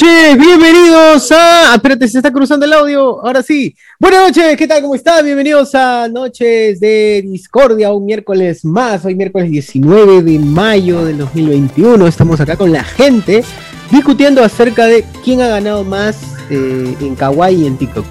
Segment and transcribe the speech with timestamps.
[0.00, 1.74] noches, bienvenidos a.
[1.74, 3.24] Espérate, se está cruzando el audio.
[3.24, 3.74] Ahora sí.
[3.98, 4.82] Buenas noches, ¿qué tal?
[4.82, 5.24] ¿Cómo están?
[5.24, 9.04] Bienvenidos a Noches de Discordia, un miércoles más.
[9.04, 12.06] Hoy, miércoles 19 de mayo del 2021.
[12.06, 13.44] Estamos acá con la gente
[13.90, 18.06] discutiendo acerca de quién ha ganado más eh, en Kawaii y en TikTok.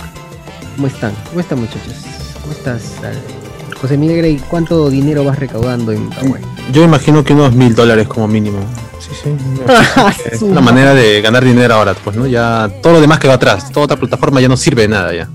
[0.75, 1.13] ¿Cómo están?
[1.29, 1.95] ¿Cómo están, muchachos?
[2.41, 2.83] ¿Cómo estás,
[3.81, 4.41] José Miguel Grey?
[4.49, 6.45] ¿Cuánto dinero vas recaudando en Kawaii?
[6.71, 8.59] Yo imagino que unos mil dólares como mínimo.
[9.11, 10.25] Sí, sí.
[10.31, 12.27] es una manera de ganar dinero ahora, pues, ¿no?
[12.27, 15.13] Ya todo lo demás que va atrás, toda otra plataforma ya no sirve de nada
[15.13, 15.29] ya.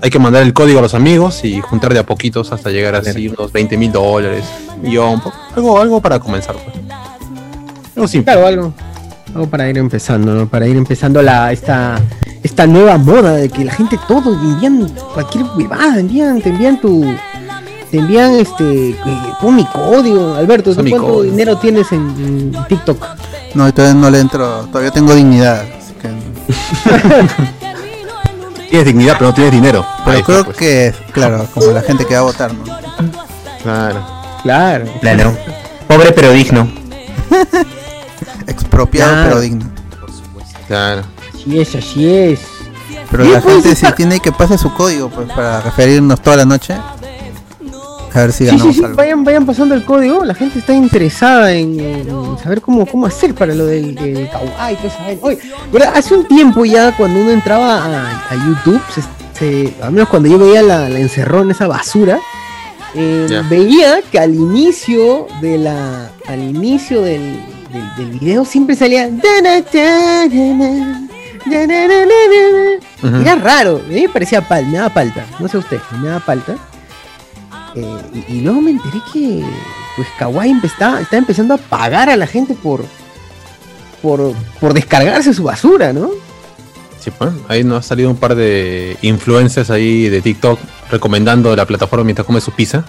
[0.00, 2.96] Hay que mandar el código a los amigos y juntar de a poquitos hasta llegar
[2.96, 4.44] a así unos 20 mil dólares.
[4.82, 6.76] Y algo, algo para comenzar, pues.
[7.94, 8.32] Algo simple.
[8.32, 8.74] Claro, algo.
[9.32, 10.48] Algo para ir empezando, ¿no?
[10.48, 12.00] Para ir empezando la, esta,
[12.42, 17.04] esta nueva moda de que la gente todo envían cualquier huevada, envían, te envían tu,
[17.92, 18.96] te envían este eh,
[19.40, 23.06] pon mi código Alberto cuánto dinero tienes en, TikTok
[23.54, 25.62] no todavía no le entro todavía tengo dignidad
[28.72, 29.86] tienes dignidad pero no tienes dinero.
[30.04, 30.56] Pero creo pues.
[30.56, 32.64] que claro como la gente que va a votar ¿no?
[33.62, 34.06] claro.
[34.42, 34.86] Claro.
[35.00, 35.36] Claro.
[35.86, 36.70] Pobre pero digno.
[38.46, 39.66] Expropiado pero digno.
[40.66, 41.02] Claro.
[41.34, 42.40] Así es así es.
[43.10, 46.44] Pero la pues, gente si tiene que pasar su código pues para referirnos toda la
[46.44, 46.74] noche
[48.14, 51.52] a ver si ganamos sí, sí, Vayan, vayan pasando el código, la gente está interesada
[51.52, 52.06] en,
[52.42, 53.94] saber cómo, cómo hacer para lo del,
[54.30, 54.76] kawaii,
[55.20, 55.38] Oye,
[55.94, 58.80] hace un tiempo ya cuando uno entraba a, YouTube,
[59.82, 62.18] al menos cuando yo veía la, la encerrón, esa basura,
[62.94, 67.40] eh, veía que al inicio de la al inicio del,
[67.96, 69.08] del, video siempre salía
[73.24, 76.20] era raro a mí me parecía pal me daba palta no sé usted me daba
[76.20, 76.56] palta
[77.74, 79.42] eh, y, luego me enteré que
[79.96, 82.84] pues Kawaii está, está empezando a pagar a la gente por,
[84.02, 86.10] por, descargarse su basura, ¿no?
[86.98, 90.58] Sí, pues, ahí nos ha salido un par de influencers ahí de TikTok
[90.90, 92.84] recomendando la plataforma mientras come su pizza.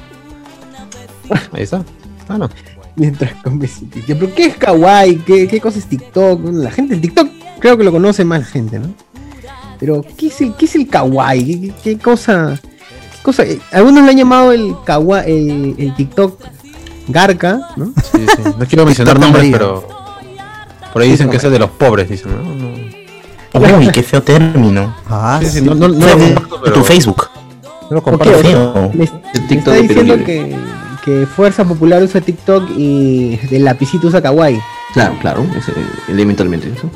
[1.53, 1.83] Ahí está.
[2.27, 2.49] Ah, no.
[2.95, 4.07] Mientras come su pizza.
[4.07, 5.17] ¿Pero qué es Kawaii?
[5.19, 6.41] ¿Qué, cosa es TikTok?
[6.51, 7.29] La gente del TikTok
[7.59, 8.93] creo que lo conoce más gente, ¿no?
[9.79, 11.73] Pero, ¿qué es el, qué es el Kawaii?
[11.83, 12.59] qué cosa?
[13.23, 16.39] Cosa, eh, algunos le han llamado el kawa, el, el TikTok
[17.07, 17.87] Garca, ¿no?
[18.11, 18.41] Sí, sí.
[18.57, 19.87] No quiero mencionar nombres, pero
[20.93, 22.83] por ahí dicen que es de los pobres, dicen, ¿no?
[23.59, 24.95] Uy, qué feo término.
[25.07, 27.29] Ah, sí, sí, no, no, Tu Facebook.
[27.89, 28.39] No lo comparto.
[28.39, 28.91] Feo.
[28.93, 29.03] Me,
[29.49, 30.55] está diciendo que,
[31.03, 34.59] que Fuerza Popular usa TikTok y el lapicito usa Kawaii.
[34.93, 35.65] Claro, claro, es,
[36.07, 36.89] elementalmente eso.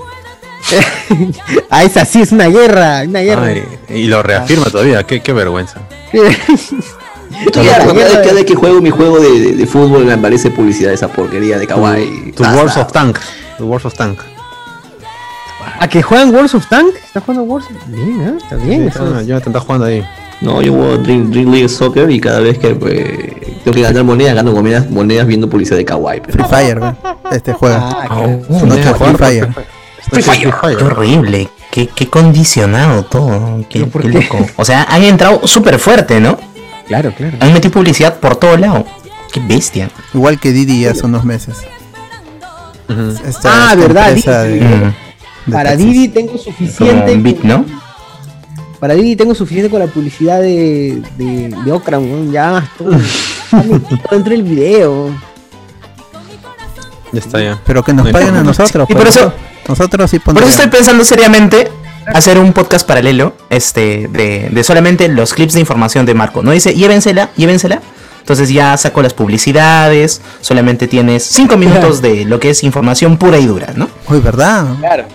[1.70, 3.54] ah, esa sí es una guerra, una guerra.
[3.90, 5.82] y lo reafirma todavía, qué, qué vergüenza.
[7.54, 7.94] cada,
[8.34, 11.68] vez que juego mi juego de, de, fútbol me aparece publicidad de esa porquería de
[11.68, 12.32] kawaii.
[12.34, 13.20] Tu, Wars of Tank.
[13.58, 14.20] Tu Wars of Tank.
[15.80, 16.96] ¿A que juegan Wars of Tank?
[16.96, 17.66] ¿Está jugando Wars?
[17.88, 18.34] Bien, ¿eh?
[18.42, 18.82] Está bien.
[18.82, 20.04] Sí, está, yo te jugando ahí.
[20.40, 22.94] No, yo juego Dream, Dream, League Soccer y cada vez que pues,
[23.64, 26.22] tengo que ganar monedas, gano monedas, monedas viendo publicidad de kawaii.
[26.22, 26.80] Free Fire,
[27.32, 27.78] Este juega.
[27.78, 29.77] Ah, oh, noche Free Fire.
[30.10, 30.54] Free Fire.
[30.78, 33.66] Qué horrible, qué, qué condicionado todo.
[33.70, 34.46] Qué, qué loco.
[34.56, 36.38] O sea, han entrado súper fuerte, ¿no?
[36.88, 37.38] Claro, claro.
[37.40, 38.86] Han metido publicidad por todo lado.
[39.32, 39.90] Qué bestia.
[40.14, 41.58] Igual que Didi hace unos meses.
[43.44, 44.16] ah, verdad.
[45.52, 47.16] Para Didi tengo suficiente.
[47.16, 47.66] Bit, ¿no?
[48.80, 52.92] Para Didi tengo suficiente con la publicidad de, de, de Okran, ya, todo,
[54.12, 55.10] dentro del video.
[57.12, 57.60] Ya está ya.
[57.66, 58.88] Pero que nos paguen a nosotros.
[58.90, 59.34] Y por pues, eso,
[59.68, 61.70] nosotros sí Por eso estoy pensando seriamente
[62.08, 66.42] hacer un podcast paralelo este de, de, solamente los clips de información de Marco.
[66.42, 67.82] No dice, llévensela, llévensela.
[68.20, 73.38] Entonces ya saco las publicidades, solamente tienes cinco minutos de lo que es información pura
[73.38, 73.90] y dura, ¿no?
[74.10, 74.66] Uy, ¿verdad?
[74.80, 75.06] Claro.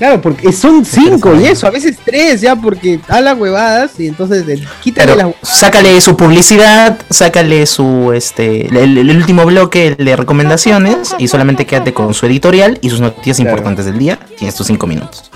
[0.00, 4.46] Claro, porque son cinco y eso, a veces tres ya, porque habla huevadas y entonces
[4.82, 11.66] quítale las Sácale su publicidad, sácale su, este, el, último bloque de recomendaciones y solamente
[11.66, 14.18] quédate con su editorial y sus noticias importantes del día.
[14.38, 15.30] Tienes tus cinco minutos.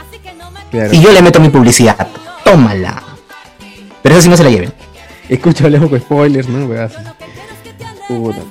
[0.73, 2.09] Y yo le meto mi publicidad.
[2.43, 3.03] Tómala.
[4.01, 4.73] Pero eso sí no se la lleven.
[5.29, 6.71] Escucha, hablamos con spoilers, ¿no?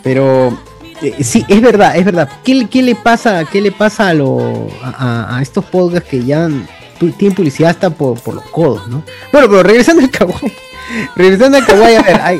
[0.04, 0.60] Pero
[1.02, 2.30] eh, sí, es verdad, es verdad.
[2.44, 6.50] ¿Qué, le pasa, qué le pasa a, lo, a, estos podcasts que ya
[7.18, 9.04] tienen publicidad hasta por, por, los codos, ¿no?
[9.32, 10.54] Bueno, pero regresando al kawaii.
[11.16, 12.40] regresando al kawaii, a ver, hay...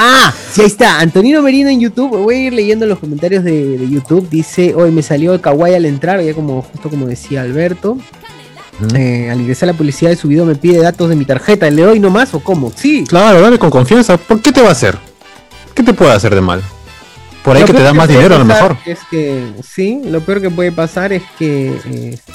[0.00, 1.00] Ah, sí, ahí está.
[1.00, 2.16] Antonino Merino en YouTube.
[2.18, 4.28] Voy a ir leyendo los comentarios de, YouTube.
[4.30, 7.98] Dice, hoy me salió el kawaii al entrar, ya como justo como decía Alberto.
[8.94, 11.68] Eh, al ingresar la publicidad de su video me pide datos de mi tarjeta.
[11.68, 12.72] ¿Le doy nomás o cómo?
[12.74, 13.04] Sí.
[13.08, 14.16] Claro, dale con confianza.
[14.16, 14.96] ¿Por qué te va a hacer?
[15.74, 16.62] ¿Qué te puede hacer de mal?
[17.44, 18.76] Por ahí Lo que te peor da más dinero a lo mejor.
[18.84, 21.74] Es que, sí, lo peor que puede pasar es que.
[21.76, 22.34] este,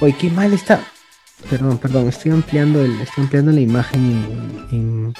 [0.00, 0.80] oye, qué mal está.
[1.50, 4.00] Perdón, perdón, estoy ampliando, el, estoy ampliando la imagen
[4.70, 5.14] en, en-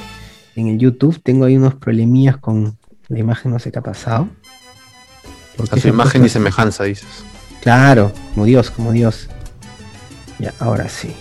[0.56, 1.20] en el YouTube.
[1.22, 2.76] Tengo ahí unos problemillas con
[3.08, 4.28] la imagen, no sé qué ha pasado.
[5.56, 7.06] ¿Por qué A su imagen y semejanza, dices.
[7.62, 9.28] Claro, como Dios, como Dios.
[10.38, 11.14] Ya, ahora sí.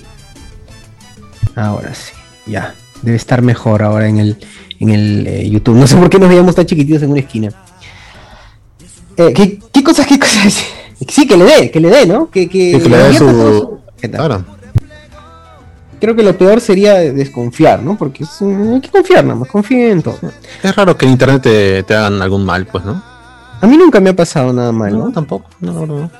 [1.56, 2.13] Ahora sí.
[2.45, 2.74] Ya.
[3.01, 4.38] Debe estar mejor ahora en el,
[4.79, 5.75] en el eh, YouTube.
[5.79, 7.49] No sé por qué nos veíamos tan chiquititos en una esquina.
[9.17, 10.57] Eh, ¿qué, qué cosas, qué cosas?
[11.07, 12.27] Sí, que le dé, que le dé, ¿no?
[12.31, 13.79] Que, que, Sí, que le dé su- su-.
[14.09, 14.44] Claro.
[15.99, 17.95] Creo que lo peor sería desconfiar, ¿no?
[17.95, 20.17] Porque es hay que confiar nada más, confíen en todo.
[20.63, 23.01] Es raro que en internet te, te hagan algún mal, pues, ¿no?
[23.61, 25.11] A mí nunca me ha pasado nada mal, ¿no?
[25.11, 25.49] tampoco.
[25.59, 26.11] No, no, no.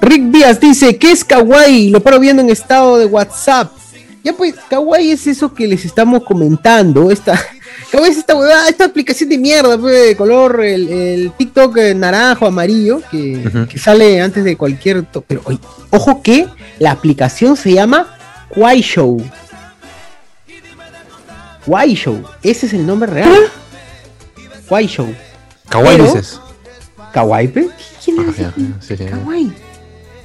[0.00, 1.90] Rick Díaz dice, ¿qué es kawaii?
[1.90, 3.72] Lo paro viendo en estado de WhatsApp.
[4.24, 7.10] Ya pues, kawaii es eso que les estamos comentando.
[7.10, 7.38] Esta,
[7.92, 11.94] kawaii es esta huevada, esta aplicación de mierda, pues, de color, el, el TikTok eh,
[11.94, 15.04] naranjo, amarillo, que, que sale antes de cualquier...
[15.26, 15.58] Pero oye,
[15.90, 16.48] ojo que
[16.78, 18.16] la aplicación se llama
[18.48, 19.22] Kwai Show.
[21.66, 23.32] Kwai Show, ese es el nombre real.
[24.68, 25.14] Kwai Show.
[25.68, 26.40] Kawaii Pero- dices.
[27.12, 27.68] Kawaii, pe?
[28.04, 29.04] ¿Quién Ah, es sí, sí.
[29.04, 29.52] Kawaii.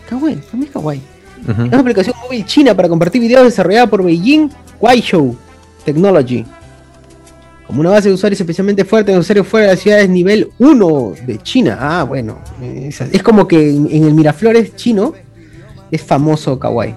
[0.09, 1.01] Kawaii, para mí es kawaii.
[1.47, 4.49] Es una aplicación móvil china para compartir videos desarrollada por Beijing
[4.79, 5.35] Kuaishou
[5.85, 6.45] Technology.
[7.65, 11.13] Como una base de usuarios especialmente fuerte en usuarios fuera de las ciudades nivel 1
[11.25, 11.77] de China.
[11.79, 12.39] Ah, bueno.
[12.61, 15.13] Es, es como que en, en el Miraflores chino
[15.91, 16.95] es famoso Kawaii.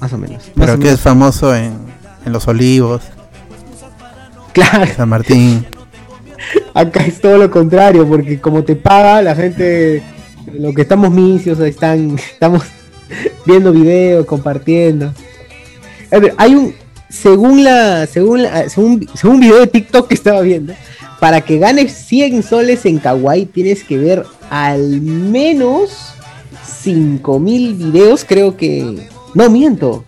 [0.00, 0.38] Más o menos.
[0.38, 0.94] Más Pero o que menos.
[0.94, 1.72] es famoso en,
[2.24, 3.02] en Los Olivos,
[4.52, 5.64] Claro, San Martín.
[6.74, 10.02] acá es todo lo contrario, porque como te paga, la gente,
[10.52, 12.64] lo que estamos misios, están, estamos
[13.48, 15.12] viendo videos, compartiendo.
[16.36, 16.74] Hay un,
[17.08, 20.74] según la, según la, según, según un video de TikTok que estaba viendo,
[21.18, 26.14] para que ganes 100 soles en Kawaii tienes que ver al menos
[26.82, 30.04] 5000 videos, creo que, no miento,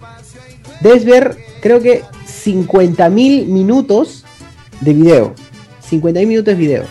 [0.82, 2.02] debes ver, creo que
[2.44, 4.24] 50.000 minutos
[4.80, 5.34] de video.
[5.88, 6.84] 50 minutos de video.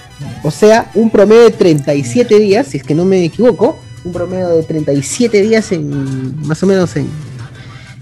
[0.44, 4.50] O sea, un promedio de 37 días, si es que no me equivoco, un promedio
[4.50, 7.10] de 37 días en más o menos en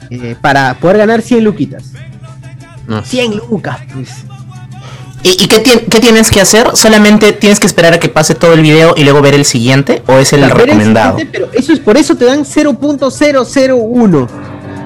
[0.10, 1.84] eh, para poder ganar 100 luquitas.
[2.88, 4.10] No, 100 lucas, pues.
[5.24, 6.68] ¿Y, y qué, tien- qué tienes que hacer?
[6.76, 10.02] ¿Solamente tienes que esperar a que pase todo el video y luego ver el siguiente?
[10.08, 11.18] ¿O es el Ver recomendado?
[11.32, 14.28] pero eso es por eso te dan 0.001.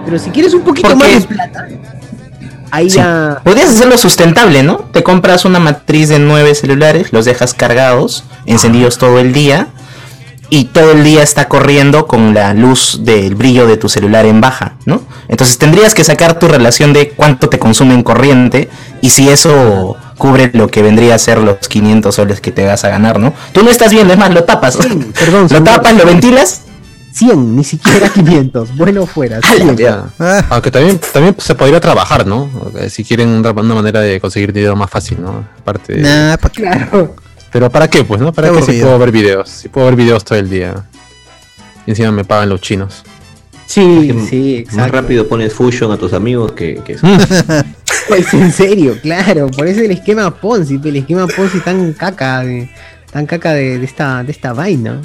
[0.06, 1.68] Pero si quieres un poquito más de plata,
[2.72, 2.98] ahí Sí.
[2.98, 4.78] ya Podrías hacerlo sustentable, ¿no?
[4.92, 9.68] Te compras una matriz de nueve celulares, los dejas cargados, encendidos todo el día,
[10.52, 14.42] y todo el día está corriendo con la luz del brillo de tu celular en
[14.42, 15.02] baja, ¿no?
[15.30, 18.70] Entonces tendrías que sacar tu relación de cuánto te consume en corriente
[19.02, 22.84] y si eso cubre lo que vendría a ser los 500 soles que te vas
[22.84, 23.34] a ganar, ¿no?
[23.54, 24.76] Tú no estás viendo, es más, lo tapas.
[24.78, 26.64] perdón, lo tapas, lo ventilas
[27.14, 28.76] 100, ni siquiera 500.
[28.78, 29.40] bueno fuera.
[29.56, 29.78] 100.
[29.78, 30.06] Ya.
[30.20, 32.50] Ah, Aunque también, también se podría trabajar, ¿no?
[32.78, 35.46] Eh, Si quieren una, una manera de conseguir dinero más fácil, ¿no?
[35.60, 36.62] Aparte de- nah, pa' qué.
[36.62, 37.16] Claro.
[37.52, 38.04] Pero ¿para qué?
[38.04, 38.32] Pues, ¿no?
[38.32, 39.50] ¿Para Qué qué si puedo ver videos?
[39.50, 40.86] Si puedo ver videos todo el día.
[41.86, 43.04] Y encima me pagan los chinos.
[43.66, 45.02] Sí, que sí, Más exacto.
[45.02, 47.08] rápido pones Fusion a tus amigos que, que eso.
[48.08, 52.70] Pues en serio, claro, por eso el esquema Ponzi, el esquema Ponzi tan caca de,
[53.12, 55.02] tan caca de, de esta, de esta vaina.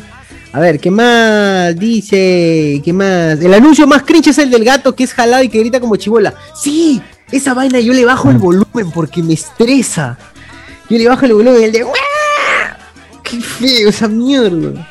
[0.53, 2.81] A ver, ¿qué más dice?
[2.83, 3.39] ¿Qué más?
[3.41, 5.97] El anuncio más cringe es el del gato que es jalado y que grita como
[5.97, 6.35] chibola.
[6.61, 7.01] Sí,
[7.31, 10.19] esa vaina yo le bajo el volumen porque me estresa.
[10.89, 11.85] Yo le bajo el volumen y el de.
[13.29, 14.89] ¡Qué feo esa mierda!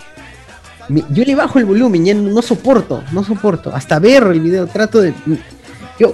[0.89, 3.73] Me- Yo le bajo el volumen, ya no, no soporto, no soporto.
[3.73, 5.13] Hasta ver el video, trato de.
[5.99, 6.13] Yo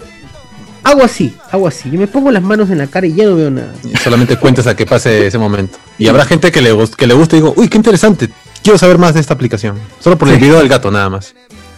[0.84, 1.90] hago así, hago así.
[1.92, 3.74] Yo me pongo las manos en la cara y ya no veo nada.
[4.04, 5.78] Solamente cuentas a que pase ese momento.
[5.98, 8.30] Y habrá gente que le, que le guste y digo, uy, qué interesante.
[8.63, 9.78] Quiero saber más de esta aplicación.
[10.00, 11.34] Solo por el video del gato, nada más.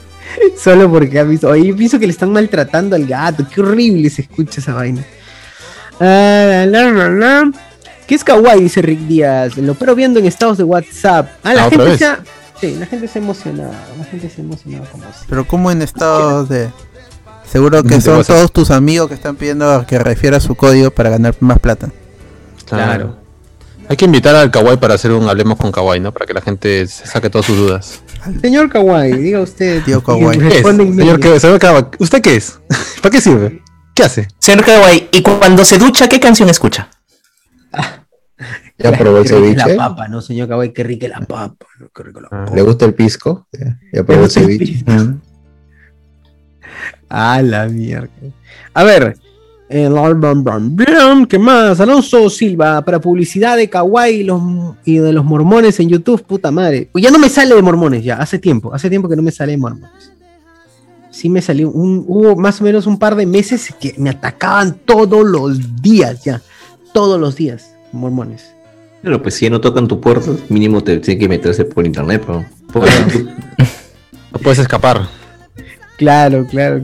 [0.62, 1.48] Solo porque ha visto.
[1.50, 3.48] Oye, pienso que le están maltratando al gato.
[3.50, 5.04] Qué horrible se escucha esa vaina.
[6.00, 7.52] Ah, la, la, la.
[8.07, 8.62] ¿Qué es kawaii?
[8.62, 9.57] Dice Rick Díaz.
[9.57, 11.29] Lo pero viendo en estados de WhatsApp.
[11.43, 12.19] Ah, la Ah, ¿otra gente se ha.
[12.60, 13.72] Sí, la gente se ha emocionado.
[13.98, 15.25] La gente se ha emocionado como así.
[15.29, 16.69] Pero como en estado de...
[17.51, 18.36] Seguro que son WhatsApp.
[18.36, 21.89] todos tus amigos que están pidiendo que refiera su código para ganar más plata.
[22.65, 23.17] Claro.
[23.89, 26.12] Hay que invitar al Kawaii para hacer un Hablemos con Kawaii, ¿no?
[26.13, 28.01] Para que la gente se saque todas sus dudas.
[28.41, 29.83] Señor Kawaii, diga usted.
[29.83, 30.39] Tío Kawaii.
[30.39, 32.60] Señor, que- señor Kawaii, ¿usted qué es?
[33.01, 33.62] ¿Para qué sirve?
[33.93, 34.27] ¿Qué hace?
[34.39, 36.88] Señor Kawaii, ¿y cuando se ducha qué canción escucha?
[38.77, 39.75] Ya probó el ceviche.
[39.75, 40.74] La papa, ¿no, señor Kawaii?
[40.74, 41.65] Qué rica la papa.
[41.96, 42.46] Qué rica la Ah.
[42.53, 43.48] ¿Le gusta el pisco?
[43.92, 44.84] Ya, probó el ceviche.
[47.10, 48.10] Ah, la mierda.
[48.74, 49.18] A ver.
[49.70, 51.80] ¿Qué más?
[51.80, 54.42] Alonso Silva, para publicidad de Kawaii y, los,
[54.86, 56.89] y de los mormones en YouTube, puta madre.
[56.92, 59.32] Pues ya no me sale de mormones, ya, hace tiempo, hace tiempo que no me
[59.32, 60.12] sale de mormones.
[61.10, 64.75] Sí me salió, un, hubo más o menos un par de meses que me atacaban
[64.86, 66.39] todos los días, ya,
[66.94, 68.54] todos los días, mormones.
[69.02, 72.24] Pero pues si ya no tocan tu puerta, mínimo te tiene que meterse por internet,
[72.26, 72.46] pero.
[72.72, 73.30] por YouTube.
[74.32, 75.08] No puedes escapar.
[75.98, 76.82] Claro, claro,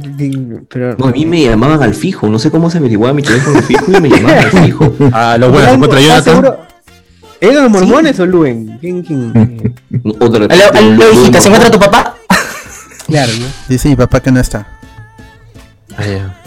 [0.69, 0.95] pero...
[0.97, 3.85] No, a mí me llamaban al fijo, no sé cómo se averiguaba mi teléfono fijo
[3.91, 4.93] y me llamaban al fijo.
[5.11, 6.57] Ah, lo bueno, se encuentra ¿Estás Jonathan.
[7.41, 8.77] ¿Eran los mormones o Luen?
[8.79, 9.75] ¿Quién, quién?
[10.19, 12.15] O de Aló, aló, hijita, ¿se encuentra tu papá?
[13.07, 13.45] Claro, ¿no?
[13.67, 14.67] Dice mi papá que no está.
[15.97, 16.38] Ah, ya.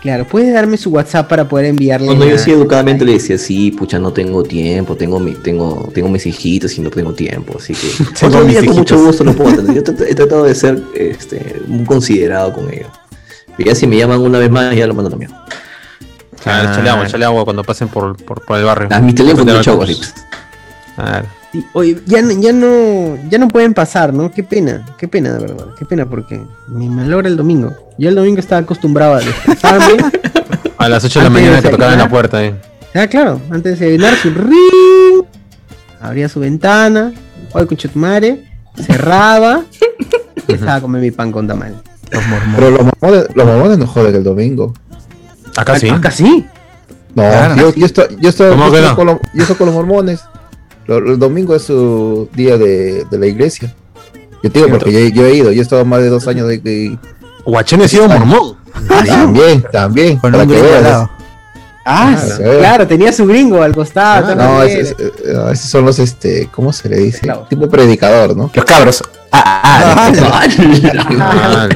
[0.00, 2.06] Claro, ¿puedes darme su WhatsApp para poder enviarle?
[2.06, 6.08] Cuando yo sí educadamente le decía, sí, pucha, no tengo tiempo, tengo mi, tengo, tengo
[6.08, 9.50] mis hijitos y no tengo tiempo, así que otro día con mucho gusto lo puedo
[9.50, 9.84] atender.
[9.84, 12.88] Yo he tratado de ser este, muy considerado con ellos.
[13.56, 15.32] Pero ya si me llaman una vez más, ya lo mando también.
[16.46, 18.88] Ah, échale agua, cuando pasen por, por, por el barrio.
[18.90, 19.96] A mi teléfono Te de.
[20.96, 21.26] Claro.
[21.52, 24.30] Sí, Oye, ya, no- ya no ya no pueden pasar, ¿no?
[24.30, 27.74] Qué pena, qué pena de verdad, qué pena porque me malogra el domingo.
[27.98, 29.96] Yo el domingo estaba acostumbrado a descansarme.
[30.78, 31.98] A las 8 de la de mañana te tocaban desayunar.
[32.06, 32.54] la puerta, eh.
[32.94, 35.24] ah, claro, antes de desayunar su ring,
[36.00, 37.12] abría su ventana,
[37.52, 38.44] oye con chutumare,
[38.86, 39.64] cerraba,
[40.48, 41.82] y estaba a comer mi pan con tamal.
[42.12, 42.54] Los mormones.
[42.56, 44.72] Pero los mormones, los mormones no joden el domingo.
[45.56, 45.88] Acá sí.
[45.88, 46.46] Acá sí.
[47.14, 47.56] No, Claro.
[47.56, 48.96] yo, yo estoy, yo estoy, ¿Cómo yo que estoy no?
[48.96, 50.20] con, los, yo estoy con los mormones.
[50.98, 53.72] El domingo es su día de, de la iglesia.
[54.42, 56.48] Yo te digo porque yo, yo he ido, yo he estado más de dos años
[56.48, 56.98] de, de-
[57.44, 58.56] Guachén ha sido mormón.
[59.06, 60.92] también, también, Con para un que gringo al veas.
[60.92, 61.10] lado.
[61.86, 64.28] Ah, Claro, sí, claro, tenía su gringo al costado.
[64.28, 67.20] Ah, no, esos son los este, ¿cómo se le dice?
[67.48, 68.50] Tipo predicador, ¿no?
[68.52, 69.02] Los cabros.
[69.32, 70.12] Ah, ah, ah.
[71.20, 71.68] Ah,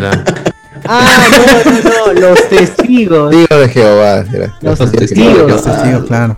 [0.87, 3.30] Ah, no, no, no, los testigos.
[3.30, 4.25] Digo de Jehová.
[4.33, 4.54] era.
[4.61, 5.49] Los Los testigos.
[5.50, 6.37] Los testigos, claro.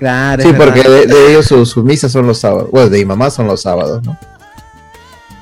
[0.00, 2.68] Claro, Sí, porque de, de ellos sus su misas son los sábados.
[2.72, 4.18] Bueno, de mi mamá son los sábados, ¿no?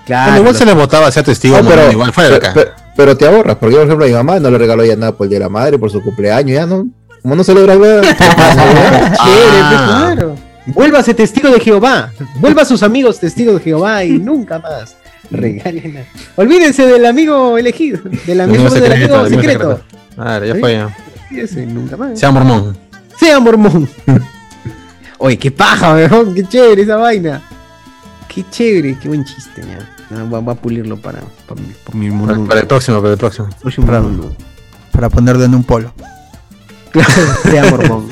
[0.04, 2.50] Claro, Bueno, igual se le votaba, sea testigo, No, mormón, igual fuera de acá.
[2.54, 4.96] pero, pero te ahorras, porque yo, por ejemplo, a mi mamá no le regaló ya
[4.96, 6.86] nada por el día de la madre, por su cumpleaños, ya no.
[7.22, 8.00] Como no celebra nada.
[8.02, 10.04] Chévere, pues, Ah.
[10.14, 10.34] claro.
[10.66, 12.12] Vuélvase testigo de Jehová.
[12.40, 14.96] Vuelva a sus amigos testigos de Jehová y nunca más.
[15.30, 16.04] Regalen.
[16.36, 19.70] Olvídense del amigo elegido, del amigo, Amigo del secreto, amigo amigo secreto.
[19.76, 19.98] secreto.
[20.14, 20.96] Claro, ya fue ya.
[21.30, 22.18] Olvídense, nunca más.
[22.18, 22.76] Sea mormón.
[23.18, 23.88] Sea mormón.
[25.18, 26.34] Oye, qué paja, weón.
[26.34, 27.42] Qué chévere esa vaina.
[28.28, 30.24] Qué chévere, qué buen chiste, ya.
[30.24, 33.18] Voy a, voy a pulirlo para, para, mi, para mi Para, el próximo, para el
[33.18, 33.48] próximo.
[33.60, 34.04] próximo Para-.
[34.92, 35.92] Para ponerlo en un polo.
[36.92, 37.10] Claro,
[37.42, 38.08] sea mormón.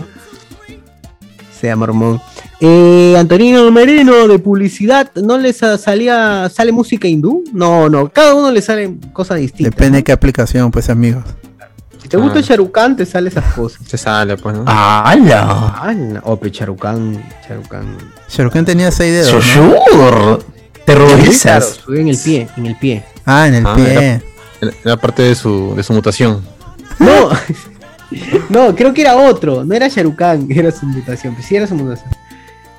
[1.58, 2.20] sea mormón.
[2.60, 7.44] Eh, Antonino Merino de publicidad, ¿no les sa- salía, sale música hindú?
[7.52, 9.74] No, no, cada uno le sale cosas distintas.
[9.74, 11.24] Depende de qué aplicación, pues amigos.
[12.06, 12.38] Si te gusta Ah.
[12.38, 13.80] el Sharukan, te sale esas cosas.
[13.84, 14.62] Se sale, pues, ¿no?
[14.64, 15.74] ¡Hala!
[15.76, 16.20] Ah, no.
[16.22, 17.96] Oh, pero Charukan, Charukan.
[18.28, 19.44] Sharukan tenía seis dedos.
[19.56, 19.74] ¿no?
[19.90, 20.38] Claro,
[20.84, 21.80] Terrorizas.
[21.84, 23.04] sube en el pie, en el pie.
[23.24, 24.22] Ah, en el Ah, pie.
[24.84, 26.42] Era parte de su, de su mutación.
[27.00, 27.30] No,
[28.50, 31.74] no, creo que era otro, no era Sharukan, era su mutación, pues sí era su
[31.74, 32.08] mutación.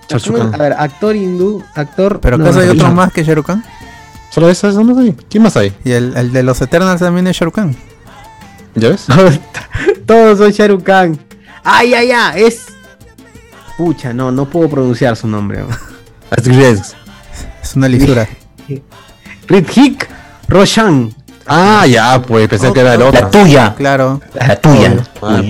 [0.07, 0.53] Sharukan.
[0.55, 2.22] A ver, actor hindú, actor.
[2.22, 2.93] Pero no, acaso hay no, otro no.
[2.96, 3.62] más que Sharukan.
[4.29, 4.75] ¿Solo esas?
[4.75, 5.13] ¿Dónde hay?
[5.29, 5.74] ¿Quién más hay?
[5.84, 7.75] Y el, el de los Eternals también es Sharukan.
[8.77, 9.05] ¿Ya ves?
[10.05, 11.19] Todos son Sharukan.
[11.63, 12.67] Ay, ay, ay, es.
[13.77, 15.60] Pucha, no, no puedo pronunciar su nombre.
[15.60, 15.67] ¿no?
[17.63, 18.27] Es una lisura.
[19.48, 20.07] Rithik
[20.48, 21.13] Roshan.
[21.46, 23.29] Ah, ya, pues pensé que era el La otro.
[23.29, 23.74] tuya.
[23.75, 24.22] Claro.
[24.34, 25.03] La tuya.
[25.22, 25.41] Ah.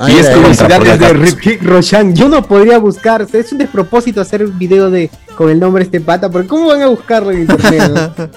[0.00, 1.12] Ah, Y es publicidad la cara.
[1.14, 2.14] Rithik Roshan.
[2.14, 3.26] Yo no podría buscar.
[3.32, 6.30] Es un despropósito hacer un video de con el nombre de este pata.
[6.30, 7.90] Porque ¿cómo van a buscarlo en internet?
[8.16, 8.28] no?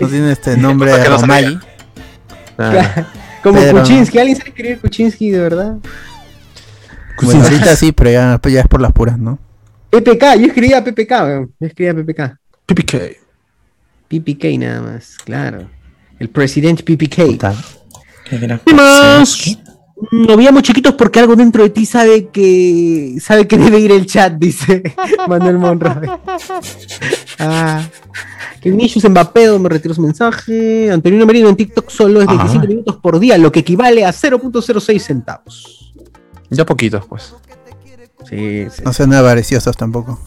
[0.00, 1.04] No tiene este nombre de.
[1.04, 1.58] Romay.
[2.58, 3.04] Ah,
[3.42, 4.18] Como Pero- Kuczynski.
[4.18, 5.76] ¿Alguien sabe escribir Kuczynski de verdad?
[7.22, 9.38] Bueno, ahorita sí, pero ya, ya es por las puras, ¿no?
[9.90, 10.36] PPK.
[10.36, 11.10] Yo escribía PPK.
[11.24, 11.52] weón.
[11.58, 12.38] Yo escribía PPK.
[12.66, 13.16] PPK.
[14.08, 15.16] PPK nada más.
[15.24, 15.68] Claro.
[16.18, 17.54] El presidente PPK.
[18.64, 19.58] ¿Qué más?
[20.12, 24.06] Nos veíamos chiquitos porque algo dentro de ti sabe que sabe que debe ir el
[24.06, 24.82] chat, dice
[25.28, 26.08] Manuel Monroy.
[27.40, 27.82] Ah.
[28.60, 30.90] Que Vinicius Mbappé, me retiro su mensaje.
[30.90, 32.68] Antonio Merino en TikTok solo es 27 Ah.
[32.68, 35.94] minutos por día, lo que equivale a 0.06 centavos.
[36.50, 37.34] Ya poquitos, pues.
[38.28, 38.82] Sí, sí.
[38.84, 40.18] No sean avariciosos tampoco.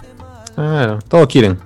[0.56, 1.60] Claro, todos quieren.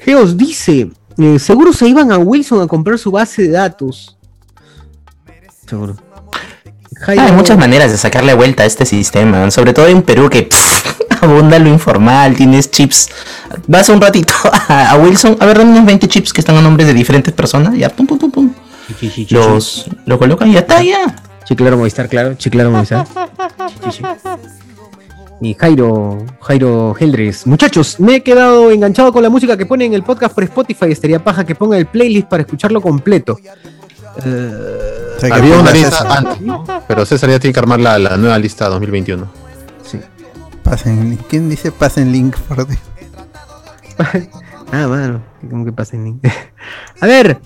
[0.00, 4.18] Geos dice, eh, seguro se iban a Wilson a comprar su base de datos.
[5.66, 5.96] Seguro.
[7.06, 10.44] Hay Jairo- muchas maneras de sacarle vuelta a este sistema, sobre todo en Perú que
[10.44, 13.08] pff, abunda lo informal, tienes chips.
[13.66, 14.32] Vas un ratito
[14.68, 17.32] a, a Wilson, a ver, dame unos 20 chips que están a nombres de diferentes
[17.32, 18.52] personas, ya pum pum pum pum.
[19.30, 21.16] Los lo colocan y ya está, ya.
[21.44, 22.34] Chiclaro Movistar, claro.
[22.34, 23.06] Chiclaro Movistar.
[25.40, 27.46] Y Jairo, Jairo Heldres.
[27.46, 30.86] Muchachos, me he quedado enganchado con la música que pone en el podcast por Spotify.
[30.90, 33.36] Estaría paja que ponga el playlist para escucharlo completo.
[34.24, 36.10] Eh, O sea, que Había una lista eso.
[36.12, 36.64] antes, ¿no?
[36.88, 39.26] Pero César ya tiene que armar la, la nueva lista 2021.
[39.84, 40.00] sí.
[40.62, 41.20] Pasen link.
[41.28, 42.36] ¿Quién dice pasen link?
[42.38, 42.78] Por Dios?
[44.72, 46.26] Ah, mano, como que pasa en link.
[47.00, 47.38] A ver.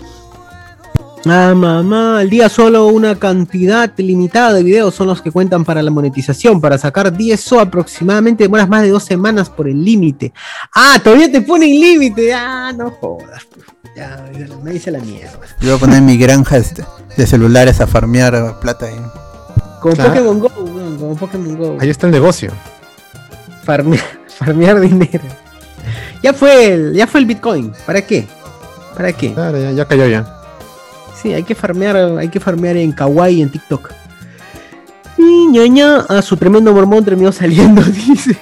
[1.25, 5.81] Ah, mamá, al día solo una cantidad limitada de videos son los que cuentan para
[5.83, 6.61] la monetización.
[6.61, 10.33] Para sacar 10 SO aproximadamente demoras más de dos semanas por el límite.
[10.73, 12.33] Ah, todavía te ponen límite.
[12.33, 13.45] Ah, no jodas.
[13.53, 13.65] pues.
[13.95, 14.23] Ya,
[14.63, 15.31] me dice la mierda.
[15.59, 16.85] Yo voy a poner mi granja este,
[17.17, 18.95] de celulares a farmear plata ahí.
[19.81, 20.11] Como Claro.
[20.11, 21.77] Pokémon Go, weón, como Pokémon Go.
[21.81, 22.51] Ahí está el negocio.
[23.65, 25.23] Farmear, farmear dinero.
[26.23, 27.73] Ya fue el, ya fue el Bitcoin.
[27.85, 28.25] ¿Para qué?
[28.95, 29.33] ¿Para qué?
[29.33, 30.38] Claro, ya, ya cayó ya.
[31.21, 33.91] Sí, hay que farmear, hay que farmear en Kawaii y en TikTok.
[35.17, 38.37] Y ñaña, a su tremendo mormón terminó saliendo, dice.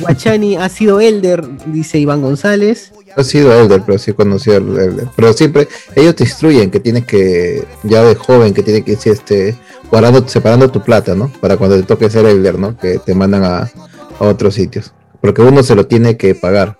[0.00, 2.92] Guachani ha sido Elder, dice Iván González.
[3.14, 5.08] He sido Elder, pero sí he conocido al Elder.
[5.14, 9.10] Pero siempre ellos te instruyen que tienes que, ya de joven, que tienes que irse
[9.10, 9.58] este,
[9.90, 11.30] guardando, separando tu plata, ¿no?
[11.40, 12.78] Para cuando te toque ser Elder, ¿no?
[12.78, 13.70] Que te mandan a,
[14.18, 14.94] a otros sitios.
[15.20, 16.78] Porque uno se lo tiene que pagar.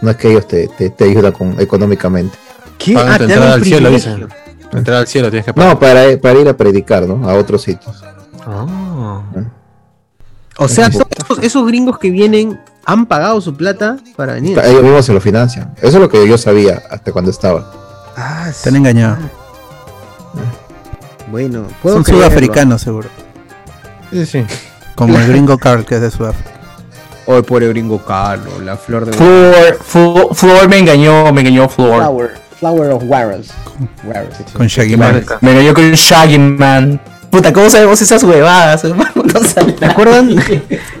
[0.00, 2.38] No es que ellos te, te, te ayudan con, económicamente.
[2.78, 2.94] ¿Qué?
[2.94, 4.28] Pagan Ah, tu te al cielo, dicen.
[4.74, 5.74] Entrar al cielo tienes que pagar.
[5.74, 7.28] No, para, para ir a predicar, ¿no?
[7.28, 8.02] A otros sitios.
[8.46, 9.22] Ah.
[10.58, 14.58] O sea, todos esos, esos gringos que vienen han pagado su plata para venir.
[14.64, 15.72] Ellos mismos se lo financian.
[15.78, 17.72] Eso es lo que yo sabía hasta cuando estaba.
[18.16, 19.16] Ah, Te han engañado.
[21.30, 22.26] Bueno, puedo Son creerlo.
[22.26, 23.08] sudafricanos seguro.
[24.12, 24.44] Sí, sí.
[24.94, 26.50] Como el gringo Carl que es de Sudáfrica.
[27.26, 31.96] Hoy pobre gringo Carlos, la flor de Flor, Flor, Flor me engañó, me engañó Flor.
[31.96, 33.48] Flower, flower of Warros.
[34.54, 35.22] Con Shaggy Man.
[35.42, 36.98] Me engañó con Shaggy Man.
[37.30, 39.10] Puta, ¿cómo sabemos esas huevadas, hermano?
[39.34, 40.36] No sale ¿Se acuerdan,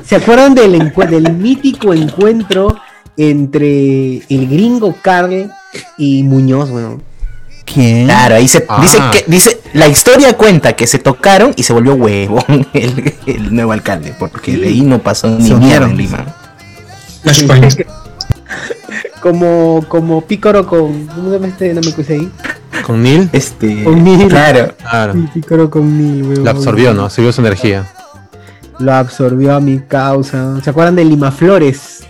[0.04, 2.76] ¿Se acuerdan del, del mítico encuentro
[3.16, 5.50] entre el gringo Carl
[5.96, 6.70] y Muñoz?
[6.70, 7.00] Bueno,
[7.64, 8.04] ¿Quién?
[8.06, 8.80] Claro, ahí se Ah.
[8.82, 13.54] dice que dice la historia cuenta que se tocaron y se volvió huevón el, el
[13.54, 16.26] nuevo alcalde, porque de ahí no pasó ni mierda en Lima.
[19.24, 21.06] Como, como Pícoro con.
[21.06, 22.30] ¿Cómo se llama este Namekusei ahí?
[22.86, 24.28] Con Neil Este, Con Neil.
[24.28, 24.74] claro.
[24.76, 26.44] claro, Sí, Pícoro con Neil, weón.
[26.44, 27.04] lo absorbió, ¿no?
[27.06, 27.86] Absorbió su energía.
[28.78, 30.60] Lo absorbió a mi causa.
[30.62, 32.04] ¿Se acuerdan de Lima Flores?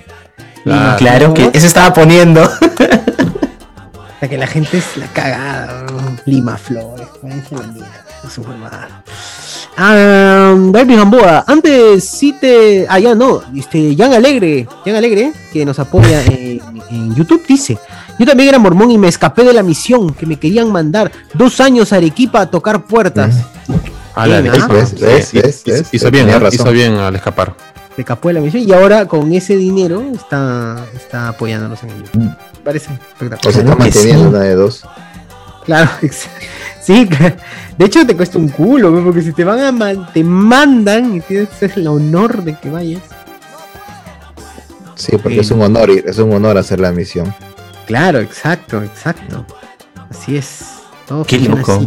[0.64, 0.98] Claro.
[0.98, 2.42] Claro que ese estaba poniendo.
[2.42, 5.86] O sea, que la gente es la cagada.
[5.92, 6.20] weón.
[6.24, 7.06] Lima Flores.
[7.22, 9.04] mierda, su huevada.
[9.76, 12.86] Ah, David Gamboa, antes sí te.
[12.88, 13.42] Ah, ya no.
[13.56, 16.60] Este, Jan Alegre, Jan Alegre, que nos apoya en,
[16.90, 17.76] en YouTube, dice:
[18.18, 21.10] Yo también era mormón y me escapé de la misión que me querían mandar.
[21.34, 23.34] Dos años a Arequipa a tocar puertas.
[24.14, 24.86] A la de- ¿ah?
[24.86, 25.34] Sí, ¿Ves?
[25.92, 26.50] hizo- bien, razón.
[26.52, 27.54] hizo bien al escapar.
[27.96, 32.02] Se escapó de la misión y ahora con ese dinero está, está apoyándonos en el
[32.04, 32.30] YouTube.
[32.62, 33.40] Parece espectacular.
[33.48, 34.28] O se está manteniendo sí.
[34.28, 34.84] una de dos.
[35.64, 35.90] Claro,
[36.82, 37.08] sí,
[37.78, 41.20] de hecho te cuesta un culo, porque si te van a man- te mandan y
[41.20, 43.02] tienes el honor de que vayas.
[44.94, 45.40] Sí, porque Sí.
[45.40, 47.34] es un honor ir, es un honor hacer la misión.
[47.86, 49.44] Claro, exacto, exacto.
[50.10, 50.60] Así es.
[51.06, 51.72] Todo Qué loco.
[51.72, 51.86] así.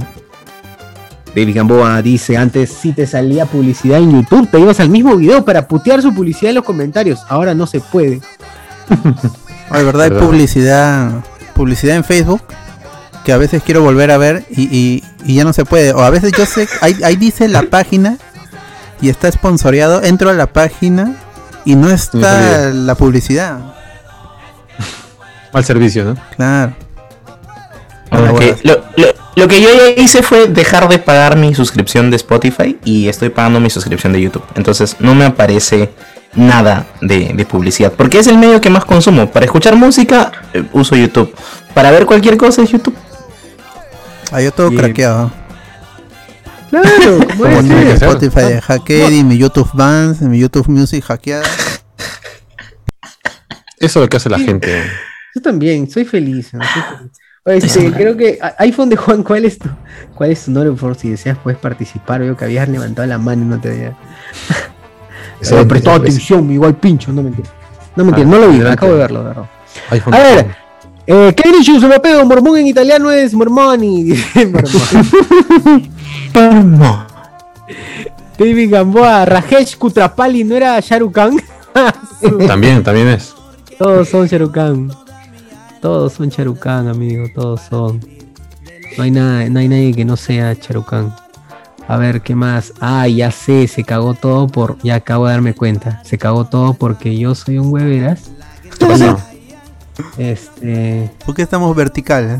[1.35, 5.45] David Gamboa dice, antes sí te salía publicidad en YouTube, te ibas al mismo video
[5.45, 8.21] para putear su publicidad en los comentarios, ahora no se puede.
[9.69, 10.01] Ay, ¿verdad?
[10.03, 10.25] Hay Verdad.
[10.25, 11.11] publicidad,
[11.53, 12.41] publicidad en Facebook
[13.27, 15.91] que a veces quiero volver a ver y, y- y ya no se puede.
[15.91, 18.17] O a veces yo sé, ahí, ahí dice la página
[19.01, 21.17] y está sponsoreado, entro a la página
[21.65, 23.59] y no está la publicidad.
[25.51, 26.15] Mal servicio, ¿no?
[26.37, 26.73] Claro.
[28.11, 31.53] Ahora Ah, que- lo, lo- lo que yo ya hice fue dejar de pagar mi
[31.53, 34.43] suscripción de Spotify y estoy pagando mi suscripción de YouTube.
[34.55, 35.89] Entonces no me aparece
[36.33, 37.91] nada de, de publicidad.
[37.91, 39.29] Porque es el medio que más consumo.
[39.29, 41.35] Para escuchar música eh, uso YouTube.
[41.73, 42.95] Para ver cualquier cosa es YouTube.
[44.31, 44.81] Ah, yo todo Bien.
[44.83, 45.31] craqueado.
[46.69, 47.97] Claro, Como ser.
[47.97, 48.03] ser.
[48.09, 51.43] Spotify de hacked y mi YouTube Bands, mi YouTube Music hackeada.
[53.79, 54.83] Eso es lo que hace la gente.
[55.35, 56.53] Yo también, soy feliz.
[56.53, 56.63] ¿no?
[56.63, 57.11] Soy feliz.
[57.45, 59.69] Oye, este, creo que a- iPhone de Juan, ¿cuál es tu,
[60.15, 60.73] cuál es tu nombre?
[60.73, 62.19] Por si deseas puedes participar.
[62.19, 63.97] Veo que habías levantado la mano y no te había.
[65.39, 67.47] Es- prestó atención, igual pincho, no mentira.
[67.95, 68.73] No mentira, Ah, no lo vi, adelante.
[68.79, 69.45] acabo de verlo, de verdad.
[69.91, 70.13] iPhone.
[70.13, 70.55] A ver,
[71.07, 72.25] eh, ¿qué su europeo?
[72.25, 74.13] Mormón en italiano es mormoni.
[76.33, 77.07] Mormón.
[78.37, 81.41] David Gamboa, Rajesh Kutrapali, ¿no era Sharukan?
[82.47, 83.33] También, también es.
[83.77, 84.91] Todos son Sharukan.
[85.81, 87.99] Todos son Sharukan, amigo, todos son.
[88.97, 91.15] No hay nada, no hay nadie que no sea Sharukan.
[91.87, 92.73] A ver, ¿qué más?
[92.81, 94.77] Ah, ya sé, se cagó todo por.
[94.83, 96.01] Ya acabo de darme cuenta.
[96.03, 98.31] Se cagó todo porque yo soy un hueveras.
[98.77, 99.17] ¿Qué pasó?
[100.17, 101.09] Este.
[101.25, 102.39] ¿Por qué estamos verticales?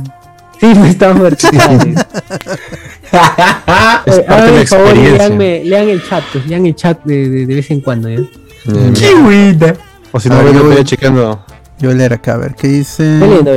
[0.60, 1.96] Sí, no estamos verticales.
[4.06, 7.56] Es Hagan el favor, leanme- lean el chat, pues, lean el chat de, de- de
[7.56, 8.20] vez en cuando, ¿ya?
[8.66, 8.94] Mm.
[8.94, 9.74] ¡Qué buena!
[10.12, 11.46] O si A no, ver, yo voy chequeando.
[11.80, 13.04] Yo voy a leer acá, a ver, ¿qué dice?
[13.20, 13.52] Leyendo.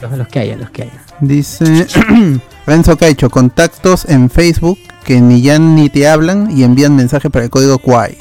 [0.00, 1.02] Los, los que haya, los que haya.
[1.20, 1.86] Dice
[2.66, 7.44] Renzo Caicho, contactos en Facebook que ni ya ni te hablan y envían mensaje para
[7.44, 8.16] el código Kwai.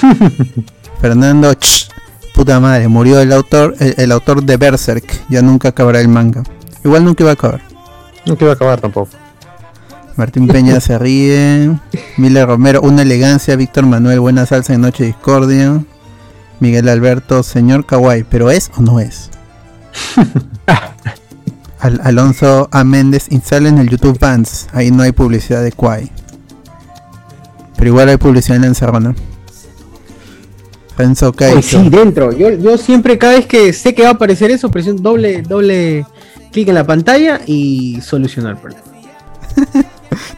[1.00, 1.88] Fernando, ch,
[2.36, 6.42] puta madre, murió el autor, el, el autor de Berserk, ya nunca acabará el manga.
[6.84, 7.62] Igual nunca iba a acabar.
[8.26, 9.10] No quiero acabar tampoco.
[10.16, 11.76] Martín Peña se ríe.
[12.18, 13.56] Miller Romero, una elegancia.
[13.56, 15.82] Víctor Manuel, buena salsa en Noche Discordia.
[16.60, 19.30] Miguel Alberto, señor Kawaii, ¿pero es o no es?
[21.80, 22.84] Al- Alonso A.
[22.84, 24.68] Méndez, instalen el YouTube Bands.
[24.72, 26.10] Ahí no hay publicidad de Kwai.
[27.76, 29.14] Pero igual hay publicidad en la encerrona.
[30.98, 31.82] Oye, Caicho.
[31.82, 32.32] sí, dentro.
[32.32, 36.06] Yo, yo siempre, cada vez que sé que va a aparecer eso, presiono doble, doble
[36.52, 38.82] clic en la pantalla y solucionar el problema.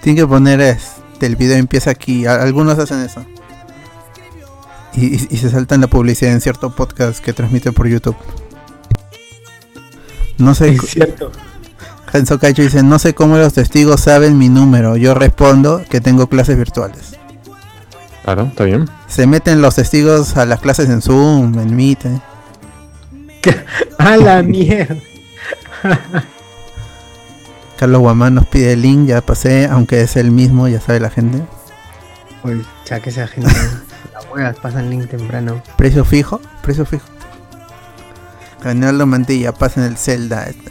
[0.03, 2.27] Tienen que poner este, el video empieza aquí.
[2.27, 3.25] Algunos hacen eso.
[4.95, 8.17] Y, y- y se saltan la publicidad en cierto podcast que transmite por YouTube.
[10.39, 11.31] No sé, Es cierto.
[12.13, 14.97] Renzo Cacho dice, no sé cómo los testigos saben mi número.
[14.97, 17.18] Yo respondo que tengo clases virtuales.
[18.29, 18.85] Claro, está bien.
[19.07, 22.05] Se meten los testigos a las clases en Zoom, en Meet.
[22.05, 22.21] ¿eh?
[23.99, 24.97] A la mierda.
[27.79, 31.09] Carlos Guamán nos pide el link, ya pasé, aunque es el mismo, ya sabe la
[31.09, 31.41] gente.
[32.43, 33.51] Oye, ya que esa gente.
[34.13, 35.63] la hueá, pasan link temprano.
[35.79, 37.07] Precio fijo, precio fijo.
[38.63, 40.45] Reinaldo Mantilla, pasen el Zelda.
[40.45, 40.71] Esta-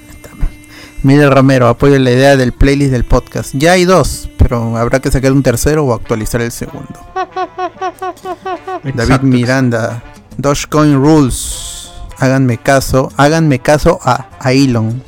[1.04, 3.54] Miguel Romero, apoyo la idea del playlist del podcast.
[3.54, 7.00] Ya hay dos, pero habrá que sacar un tercero o actualizar el segundo.
[8.84, 9.22] David.
[9.22, 10.04] Miranda,
[10.38, 11.92] Dogecoin Rules.
[12.18, 15.04] Háganme caso, háganme caso a, a Elon.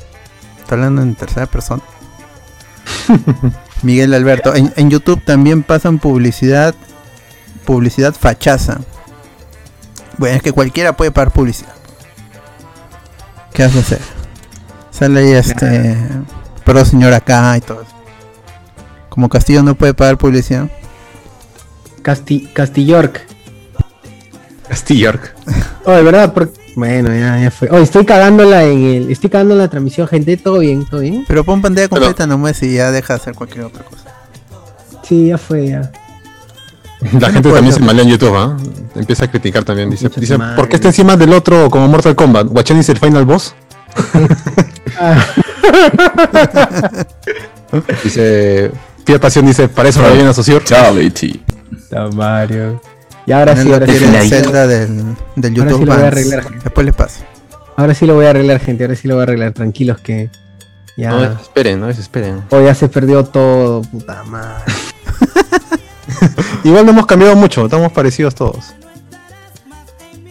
[0.60, 1.82] Está hablando en tercera persona.
[3.82, 6.74] Miguel Alberto, en, en YouTube también pasan publicidad,
[7.64, 8.80] publicidad fachaza.
[10.18, 11.74] Bueno, es que cualquiera puede pagar publicidad.
[13.52, 14.19] ¿Qué vas a hacer?
[15.00, 15.96] Sale ahí este,
[16.64, 17.90] pero señor acá y todo eso.
[19.08, 20.68] Como Castillo no puede pagar publicidad.
[22.02, 23.26] Casti Castillork.
[24.88, 25.34] York.
[25.86, 27.68] Oh, de verdad, por- bueno, ya, ya fue.
[27.70, 29.10] Oye, estoy cagándola en el.
[29.10, 30.36] Estoy cagando en la transmisión, gente.
[30.36, 31.24] Todo bien, todo bien.
[31.26, 34.04] Pero pon pantalla completa nomás y ya deja de hacer cualquier otra cosa.
[35.02, 35.90] Sí, ya fue, ya.
[37.18, 38.54] La gente también se malea en YouTube, ¿ah?
[38.94, 39.88] Empieza a criticar también.
[39.88, 40.38] Dice, dice.
[40.54, 42.48] ¿por qué está encima del otro como Mortal Kombat?
[42.48, 43.54] ¿Guachani es el final boss?
[48.02, 48.72] Dice,
[49.06, 50.64] Fiat Pasión dice, para eso lo viene a Socior.
[50.64, 51.42] Charity.
[51.72, 52.80] está Mario.
[53.26, 56.02] Y ahora sí, ahora la sí, ahora Zelda del, del Ahora YouTube sí lo voy
[56.02, 56.62] a arreglar.
[56.62, 57.20] Después les paso.
[57.76, 58.84] ahora sí lo voy a arreglar, gente.
[58.84, 59.52] Ahora sí lo voy a arreglar.
[59.52, 60.30] Tranquilos que.
[60.96, 61.10] Ya.
[61.10, 62.42] No esperen, no desesperen.
[62.50, 64.64] Oh, ya se perdió todo, puta madre.
[66.64, 68.74] Igual no hemos cambiado mucho, estamos parecidos todos.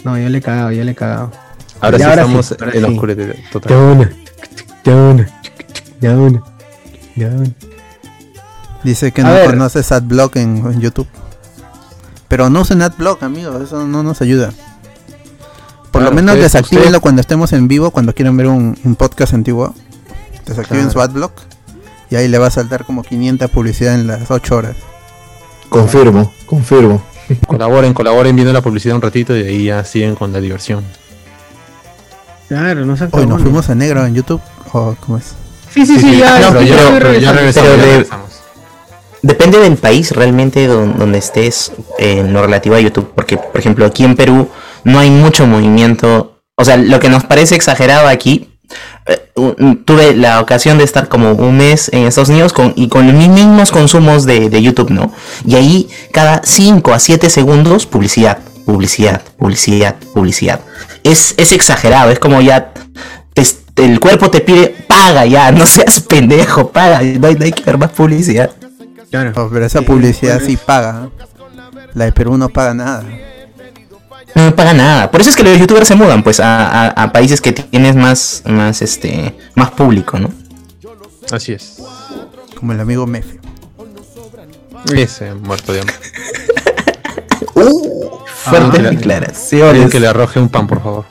[0.04, 1.32] No, yo le he cagado, yo le he cagado.
[1.82, 2.94] Ahora Ya, sí ahora estamos sí, ahora en la sí.
[2.94, 3.78] oscuridad Ya total.
[3.78, 4.12] una,
[4.84, 5.30] ya una,
[6.02, 6.44] ya una,
[7.16, 7.50] ya una.
[8.84, 9.46] Dice que A no ver.
[9.52, 11.08] conoces AdBlock en, en YouTube.
[12.28, 14.52] Pero no usen AdBlock, amigos, eso no nos ayuda.
[15.92, 18.96] Por lo menos ustedes- desactívenlo ustedes- cuando estemos en vivo, cuando quieran ver un, un
[18.96, 19.74] podcast antiguo.
[20.46, 20.92] Desactiven Claro.
[20.92, 21.32] su AdBlock
[22.10, 24.76] y ahí le va a saltar como 500 publicidad en las 8 horas.
[25.70, 27.02] Confirmo, confirmo.
[27.48, 30.84] Colaboren, colaboren viendo la publicidad un ratito y ahí ya siguen con la diversión.
[32.50, 34.42] Claro, no Hoy nos fuimos a negro en YouTube.
[34.74, 35.36] ¿O cómo es?
[35.74, 36.36] Sí, sí, sí, ya.
[36.50, 37.40] pero, sí, ya, estoy pero ya regresando.
[37.40, 37.54] regresamos.
[37.70, 38.30] Pero ya de- regresamos.
[39.22, 43.58] Depende del país realmente don- donde estés eh, en lo relativo a YouTube, porque por
[43.60, 44.50] ejemplo aquí en Perú
[44.86, 48.50] no hay mucho movimiento, o sea, lo que nos parece exagerado aquí,
[49.08, 49.30] eh,
[49.86, 53.28] tuve la ocasión de estar como un mes en Estados Unidos con, y con los
[53.28, 55.12] mismos consumos de, de YouTube, ¿no?
[55.46, 58.38] Y ahí cada 5 a 7 segundos publicidad,
[58.74, 60.60] publicidad, publicidad, publicidad.
[61.04, 62.86] Es, es exagerado, es como ya te-
[63.84, 67.64] el cuerpo te pide, paga ya, no seas pendejo, paga, no hay, no hay que
[67.64, 68.52] ver más publicidad.
[69.10, 69.50] Claro.
[69.52, 70.46] Pero esa publicidad pues.
[70.48, 71.10] sí paga.
[71.96, 73.04] La de Perú no paga nada.
[74.36, 75.10] No paga nada.
[75.10, 77.96] Por eso es que los youtubers se mudan, pues, a, a- a países que tienes
[77.96, 80.30] más, más, este, más público, ¿no?
[81.32, 81.78] Así es.
[82.56, 83.40] Como el amigo Mefe.
[84.94, 85.96] Ese muerto de hambre.
[88.50, 89.70] Fuertes Ah, declaraciones.
[89.70, 91.06] Alguien que le arroje un pan, por favor.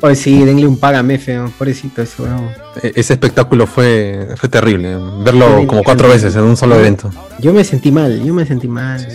[0.00, 1.50] Pues sí, denle un págame, feo.
[1.56, 2.50] Pobrecito eso, weón.
[2.82, 4.96] E- Ese espectáculo fue, fue terrible.
[5.22, 5.66] Verlo Terrible.
[5.66, 7.10] como cuatro veces en un solo evento.
[7.38, 9.06] Yo me sentí mal, yo me sentí mal.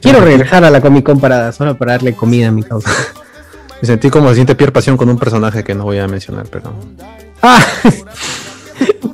[0.00, 2.90] Quiero regresar a la Comic Con para, solo para darle comida a mi causa.
[3.82, 6.46] Me sentí como se siente Pierre Pasión con un personaje que no voy a mencionar,
[6.48, 6.72] pero.
[7.42, 7.60] ¡Ah!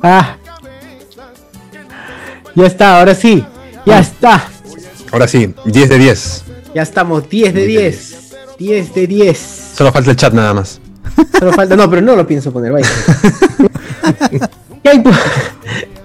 [0.03, 0.35] ¡Ah!
[2.53, 3.43] Ya está, ahora sí.
[3.87, 4.43] Ya está.
[5.11, 6.43] Ahora sí, 10 de 10.
[6.73, 8.35] Ya estamos, 10 de 10.
[8.59, 9.71] 10 de 10.
[9.75, 10.79] Solo falta el chat nada más.
[11.37, 11.75] Solo falta.
[11.75, 12.87] No, pero no lo pienso poner, vaya.
[14.83, 15.13] ¿Qué hay por,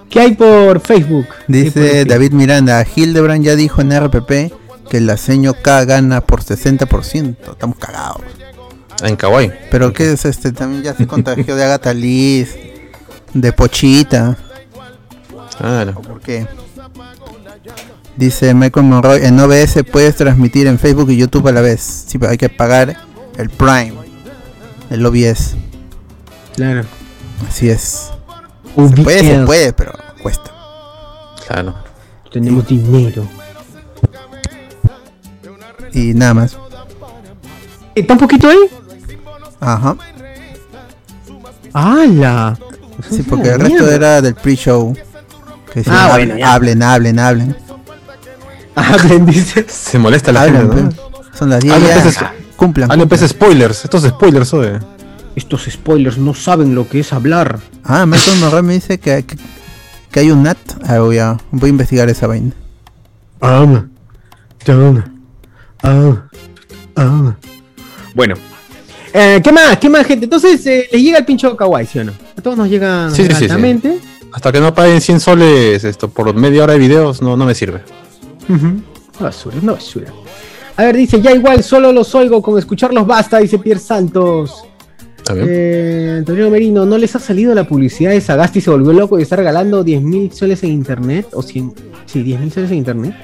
[0.08, 1.26] ¿qué hay por Facebook?
[1.48, 4.52] Dice David Miranda, Hildebrand ya dijo en RPP
[4.88, 7.36] que el aseño K gana por 60%.
[7.50, 8.22] Estamos cagados.
[9.02, 9.52] En Kawaii.
[9.70, 10.52] Pero ¿qué es este?
[10.52, 12.56] También ya se contagió de Agatha Liz,
[13.32, 14.36] de Pochita.
[15.58, 15.94] Claro.
[15.94, 16.46] ¿Por qué?
[18.16, 21.80] Dice Michael Monroy, en OBS puedes transmitir en Facebook y YouTube a la vez.
[22.06, 22.96] Sí, pero hay que pagar
[23.36, 23.92] el Prime,
[24.90, 25.56] el OBS.
[26.54, 26.84] Claro.
[27.48, 28.10] Así es.
[28.76, 30.50] Se puede, se puede, pero cuesta.
[31.48, 31.74] Claro.
[32.32, 33.26] Tenemos dinero.
[35.92, 36.56] Y nada más.
[37.94, 38.58] ¿Está un poquito ahí?
[39.60, 39.96] Ajá.
[41.72, 42.58] ¡Hala!
[43.10, 44.96] Sí, porque el resto era del pre-show.
[45.72, 46.54] Que Ah, bueno, ya.
[46.54, 47.56] hablen, hablen, hablen.
[48.92, 49.64] Hablen, dice.
[49.68, 50.88] Se molesta la Hablen, gente, ¿no?
[50.90, 51.38] pe.
[51.38, 52.02] Son las 10 Hablen, ya.
[52.02, 52.24] pues, es-
[52.56, 52.90] Cumplan.
[52.90, 53.84] Hablen pues spoilers.
[53.84, 54.78] Estos spoilers, oye.
[55.36, 57.58] Estos spoilers no saben lo que es hablar.
[57.82, 59.36] Ah, Michael Monroy me dice que, que,
[60.12, 60.56] que hay un NAT.
[60.86, 62.52] Ah, voy a, voy a investigar esa vaina.
[63.40, 63.84] Ah,
[65.82, 66.28] ah,
[66.96, 67.34] ah.
[68.14, 68.34] Bueno.
[69.12, 69.78] Eh, ¿Qué más?
[69.78, 70.24] ¿Qué más, gente?
[70.24, 72.12] Entonces, eh, les llega el pincho kawaii, ¿sí o no?
[72.36, 73.44] A todos nos llega Sí, sí, sí, sí.
[73.44, 73.98] altamente.
[74.32, 77.54] Hasta que no paguen 100 soles esto por media hora de videos, no, no me
[77.54, 77.82] sirve.
[78.48, 78.66] Ujú.
[78.66, 78.82] Una
[79.20, 80.12] basura, una basura.
[80.76, 84.64] A ver, dice, ya igual, solo los oigo, con escucharlos basta, dice Pierre Santos.
[85.30, 89.22] Eh, Antonio Merino, ¿no les ha salido la publicidad de Sagasti se volvió loco y
[89.22, 91.28] está regalando 10.000 soles en internet?
[91.32, 91.72] O 100,
[92.06, 93.14] sí, 10.000 soles en internet.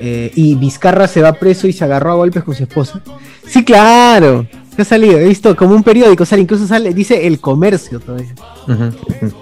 [0.00, 3.00] Eh, y Vizcarra se va preso y se agarró a golpes con su esposa.
[3.46, 4.46] Sí, claro.
[4.74, 8.34] Se ha salido, he visto como un periódico, sale, incluso sale, dice el comercio todavía.
[8.66, 9.32] Ujú.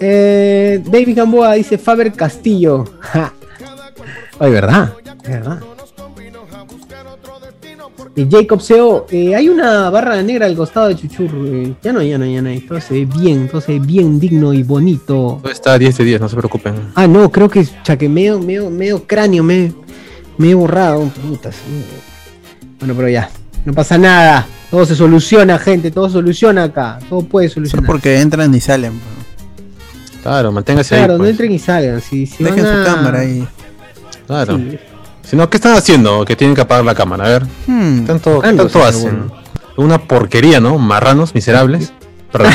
[0.00, 2.84] Eh, David Gamboa dice Faber Castillo.
[3.00, 3.32] Ja.
[4.38, 4.92] Ay, verdad,
[5.24, 5.60] es verdad.
[8.14, 11.30] Y Jacob Seo, eh, hay una barra negra al costado de Chuchur.
[11.46, 12.60] eh, ya no, ya no, ya no hay.
[12.60, 15.38] Todo se ve bien, todo se ve bien digno y bonito.
[15.40, 16.74] Todo está 10 de 10, no se preocupen.
[16.96, 19.72] Ah, no, creo que chaque medio, medio, medio cráneo, me,
[20.36, 21.04] me he borrado.
[21.28, 21.56] Putas.
[22.80, 23.30] Bueno, pero ya,
[23.64, 24.46] no pasa nada.
[24.68, 26.98] Todo se soluciona, gente, todo se soluciona acá.
[27.08, 27.86] Todo puede solucionar.
[27.86, 29.00] porque entran y salen.
[30.22, 31.18] Claro, manténgase Claro, ahí.
[31.18, 31.30] no pues.
[31.30, 32.00] entren y salgan.
[32.00, 33.46] Si, si Dejen van su a- cámara ahí.
[34.26, 34.56] Claro.
[34.58, 34.78] Sí.
[35.22, 36.24] Si no, ¿qué están haciendo?
[36.24, 37.24] Que tienen que apagar la cámara.
[37.26, 39.02] A ver, Hmm, tanto, ¿qué Ando, tanto hacen?
[39.02, 39.32] bueno.
[39.76, 40.78] Una porquería, ¿no?
[40.78, 41.92] Marranos miserables.
[42.32, 42.52] Perdón.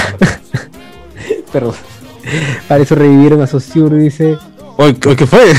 [1.51, 1.73] Perdón.
[2.67, 4.37] Para eso revivieron a Saussure, dice.
[4.77, 5.53] Oye, ¿qué qué fue?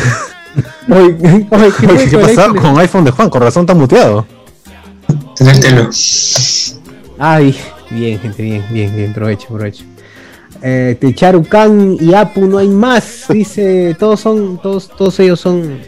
[0.88, 1.72] Oye, ¿qué, fue
[2.08, 2.56] ¿Qué pasó iPhone?
[2.58, 3.30] con iPhone de Juan?
[3.30, 4.26] Con razón está muteado.
[7.18, 7.56] Ay,
[7.90, 9.84] bien, gente, bien, bien, bien, provecho, provecho.
[10.66, 10.98] Eh,
[12.00, 15.78] y Apu no hay más, dice, todos son, todos, todos ellos son,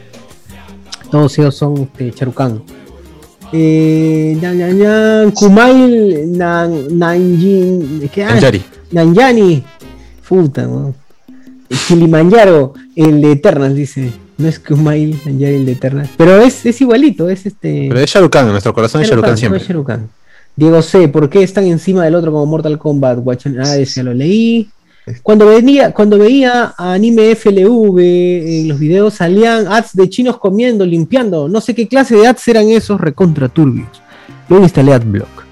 [1.11, 2.63] todos ellos son de Charucan.
[3.55, 4.39] Eh,
[5.35, 8.27] Kumail Nan, Nanjin, ¿qué?
[8.27, 8.63] Nanjari.
[8.91, 9.65] Nanjani,
[10.29, 10.69] puta.
[11.89, 14.13] Kilimanjaro, el de Eternal, dice.
[14.37, 16.11] No es Kumail Nanjari, el de Eternal.
[16.19, 17.87] Pero es, es igualito, es este.
[17.89, 19.59] Pero es Sharukan, en nuestro corazón es Sharukan siempre.
[19.59, 20.11] fue Sharukan.
[20.57, 23.19] Diego C, ¿por qué están encima del otro como Mortal Kombat?
[23.19, 24.69] Guachan- Ah, ese ya lo leí.
[25.23, 27.99] Cuando venía, cuando veía a anime FLV
[28.63, 31.49] en los videos salían ads de chinos comiendo, limpiando.
[31.49, 33.87] No sé qué clase de ads eran esos recontra turbios.
[34.49, 35.45] Luego instalé AdBlock.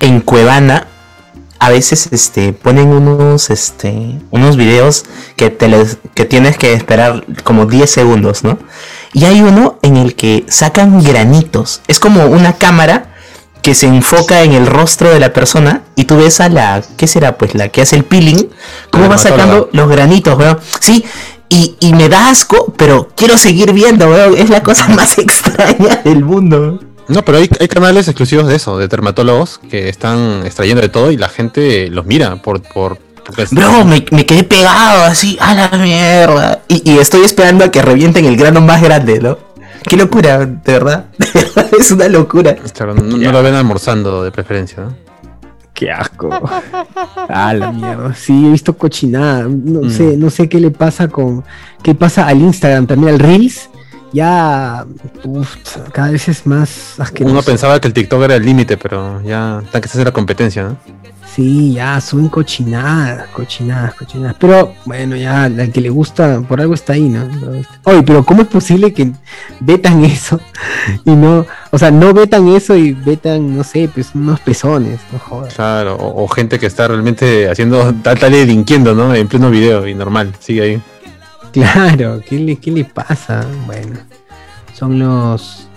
[0.00, 0.86] en Cuevana
[1.58, 5.04] a veces este ponen unos este unos videos
[5.36, 8.58] que te les- que tienes que esperar como 10 segundos, ¿no?
[9.14, 11.80] Y hay uno en el que sacan granitos.
[11.88, 13.13] Es como una cámara
[13.64, 17.06] que se enfoca en el rostro de la persona y tú ves a la ¿qué
[17.06, 17.38] será?
[17.38, 18.50] Pues la que hace el peeling,
[18.90, 20.58] cómo va sacando los granitos, weón.
[20.80, 21.02] Sí,
[21.48, 24.36] y, y me da asco, pero quiero seguir viendo, weón.
[24.36, 26.78] Es la cosa más extraña del mundo.
[27.08, 31.10] No, pero hay, hay canales exclusivos de eso, de dermatólogos, que están extrayendo de todo
[31.10, 32.60] y la gente los mira por...
[32.60, 32.98] por
[33.50, 36.60] Bro, me, me quedé pegado así, a la mierda.
[36.68, 39.38] Y, y estoy esperando a que revienten el grano más grande, ¿no?
[39.88, 41.06] Qué locura, de verdad.
[41.78, 42.54] Es una locura.
[42.72, 44.94] Claro, no, no lo ven almorzando de preferencia, ¿no?
[45.72, 46.30] Qué asco.
[47.28, 48.14] ah, la mierda.
[48.14, 49.42] Sí, he visto cochinada.
[49.48, 49.90] No Mm.
[49.90, 51.42] sé, no sé qué le pasa con.
[51.82, 53.68] qué pasa al Instagram también, al Reels.
[54.14, 54.86] Ya
[55.24, 55.56] uf,
[55.92, 57.32] cada vez es más asqueroso.
[57.32, 60.12] Uno pensaba que el TikTok era el límite, pero ya está que se hace la
[60.12, 60.76] competencia, ¿no?
[61.34, 64.36] Sí, ya suben cochinadas, cochinadas, cochinadas.
[64.38, 67.28] Pero bueno, ya al que le gusta, por algo está ahí, ¿no?
[67.82, 69.10] Oye, pero ¿cómo es posible que
[69.58, 70.38] vetan eso
[71.04, 75.18] y no, o sea, no vetan eso y vetan, no sé, pues unos pezones, no
[75.18, 75.54] jodas.
[75.54, 79.12] Claro, o, o gente que está realmente haciendo tal tal delinquiendo, ¿no?
[79.12, 80.82] En pleno video y normal, sigue ahí.
[81.54, 83.46] Claro, ¿qué le, qué le pasa?
[83.66, 83.98] Bueno,
[84.76, 85.68] son los,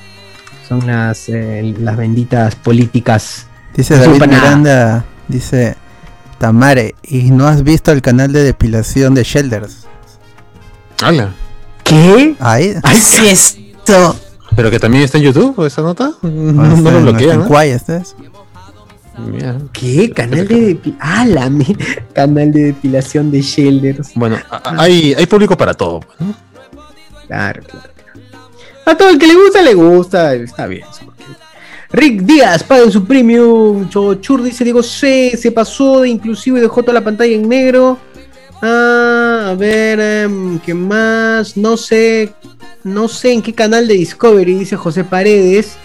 [0.67, 3.45] son las, eh, las benditas políticas.
[3.75, 4.21] Dice No David.
[4.33, 5.75] Miranda, dice
[6.39, 9.85] Tamare, ¿y no has visto el canal de depilación de Shelders?
[11.01, 11.29] ¡Hala!
[11.83, 12.35] ¿Qué?
[12.39, 12.73] Ahí.
[12.83, 14.15] Ay, sí, esto.
[14.55, 16.11] ¿Pero que también está en YouTube esa nota?
[16.23, 17.61] No, Está no lo en- bloquean, en ¿no?
[17.61, 18.01] ¿este?
[19.17, 19.57] Mira.
[19.73, 20.11] ¿Qué?
[20.11, 20.97] Canal de depilación.
[20.99, 21.51] Ah, la
[22.13, 24.13] canal de depilación de Shelders.
[24.15, 26.01] Bueno, hay, hay público para todo.
[26.19, 26.35] ¿no?
[27.27, 27.89] Claro, claro.
[28.85, 30.33] A todo el que le gusta, le gusta.
[30.33, 30.85] Está bien.
[31.91, 33.89] Rick Díaz, paga su premium.
[33.89, 35.35] Chochur dice, Diego C.
[35.37, 37.97] Se pasó de inclusivo y dejó toda la pantalla en negro.
[38.61, 41.57] Ah, a ver, em, ¿qué más?
[41.57, 42.33] No sé.
[42.83, 45.75] No sé en qué canal de Discovery, dice José Paredes.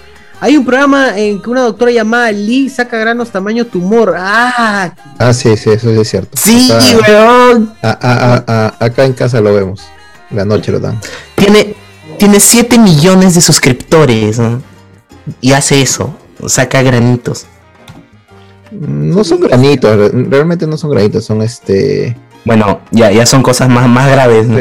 [0.45, 4.15] Hay un programa en que una doctora llamada Lee saca granos tamaño tumor.
[4.19, 6.37] Ah, Ah, sí, sí, eso sí es cierto.
[6.37, 7.73] Sí, Acá, weón.
[7.81, 9.83] a- a- a- a- acá en casa lo vemos.
[10.31, 10.99] La noche lo dan.
[11.37, 11.77] Tiene,
[12.19, 14.41] tiene 7 millones de suscriptores.
[14.41, 14.61] ¿no?
[15.41, 16.13] Y hace eso.
[16.49, 17.47] Saca granitos.
[18.73, 22.17] No son granitos, re- realmente no son granitos, son este.
[22.45, 24.49] Bueno, ya, ya son cosas más, más graves.
[24.49, 24.59] ¿no?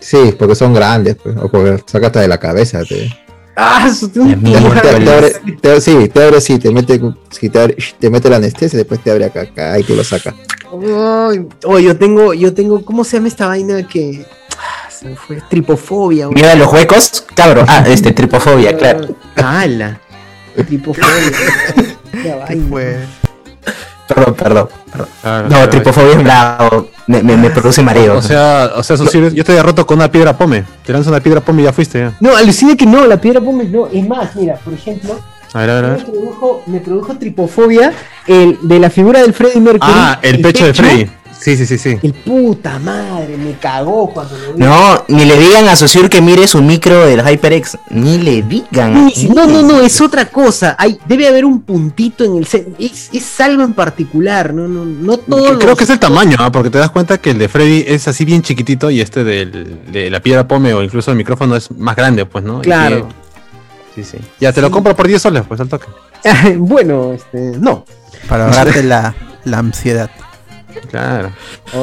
[0.00, 2.82] Sí, porque son grandes, pues, o porque saca hasta de la cabeza.
[2.84, 3.10] Te,
[3.58, 7.76] ah, su- La te, abre, te- sí, te abre, sí, te mete, sí, te, abre-
[7.98, 10.34] te mete la anestesia y después te abre acá, acá y tú lo sacas.
[10.70, 14.24] Ay, oh, yo tengo, yo tengo, ¿cómo se llama esta vaina que
[14.58, 15.42] ah, se me fue?
[15.48, 16.26] Tripofobia.
[16.26, 16.34] güey.
[16.36, 17.66] Mira los huecos, cabrón.
[17.68, 19.14] Ah, este, tripofobia, claro.
[19.36, 20.00] Ala.
[20.66, 21.06] Tripofobia.
[22.22, 23.06] Qué vaina.
[24.08, 24.68] Perdón, perdón.
[24.90, 25.08] perdón.
[25.22, 25.70] Claro, No, claro.
[25.70, 26.88] tripofobia es bravo.
[27.06, 28.16] Me, me, me produce mareo.
[28.18, 30.64] O sea, o sea, eso yo estoy roto con una piedra pome.
[30.84, 31.98] Te lanzo una piedra pome y ya fuiste.
[32.00, 32.12] Ya.
[32.20, 33.86] No, alucina que no, la piedra pómez no.
[33.86, 35.18] Es más, mira, por ejemplo,
[35.54, 36.04] A ver, a ver, a me ver.
[36.04, 37.92] produjo, me produjo tripofobia
[38.26, 39.92] el de la figura del Freddy Mercury.
[39.94, 41.10] Ah, el pecho de Freddy.
[41.40, 41.98] Sí, sí, sí, sí.
[42.02, 44.64] El puta madre, me cagó cuando lo vi.
[44.64, 47.78] No, ni le digan a Sosur que mire su micro del HyperX.
[47.90, 49.06] Ni le digan.
[49.06, 50.74] Ni No, no, no, es otra cosa.
[50.78, 52.68] Hay, debe haber un puntito en el set.
[52.78, 55.58] Es, es algo en particular, no, no, no todo.
[55.58, 56.50] Creo que es el tamaño, ¿ah?
[56.50, 59.80] porque te das cuenta que el de Freddy es así bien chiquitito y este del,
[59.92, 62.60] de la piedra pome o incluso el micrófono es más grande, pues, ¿no?
[62.62, 63.08] Claro.
[63.94, 64.18] Sí, sí.
[64.40, 65.86] Ya te lo compro por 10 soles, pues al toque.
[66.58, 67.84] bueno, este, no.
[68.28, 70.10] Para ahorrarte la, la ansiedad.
[70.90, 71.30] Claro.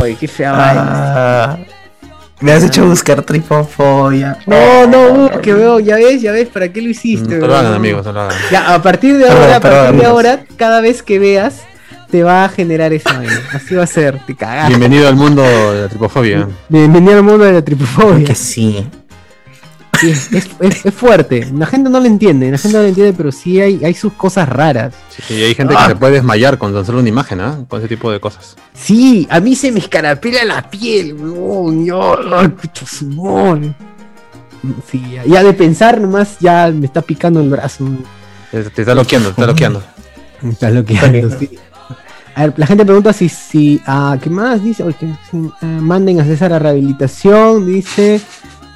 [0.01, 0.53] Ay, qué fea.
[0.55, 1.57] Ah,
[2.41, 4.37] me has hecho buscar tripofobia.
[4.45, 7.35] No, no, uh, que veo, ya ves, ya ves, ¿para qué lo hiciste?
[7.35, 7.65] No lo weón?
[7.65, 8.37] hagan, amigos, no lo hagan.
[8.51, 10.07] Ya, a partir de Perdón, ahora, a perdón, partir de amigos.
[10.07, 11.61] ahora, cada vez que veas,
[12.11, 13.41] te va a generar esa vaina.
[13.53, 14.67] Así va a ser, te cagas.
[14.67, 16.47] Bienvenido al mundo de la tripofobia.
[16.69, 18.25] Bienvenido al mundo de la tripofobia.
[18.25, 18.85] Que sí.
[19.99, 20.29] Sí, es,
[20.59, 21.47] es- es fuerte.
[21.55, 24.13] La gente no lo entiende, la gente no lo entiende, pero sí hay, hay sus
[24.13, 24.93] cosas raras.
[25.09, 27.59] Sí, y hay gente que se puede desmayar con tan solo una imagen, ¿ah?
[27.67, 28.55] Con ese tipo de cosas.
[28.73, 31.85] Sí, a mí se me escarapela la piel, weón.
[31.85, 32.17] Yo.
[34.89, 37.87] Sí, ya, ya de pensar nomás ya me está picando el brazo.
[38.51, 39.83] Te, te está loqueando, te está loqueando.
[40.41, 41.51] Me está bloqueando, sí.
[42.35, 44.61] A ver, la gente pregunta si, si ah, ¿qué más?
[44.63, 48.19] Dice, oye, si, eh, manden a César a rehabilitación, dice.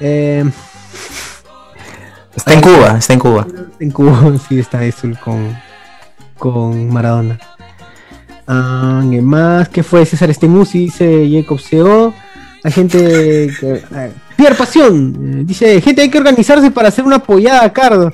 [0.00, 0.44] Eh,
[2.34, 3.46] Está en Cuba, está en Cuba.
[3.80, 5.56] en Cuba, sí, está eso con,
[6.38, 7.38] con Maradona.
[8.46, 9.68] Ah, ¿Qué más?
[9.68, 10.78] ¿Qué fue César Estemusi?
[10.80, 12.12] Dice Jacob CO.
[12.62, 13.82] Hay gente que.
[14.36, 15.40] Pierre Pasión.
[15.40, 18.12] eh, dice, gente, hay que organizarse para hacer una apoyada a Cardo.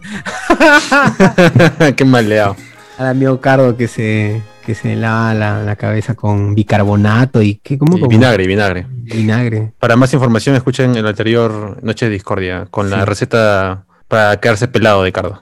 [1.97, 2.57] Qué maleado.
[2.99, 7.79] Al amigo Cardo que se, que se lava la, la cabeza con bicarbonato y ¿qué?
[7.79, 7.99] ¿Cómo?
[7.99, 8.87] Con vinagre, vinagre.
[8.91, 9.73] vinagre.
[9.79, 15.03] Para más información, escuchen el anterior Noche de Discordia con la receta para quedarse pelado
[15.03, 15.41] de cardo.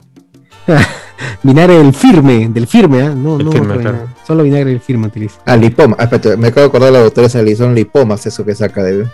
[1.42, 3.11] Vinagre del firme, del firme, ¿ah?
[3.11, 4.09] No, no, firme, claro.
[4.27, 5.40] solo vinagre del firme utiliza.
[5.44, 5.96] Ah, lipoma.
[5.98, 9.07] Ah, espérate, me acabo de acordar la doctora Sally, son lipomas eso que saca de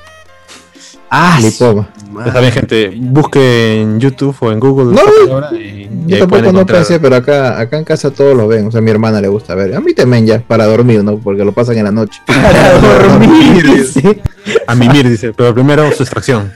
[1.11, 1.89] Ah, lipoma.
[2.25, 4.95] Ya saben, gente, busque en YouTube o en Google.
[4.97, 8.47] No, y, y Yo pueden tampoco no pensé, pero acá, acá en casa todos lo
[8.47, 8.69] ven.
[8.69, 9.75] O sea, a mi hermana le gusta ver.
[9.75, 11.19] A mí también ya, para dormir, ¿no?
[11.19, 12.21] Porque lo pasan en la noche.
[12.27, 12.79] para
[13.09, 13.65] dormir.
[13.77, 14.23] dice.
[14.69, 16.53] A mimir, dice, pero primero su extracción.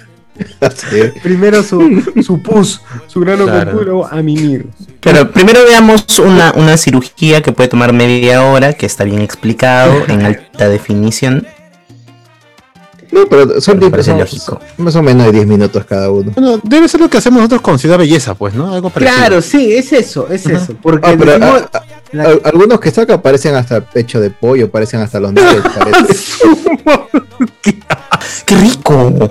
[0.74, 1.20] Sí.
[1.22, 3.70] Primero su, su pus, su grano Claro.
[3.72, 4.66] con culo a mimir.
[5.00, 10.04] Pero primero veamos una, una cirugía que puede tomar media hora, que está bien explicado,
[10.08, 11.46] en alta definición.
[13.12, 14.60] No, pero son, Me parece son- lógico.
[14.78, 16.32] más o menos de 10 minutos cada uno.
[16.34, 18.72] Bueno, debe ser lo que hacemos nosotros con Ciudad Belleza, pues, ¿no?
[18.74, 19.16] Algo parecido.
[19.16, 20.74] Claro, sí, es eso, es eso.
[20.82, 24.30] Porque Ah, pero, decimos- ah, ah, la- al- algunos que sacan parecen hasta pecho de
[24.30, 26.14] pollo, parecen hasta los nuggets, parece.
[28.46, 29.30] ¡Qué rico!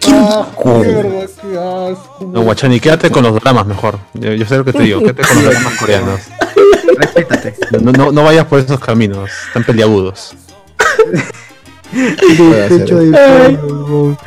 [0.00, 0.82] ¡Qué Ah, rico!
[0.82, 2.26] qué qué.
[2.26, 3.98] No, Guachani, quédate con los dramas mejor.
[4.14, 6.20] Yo, yo sé lo que te digo, quédate con los dramas coreanos.
[6.96, 7.54] Respétate.
[7.82, 10.34] No, no, no vayas por esos caminos, están peliagudos.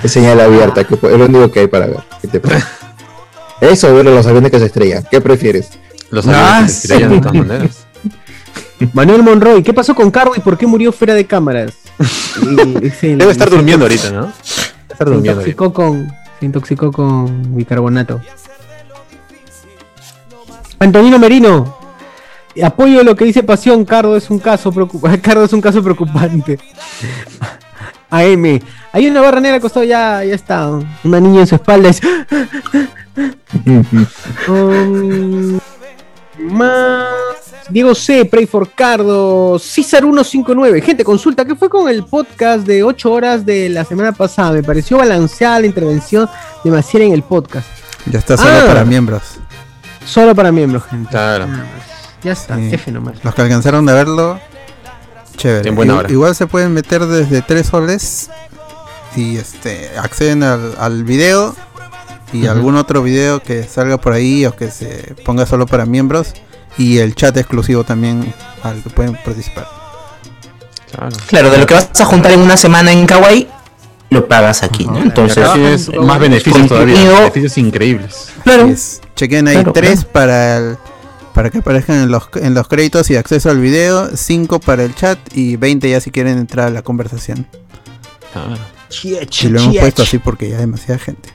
[0.04, 2.00] Es señal abierta, que es lo único que hay para ver.
[2.22, 2.42] ¿Qué te?
[3.62, 5.04] Eso, ver los aviones que se estrellan.
[5.10, 5.70] ¿Qué prefieres?
[6.12, 7.22] Los Ah, se estrellan de sí.
[7.22, 7.86] todas maneras.
[8.94, 11.74] Manuel Monroy, ¿qué pasó con Cardo y por qué murió fuera de cámaras?
[12.42, 14.22] Debe estar durmiendo ahorita, ¿no?
[14.22, 14.32] Debe
[14.90, 15.50] estar Se durmiendo ahorita.
[15.50, 16.08] intoxicó con,
[16.40, 18.22] se intoxicó con bicarbonato.
[20.80, 21.78] Antonino Merino,
[22.64, 26.58] apoyo lo que dice Pasión, Cardo es un caso preocup- Cardo es un caso preocupante.
[28.12, 28.60] AM,
[28.94, 30.70] hay una barra negra al costado, ya, ya está.
[31.04, 32.02] Una niña en su espalda es.
[34.48, 35.59] Um,
[36.38, 37.08] más
[37.70, 40.82] Diego C, Pray for Cardo, César 159.
[40.82, 44.52] Gente, consulta, ¿qué fue con el podcast de 8 horas de la semana pasada?
[44.52, 46.30] Me pareció balanceada la intervención
[46.64, 47.68] de Maciel en el podcast.
[48.06, 48.68] Ya está solo Ah.
[48.68, 49.22] para miembros.
[50.06, 51.10] Solo para miembros, gente.
[51.12, 51.46] Claro.
[51.48, 52.24] Nada más.
[52.24, 52.70] Ya está, Sí.
[52.74, 53.24] F nomás.
[53.24, 54.40] Los que alcanzaron a verlo,
[55.38, 55.70] chévere.
[55.70, 56.12] En buena Igu- hora.
[56.12, 58.30] Igual se pueden meter desde 3 soles
[59.16, 61.56] y este acceden al, al video
[62.34, 66.34] y algún otro video que salga por ahí o que se ponga solo para miembros
[66.78, 69.68] y el chat exclusivo también al que pueden participar.
[70.92, 71.16] Claro.
[71.28, 73.48] Claro, de lo que vas a juntar en una semana en Kawaii,
[74.10, 74.98] lo pagas aquí, ¿no?
[75.00, 78.30] Entonces, tienes más beneficios todavía, beneficios increíbles.
[78.44, 78.74] claro.
[79.16, 80.10] Chequen ahí Claro, 3 claro.
[80.12, 80.78] para el
[81.34, 84.94] para que aparezcan en los, en los créditos y acceso al video, 5 para el
[84.94, 87.48] chat y 20 ya si quieren entrar a la conversación.
[88.34, 88.58] Claro.
[89.04, 91.30] Y lo hemos puesto así porque ya hay demasiada gente.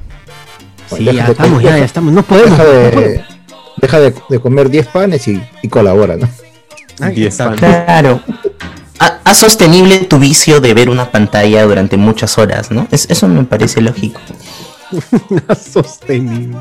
[0.96, 2.12] Sí, Deja ya de- estamos, ya, ya estamos.
[2.12, 2.50] No podemos.
[2.58, 3.02] Deja no podemos.
[3.04, 3.24] de,
[3.76, 6.28] deja de, de comer 10 panes y, y colabora, ¿no?
[7.00, 7.44] Ay, Diez está.
[7.46, 7.58] panes.
[7.60, 8.20] Claro.
[9.00, 12.86] Ha- Haz sostenible tu vicio de ver una pantalla durante muchas horas, ¿no?
[12.90, 14.20] Es- eso me parece lógico.
[15.72, 16.58] sostenible.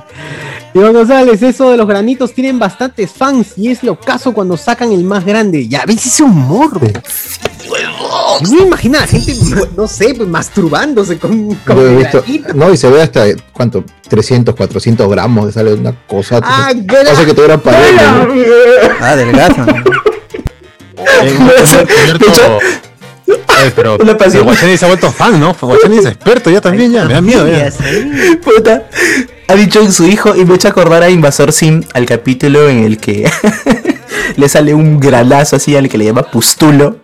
[0.73, 4.91] Iván González, eso de los granitos tienen bastantes fans y es lo caso cuando sacan
[4.91, 5.67] el más grande.
[5.67, 6.79] Ya ves ese humor.
[8.41, 9.35] No me imagino a la gente,
[9.75, 13.83] no sé, pues masturbándose con, con visto, no, y se ve hasta, ¿cuánto?
[14.09, 16.39] 300, 400 gramos, de sale una cosa.
[16.43, 18.27] Ah, la- parece que tuvieran pared, ¿no?
[18.99, 19.65] Ah, delgazo.
[19.65, 19.73] ¿no?
[23.27, 24.33] Eh, pero Una pasión.
[24.33, 25.55] pero Guachani se ha vuelto fan, ¿no?
[25.59, 27.05] Guachani es experto ya también, ya.
[27.05, 27.69] Me da miedo, ya.
[28.43, 28.83] Puta.
[29.47, 32.83] Ha dicho en su hijo y me echa acordar a Invasor Sim al capítulo en
[32.85, 33.29] el que
[34.37, 36.97] le sale un granazo así al que le llama Pustulo,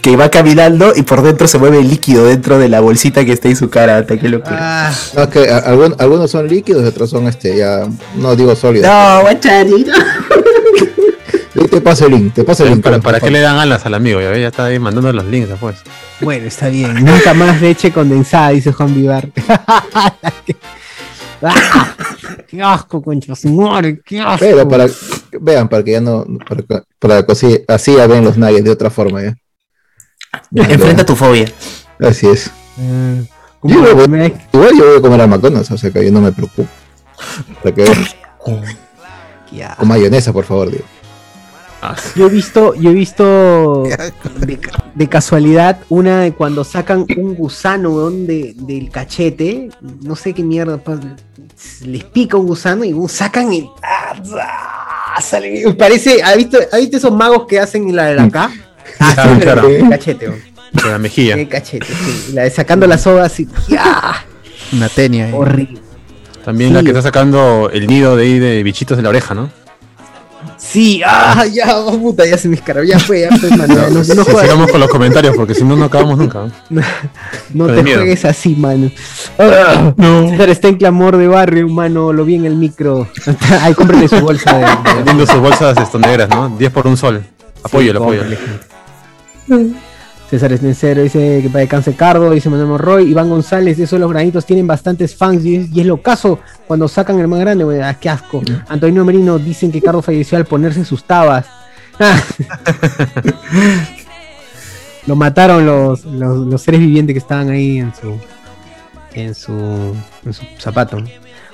[0.00, 3.48] que va caminando y por dentro se mueve líquido dentro de la bolsita que está
[3.48, 3.98] en su cara.
[3.98, 4.56] Hasta qué locura.
[4.88, 5.58] Ah, No, que a-
[5.98, 8.88] algunos son líquidos y otros son, este, ya, no digo sólidos.
[8.90, 9.84] No, Guachani.
[9.84, 9.94] no.
[11.62, 12.82] Yo Te paso el link, te paso el link.
[12.82, 14.20] ¿Para, por para qué le dan alas al amigo?
[14.20, 15.76] Ya, ya está ahí mandando los links después.
[16.20, 17.04] bueno, está bien.
[17.04, 19.28] Nunca más leche condensada, dice Juan Vivar.
[21.44, 21.94] Ah,
[22.48, 23.32] ¡Qué asco, concha!
[24.04, 24.38] ¡Qué asco!
[24.40, 24.86] Pero para,
[25.40, 28.64] vean, para que ya no, para, que- para que así, así ya ven los nuggets
[28.64, 29.34] de otra forma, ya.
[30.54, 31.50] Enfrenta tu fobia.
[32.00, 32.50] Así es.
[32.76, 33.20] Mm,
[33.64, 36.20] Yo voy- vez Igual yo voy a comer a McDonald's, o sea que yo no
[36.20, 36.68] me preocupo.
[37.62, 38.04] Para que vean.
[39.50, 40.84] que- con mayonesa, por favor, digo.
[42.14, 43.82] Yo he visto, yo he visto
[44.40, 49.68] de, ca- de casualidad una de cuando sacan un gusano weón, de, del cachete,
[50.02, 51.00] no sé qué mierda, pa-
[51.84, 54.14] les pica un gusano y sacan y ¡ah!
[55.16, 55.20] ¡ah!
[55.20, 58.50] sale- y parece, ¿ha visto, ¿ha visto esos magos que hacen la de la acá?
[59.00, 59.68] Ah, Claro, claro.
[59.70, 60.40] en el cachete, weón,
[60.72, 61.34] De la mejilla.
[61.34, 64.22] el cachete, sí, la de sacando la soga así, ¡ah!
[64.72, 65.80] Una tenia horrible.
[66.44, 66.74] También Sí.
[66.74, 69.50] la que está sacando el nido de ahí de bichitos de la oreja, ¿no?
[70.64, 73.90] Sí, ah, ya, oh, puta, ya se me escaró, ya fue, ya fue, mano, no,
[73.90, 76.46] no sigamos con los comentarios porque si no, no acabamos nunca.
[76.70, 76.82] ¿no?
[77.52, 77.98] No te miedo.
[77.98, 78.90] juegues así, mano.
[79.38, 79.92] Ah,
[80.30, 82.12] César está en clamor de barrio, mano.
[82.12, 83.08] Lo vi en el micro.
[83.60, 84.60] Ahí cómprale su bolsa de.
[84.64, 86.48] de- Vendiendo sus bolsas esto negras, ¿no?
[86.56, 87.22] 10 por un sol.
[87.62, 88.22] Apoyo, Sí, apoyo.
[90.32, 94.46] César Esnencero dice que para descanse Cardo, dice Manuel Morroy, Iván González, esos los granitos
[94.46, 97.82] tienen bastantes fans y es, y es lo caso cuando sacan el más grande, güey,
[97.82, 98.40] ah, qué asco.
[98.66, 101.44] Antonio Merino dicen que Cardo falleció al ponerse sus tabas.
[105.06, 108.18] Lo mataron los, los, los seres vivientes que estaban ahí en su
[109.12, 109.52] en su,
[110.24, 110.96] en su zapato.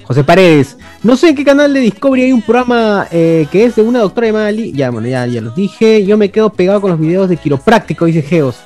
[0.04, 3.74] José Paredes, no sé en qué canal de Discovery hay un programa eh, que es
[3.74, 4.72] de una doctora llamada Lee.
[4.72, 6.06] Ya, bueno, ya, ya los dije.
[6.06, 8.62] Yo me quedo pegado con los videos de quiropráctico, dice Geos.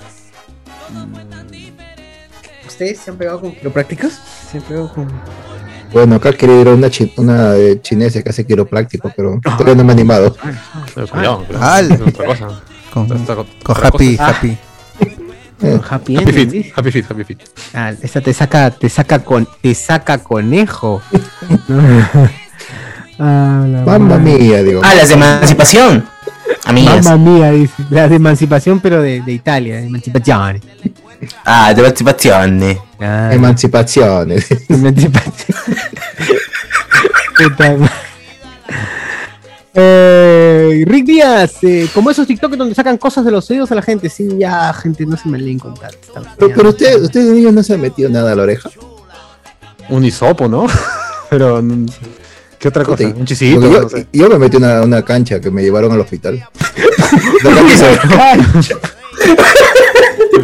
[2.72, 4.12] ¿Ustedes se han pegado con quiroprácticos?
[4.50, 5.08] ¿Se han pegado con.?
[5.92, 9.74] Bueno, acá quería ir a una, chi- una de chinesa que hace quiropráctico, pero todavía
[9.74, 10.34] no me he animado.
[10.94, 12.48] Pero cuidado, cuidado, Ah, es otra cosa.
[12.92, 13.44] Con, otra.
[13.88, 14.28] Happy, Ah.
[14.28, 14.58] Happy.
[15.64, 16.72] Eh, Happy Happy ¿sí?
[16.74, 17.38] Happy Feet, Happy Feet.
[17.74, 21.00] Ah, esa te saca, te saca con, te saca conejo.
[23.18, 24.80] ah, Mamma mía, digo.
[24.82, 26.04] Ah, las de emancipación.
[26.64, 27.04] Amigas.
[27.04, 27.74] Mamma mía, dice.
[27.90, 29.76] La de emancipación, pero de, de Italia.
[29.76, 30.60] de emancipación.
[31.44, 32.62] Ah, de emancipación.
[33.00, 33.30] Ah.
[37.36, 37.90] Puta madre.
[39.74, 43.80] Eh, Rick Díaz, eh, como esos TikTok donde sacan cosas de los oídos a la
[43.82, 45.98] gente, sí, ya, gente, no se me leen con tanto.
[46.38, 48.68] Pero, pero usted, usted de niño no se ha metido nada a la oreja.
[49.88, 50.66] Un hisopo, ¿no?
[51.30, 51.62] Pero.
[52.58, 53.04] ¿Qué otra cosa?
[53.06, 53.60] Un chisito.
[53.60, 54.06] yo, no sé.
[54.12, 56.34] yo me metí una, una cancha que me llevaron al hospital.
[57.42, 58.76] La cancha-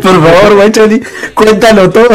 [0.03, 1.01] Por favor, guachoni,
[1.35, 2.09] cuéntalo todo.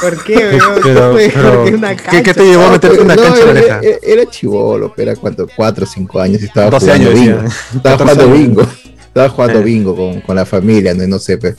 [0.00, 0.80] ¿Por qué, weón?
[0.82, 1.64] Pero- pero,
[2.10, 3.80] ¿qué- qué te llevó a meterte una No, cancha en la oreja?
[3.82, 7.36] era, era chivolo, era cuánto, 4 o 5 años y estaba 12 jugando años, bingo.
[7.42, 7.56] decía.
[7.76, 8.38] Estaba 14 jugando años.
[8.48, 8.62] bingo.
[9.06, 9.62] Estaba jugando Eh.
[9.62, 11.54] bingo con, con la familia, no, no sé, pues.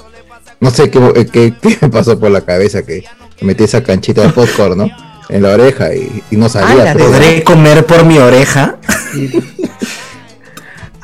[0.60, 1.00] No sé qué,
[1.32, 3.04] qué, qué me pasó por la cabeza que
[3.42, 4.90] me metí esa canchita de popcorn, ¿no?
[5.30, 6.92] En la oreja y, y no salía.
[6.92, 6.96] Ah.
[6.98, 8.78] ¿Podré comer por mi oreja?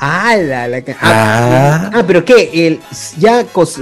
[0.06, 0.92] Ah, la, la Ah.
[1.00, 2.80] ah, ah, pero qué, el
[3.18, 3.76] ya cos-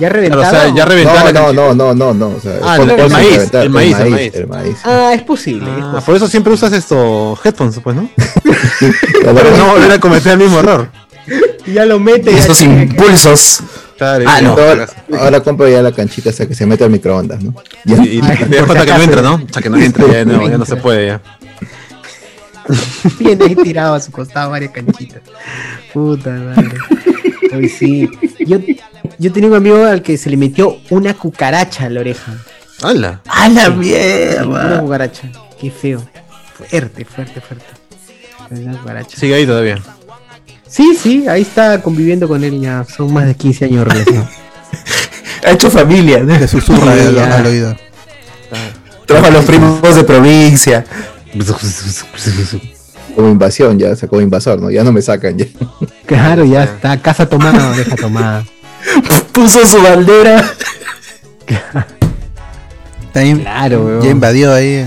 [0.00, 0.42] ya Claro, reventado.
[0.42, 2.36] o sea, ya reventar No, no, no, no, no, no.
[2.36, 4.34] O sea, Ah, el sin maíz, reventar, el maíz, el maíz.
[4.34, 4.76] el maíz.
[4.84, 5.64] Ah, es posible.
[5.66, 6.02] es Ah, posible.
[6.06, 8.08] por eso siempre usas estos headphones, pues, ¿no?
[9.24, 10.88] Para no volver a cometer el mismo error.
[11.66, 12.30] Ya lo mete.
[12.34, 13.60] Esos impulsos.
[13.98, 14.52] Claro, Ah, y- no.
[14.52, 14.86] ahora,
[15.18, 17.52] ahora compro ya la canchita hasta que se mete al microondas, ¿no?
[17.84, 17.96] Ya.
[17.96, 18.26] Y, y si
[18.64, 19.34] cuenta que no entra, ¿no?
[19.34, 21.20] O sea, que no entra, ya no, ya no se puede ya.
[23.18, 25.22] Tiene ahí tirado a su costado varias canchitas.
[25.92, 26.70] Puta madre.
[27.54, 28.08] Hoy sí.
[28.40, 28.58] Yo,
[29.18, 32.32] yo tenía un amigo al que se le metió una cucaracha a la oreja.
[32.82, 33.22] ¡Hala!
[33.26, 34.80] ¡A la Una mierda!
[34.80, 35.30] cucaracha.
[35.60, 36.02] Qué feo.
[36.54, 37.66] Fuerte, fuerte, fuerte.
[38.50, 39.16] Una cucaracha.
[39.18, 39.78] Sigue ahí todavía.
[40.66, 42.84] Sí, sí, ahí está conviviendo con él ya.
[42.84, 44.28] Son más de 15 años de relación.
[45.46, 46.18] Ha hecho familia.
[46.18, 46.36] ¿no?
[46.36, 47.36] Le susurra Sí, al, ya.
[47.38, 47.76] al oído.
[49.06, 50.84] Trajo a los primos de provincia.
[53.14, 54.70] Como invasión, ya sacó invasor, ¿no?
[54.70, 55.46] Ya no me sacan ya.
[56.06, 56.96] Claro, ya está.
[57.00, 58.44] Casa tomada, oreja tomada.
[59.32, 60.44] Puso su bandera.
[63.12, 64.02] Claro, weón.
[64.02, 64.86] ya invadió ahí.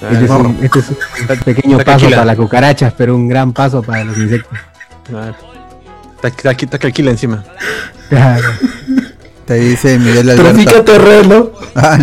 [0.00, 2.10] Este es, un, este es un pequeño Está paso tranquila.
[2.16, 4.58] para las cucarachas, pero un gran paso para los insectos.
[5.04, 5.34] Claro.
[6.16, 7.44] Está, está, está tranquila encima.
[8.08, 8.48] Claro,
[9.46, 10.52] Te dice Miguel Alberto.
[10.52, 11.50] Trafica terreno.
[11.74, 11.98] Ah,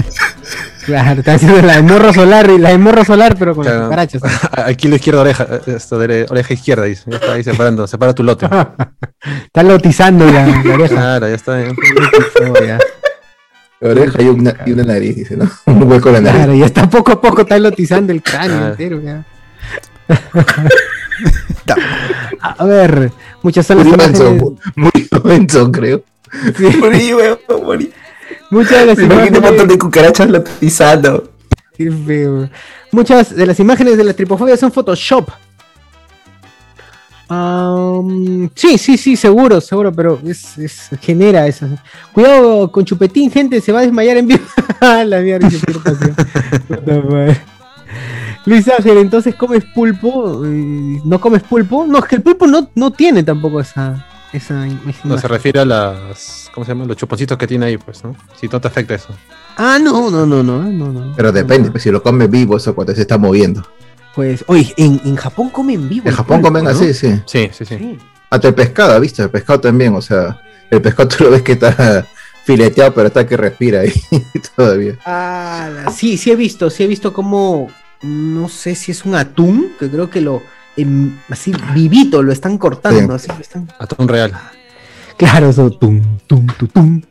[0.87, 1.19] claro.
[1.19, 3.85] Está haciendo la hemorro solar y la hemorro solar, pero con las Claro.
[3.87, 4.21] cucarachas.
[4.65, 7.03] Aquí la izquierda oreja, esto, oreja izquierda, dice.
[7.07, 8.47] Ya está ahí separando, separa tu lote.
[9.45, 10.95] Está lotizando la, la oreja.
[10.95, 11.59] Claro, ya está.
[11.61, 11.71] ya.
[12.65, 12.79] Ya.
[13.79, 15.47] La oreja y una, y una nariz, dice, ¿no?
[15.65, 16.37] Un hueco en la nariz.
[16.37, 18.67] Claro, ya está poco a poco, está lotizando el cráneo Ah.
[18.69, 18.99] entero.
[19.01, 19.23] Ya.
[22.41, 23.11] a ver,
[23.43, 24.03] muchas son las Murió
[25.23, 26.03] Benson, murió creo.
[26.57, 27.91] sí, Morí, weón, morí.
[28.49, 29.67] Muchas de las un montón imágenes.
[29.67, 31.31] de cucarachas lotizando.
[31.77, 32.49] Qué feo.
[32.91, 35.29] Muchas de las imágenes de la tripofobia son Photoshop.
[38.55, 41.67] Sí, sí, sí, seguro, seguro, pero es, es- genera eso.
[42.13, 44.43] Cuidado con chupetín, gente, se va a desmayar en vivo.
[44.81, 45.49] la mierda.
[48.45, 50.45] Luis Ángel, entonces comes pulpo.
[50.45, 51.85] Eh, ¿No comes pulpo?
[51.85, 54.05] No, es que el pulpo no, no tiene tampoco esa.
[54.33, 54.65] Esa,
[55.03, 56.49] No, se refiere a las.
[56.53, 56.85] ¿Cómo se llama?
[56.85, 58.15] Los chuponcitos que tiene ahí, pues, ¿no?
[58.39, 59.09] Si no te afecta eso.
[59.57, 61.13] Ah, no, no, no, no, no, no.
[61.15, 61.71] Pero depende, No.
[61.71, 63.67] pues si lo come vivo, eso cuando se está moviendo.
[64.15, 66.07] Pues, oye, en, en Japón comen vivo.
[66.09, 66.69] En Japón pulpo, comen ¿no?
[66.71, 67.21] así, sí.
[67.25, 67.77] Sí, sí, sí.
[67.77, 67.97] Sí.
[68.29, 69.23] Hasta el pescado, ¿viste?
[69.23, 72.05] El pescado también, o sea, el pescado tú lo ves que está
[72.43, 73.93] fileteado, pero está que respira ahí
[74.55, 74.97] todavía.
[75.05, 77.69] Ah, la- sí, sí he visto, sí he visto como,
[78.01, 80.41] no sé si es un atún, que creo que lo,
[81.29, 83.71] así vivito, lo están cortando, así lo están.
[83.79, 84.31] Atún real.
[85.17, 87.01] Claro, eso, tum, tum, tum, tum.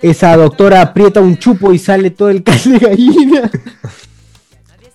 [0.00, 3.50] Esa doctora aprieta un chupo y sale todo el caldo de gallina.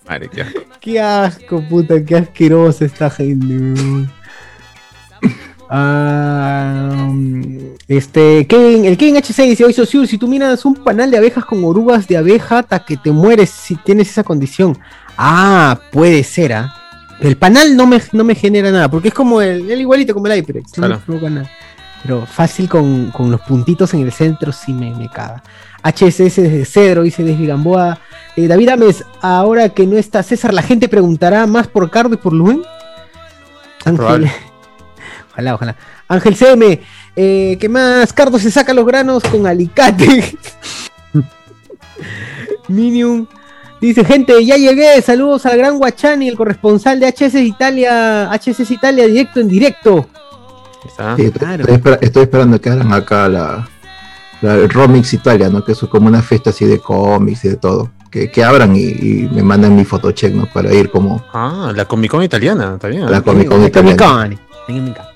[0.08, 0.60] Madre, qué asco.
[0.80, 4.08] Qué asco, puta, qué asquerosa esta gente.
[5.70, 7.10] Ah,
[7.88, 11.44] este, Kevin, el Kevin H6 dice, oye, Sosur, si tú miras un panal de abejas
[11.44, 14.78] con orugas de abeja hasta que te mueres si tienes esa condición.
[15.16, 16.83] Ah, puede ser, ¿ah?
[17.20, 20.26] El panal no me, no me genera nada, porque es como el, el igualito como
[20.26, 21.30] el HyperX, no me Claro.
[21.30, 21.50] nada.
[22.02, 25.42] Pero fácil con, con los puntitos en el centro sí me, me caga.
[25.82, 27.98] HSS desde Cedro, dice desde Gamboa.
[28.36, 32.18] Eh, David Ames, ahora que no está César, la gente preguntará más por Cardo y
[32.18, 32.62] por Luen.
[33.84, 34.30] Ángel.
[35.32, 35.76] Ojalá, ojalá.
[36.06, 36.80] Ángel CM,
[37.16, 38.12] eh, ¿qué más?
[38.12, 40.36] Cardo se saca los granos con alicate.
[42.68, 43.26] Minium.
[43.86, 45.00] Dice, gente, ya llegué.
[45.02, 48.30] Saludos al gran Guachani, el corresponsal de HS Italia.
[48.32, 50.06] HS Italia, directo en directo.
[51.16, 51.26] Sí, estoy,
[51.58, 53.68] estoy espera- estoy esperando que hagan acá la,
[54.42, 55.64] la Romix Italia, ¿no?
[55.64, 57.90] Que es como una fiesta así de cómics y de todo.
[58.10, 60.46] Que, que abran y, y me mandan mi fotocheck, ¿no?
[60.46, 63.10] Para ir como Ah, la Comic Con italiana, está bien.
[63.10, 64.38] la Comic Con Comic italiana.
[64.66, 65.13] Con.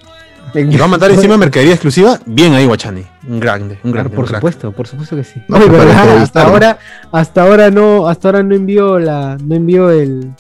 [0.55, 3.05] Y va a mandar encima mercadería exclusiva, bien ahí Guachani.
[3.29, 4.11] Un grande, un grande.
[4.11, 4.41] por un crack.
[4.41, 5.41] supuesto, por supuesto que sí.
[5.49, 5.57] No,
[6.21, 6.79] hasta ahora,
[7.13, 10.31] hasta ahora no, hasta ahora no envió la, no envió el,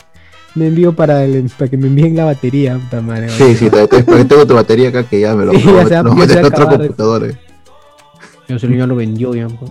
[0.54, 3.28] no envió para el, para que me envíen la batería, puta madre.
[3.28, 6.02] Sí, sí, tengo tu batería acá que ya me lo, Sí, lo- ya se va-
[6.02, 7.24] lo ya se otro computador.
[7.30, 7.36] eh.
[8.48, 9.46] Yo solo ya lo vendió ya.
[9.48, 9.70] pues.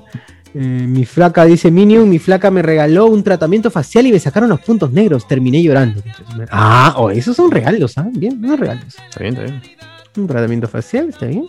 [0.54, 4.50] Eh, mi flaca dice Minion, mi flaca me regaló un tratamiento facial y me sacaron
[4.50, 5.28] los puntos negros.
[5.28, 6.02] Terminé llorando.
[6.52, 8.08] Ah, oh, esos son regalos, ¿ah?
[8.12, 8.86] Bien, unos regalos.
[8.88, 9.62] Está bien, está bien.
[10.18, 11.46] Un tratamiento facial, está bien.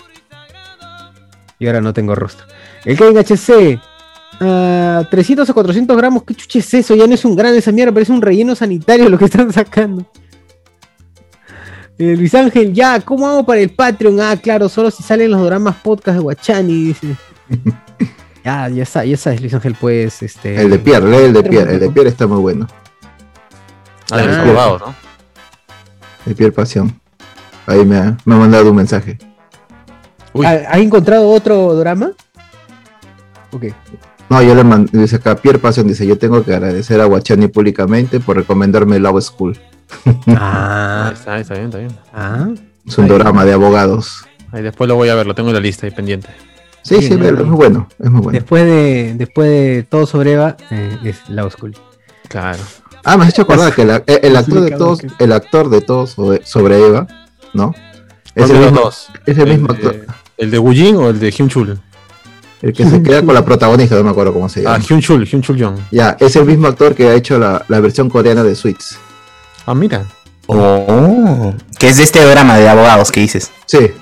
[1.59, 2.47] Y ahora no tengo rostro.
[2.85, 3.81] El Kevin HC.
[4.41, 6.23] ah, 300 o 400 gramos.
[6.25, 6.95] ¿Qué chuche es eso?
[6.95, 10.05] Ya no es un grano esa mierda, parece un relleno sanitario lo que están sacando.
[11.99, 14.21] Eh, Luis Ángel, ya, ¿cómo hago para el Patreon?
[14.21, 17.17] Ah, claro, solo si salen los dramas podcast de Guachani, dice.
[18.45, 20.61] ya, ya sabes, ya sabes, Luis Ángel, pues, este.
[20.61, 21.75] El de Pierre, lee el de Pierre.
[21.75, 22.69] El de Pierre está muy bueno.
[24.13, 24.43] Ah, de Ah.
[24.43, 24.95] abogados, ¿no?
[26.27, 27.01] El Pierre Pasión.
[27.69, 29.19] Ahí me ha, me ha mandado un mensaje.
[30.33, 30.45] Uy.
[30.47, 32.13] ¿Ha- ¿Has encontrado otro drama?
[33.53, 33.65] Ok.
[34.31, 37.49] No, yo le mandé, dice acá, Pierre Pasión dice, yo tengo que agradecer a Guachani
[37.49, 39.59] públicamente por recomendarme Love School.
[40.29, 41.93] Ah, Ah, está, está bien, está bien.
[42.13, 42.49] ah.
[42.87, 43.11] Es un Ahí.
[43.11, 44.25] drama de abogados.
[44.53, 46.29] Ahí después lo voy a ver, lo tengo en la lista ahí pendiente.
[46.83, 48.39] Sí, Bien, sí, bien, es muy bueno, es muy bueno.
[48.39, 51.75] Después de, después de todo sobre Eva, eh, es la School.
[52.29, 52.59] Claro.
[53.05, 55.69] Ah, me has hecho acordar que la- el, el actor de todos, que- el actor
[55.71, 57.07] de todos sobre, sobre Eva,
[57.55, 57.75] ¿no?
[58.35, 59.09] Es ¿Cuál el mismo, dos?
[59.27, 61.81] es el mismo de- actor, ¿El de Wu Jin o el de Hyun Chul?
[62.63, 64.85] el que se queda con la protagonista, no me acuerdo cómo se Ah, llama.
[64.85, 65.77] Hyun Chul, Hyun Chul Young.
[65.93, 68.99] Ya, es el mismo actor que ha hecho la, la versión coreana de Suits.
[69.67, 70.05] Ah, mira.
[70.47, 73.51] Oh, que es de este drama de abogados que dices.
[73.67, 73.93] Sí.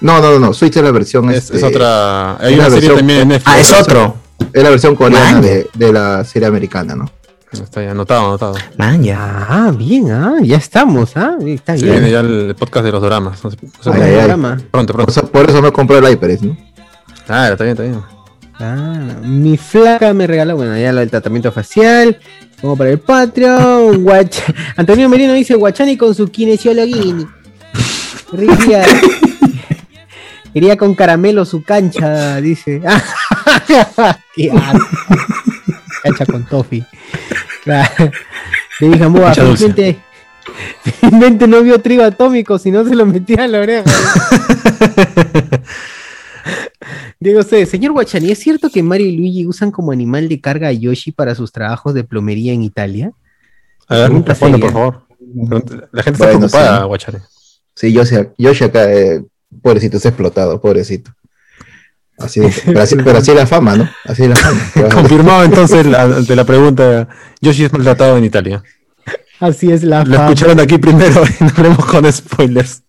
[0.00, 0.54] No, no, no, no.
[0.54, 1.30] Suits es la versión.
[1.30, 2.36] Es, este, es otra.
[2.38, 3.54] Hay una serie versión- también en Netflix.
[3.54, 4.16] Ah, es otro.
[4.52, 7.08] Es la versión coreana de, de la serie americana, ¿no?
[7.52, 8.54] Está ya anotado, anotado.
[8.78, 9.18] Man, ya.
[9.48, 11.96] Ah, bien, ah, ya estamos, ah, está Se bien.
[11.96, 13.44] viene ya el podcast de los dramas.
[13.44, 14.14] No sé- no sé Ay, por- ay, ay.
[14.16, 14.56] Programa.
[14.70, 15.10] Pronto, Por pronto.
[15.12, 16.56] eso, por eso me compré el HyperX, ¿no?
[17.28, 18.00] Ah, está bien, está bien.
[18.58, 22.18] Ah, mi flaca me regaló, bueno, ya lo del tratamiento facial.
[22.60, 24.02] Como para el Patreon.
[24.04, 24.38] Guach...
[24.76, 27.26] Antonio Merino dice Guachani con su kinesiologini.
[28.30, 28.84] Quería,
[30.54, 32.80] quería con caramelo su cancha, dice.
[34.36, 34.86] Qué asco.
[36.02, 36.84] Cancha con toffee.
[37.64, 38.10] Claro.
[38.80, 39.98] Le dije a Moa, felizmente,
[40.82, 43.90] felizmente no vio trigo atómico, si no se lo metía en la oreja.
[47.20, 47.66] Diego C.
[47.66, 51.12] Señor Guachani, ¿es cierto que Mario y Luigi usan como animal de carga a Yoshi
[51.12, 53.12] para sus trabajos de plomería en Italia?
[53.86, 54.72] A ver, Pregunta responde, seria.
[54.72, 55.02] por favor.
[55.92, 56.86] La gente está Bueno, preocupada, sí.
[56.86, 57.18] Guachare.
[57.74, 59.22] Sí, yo sé, Yoshi acá, eh,
[59.62, 61.12] pobrecito, es explotado, pobrecito.
[62.18, 63.88] Así, pero, así, pero así es la fama, ¿no?
[64.04, 64.60] Así es la fama.
[64.94, 67.08] Confirmado entonces la- ante la pregunta,
[67.40, 68.62] Yoshi es maltratado en Italia.
[69.40, 70.28] Así es la Lo fama.
[70.28, 72.82] escucharon aquí primero y nos veremos con spoilers.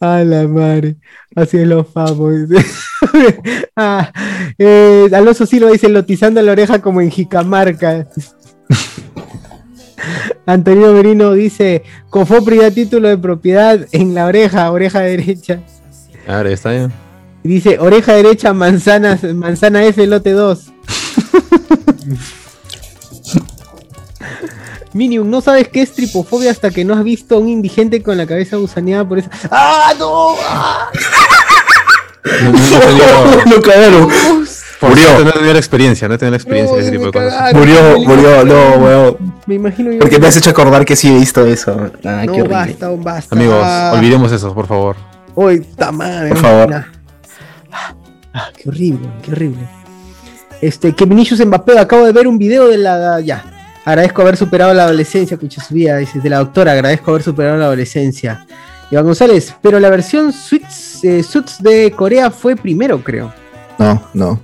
[0.00, 0.96] A la madre.
[1.34, 2.30] Así es lo famo.
[2.30, 2.64] dice.
[3.76, 4.12] Ah,
[4.58, 8.06] eh, Alonso Silva dice lotizando la oreja como en Jicamarca.
[10.46, 15.60] Antonio Merino dice Cofopri da título de propiedad en la oreja, oreja derecha.
[16.26, 16.92] A ver, está bien.
[17.42, 20.60] Y dice oreja derecha, manzana, manzana F, lote 2.
[24.92, 28.16] Minium, no sabes qué es tripofobia hasta que no has visto a un indigente con
[28.18, 29.30] la cabeza gusaneada por eso.
[29.50, 30.34] ¡Ah, no!
[30.48, 30.90] ¡Ah!
[33.46, 34.08] No, cagaron.
[34.78, 35.24] por Murió.
[35.24, 37.32] no tenido la experiencia, no he tenido la experiencia No, de ese tipo de cosas.
[37.32, 37.60] cagaron.
[37.60, 39.34] Murió, murió, no, weón.
[39.46, 39.98] Me imagino yo.
[40.00, 41.90] Porque me has hecho acordar que sí he visto eso.
[42.04, 43.34] Ah, no, qué basta, basta.
[43.34, 43.64] Amigos,
[43.94, 44.96] olvidemos eso, por favor.
[45.34, 46.28] Uy, ta madre.
[46.28, 46.84] Por no, favor.
[48.32, 49.68] Ah, qué horrible, qué horrible.
[50.60, 53.20] Este, que Vinicius Mbappé, acabo de ver un video de la.
[53.20, 53.44] Ya.
[53.84, 57.56] Agradezco haber superado la adolescencia, escucha su vida, dice, de la doctora, agradezco haber superado
[57.56, 58.46] la adolescencia.
[58.90, 63.32] Iván González, pero la versión Suits, eh, Suits de Corea fue primero, creo.
[63.78, 64.40] No, no.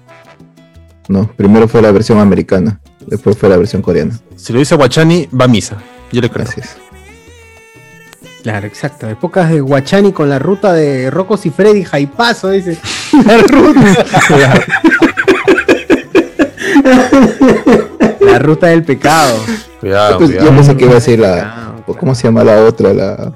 [1.09, 4.18] No, primero fue la versión americana, después fue la versión coreana.
[4.37, 5.76] Si lo dice Guachani, va a misa.
[6.11, 6.47] Yo le creo.
[6.57, 6.76] Es.
[8.43, 9.09] Claro, exacto.
[9.09, 12.78] Épocas de Guachani con la ruta de Rocos y Freddy, Jaipazo, dice.
[13.27, 14.05] La ruta.
[18.21, 19.39] la ruta del pecado.
[19.81, 21.75] Cuidado, Yo, pues, yo pensé que iba a decir la.
[21.99, 22.93] ¿Cómo se llama la otra?
[22.93, 23.33] La,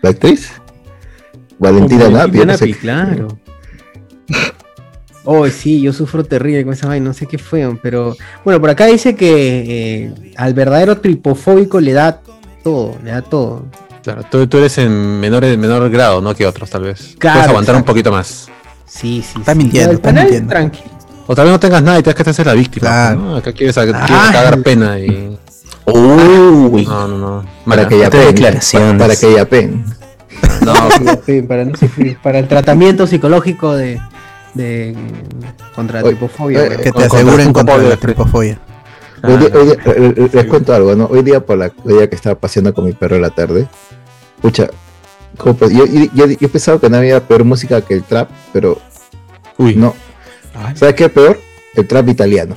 [0.00, 0.52] la actriz.
[1.58, 2.38] Valentina Como Napi.
[2.38, 3.38] Valentina Napi, claro.
[5.24, 8.70] Oh, sí, yo sufro terrible con esa vaina, no sé qué fue, pero bueno, por
[8.70, 12.20] acá dice que eh, al verdadero tripofóbico le da
[12.64, 13.66] todo, le da todo.
[14.02, 16.34] Claro, tú, tú eres en menor, en menor grado, ¿no?
[16.34, 17.14] Que otros, tal vez.
[17.18, 18.50] Claro, Puedes aguantar un poquito más.
[18.92, 19.38] Sí, sí.
[19.38, 19.58] Está sí.
[19.58, 20.50] mintiendo, El está canal, mintiendo.
[20.50, 20.80] tranqui.
[21.26, 22.88] O tal vez no tengas nada y tengas que hacer la víctima.
[22.88, 23.20] Claro.
[23.20, 23.36] ¿no?
[23.36, 24.30] Acá quieres, quieres Ah.
[24.32, 25.38] cagar pena y.
[25.86, 27.44] Uy, No, no, no.
[27.66, 28.98] Para que ya declaraciones.
[29.02, 29.84] Para que ya pen.
[30.64, 30.74] No,
[31.48, 34.00] para no sufrir, para el tratamiento psicológico de,
[34.54, 34.94] de
[35.74, 36.66] contra la tripofobia.
[36.66, 36.68] eh.
[36.70, 38.58] Que te contra aseguren contra la tripofobia.
[39.24, 41.06] Hoy día- hoy día- eh, eh, les cuento algo, ¿no?
[41.06, 43.68] Hoy día por la hoy día que estaba paseando con mi perro en la tarde,
[44.36, 44.68] escucha,
[45.36, 48.28] como pues, yo, yo, yo, yo pensaba que no había peor música que el trap,
[48.52, 48.78] pero
[49.58, 49.94] Uy, no.
[50.74, 51.40] ¿Sabes qué es peor?
[51.74, 52.54] El trap italiano.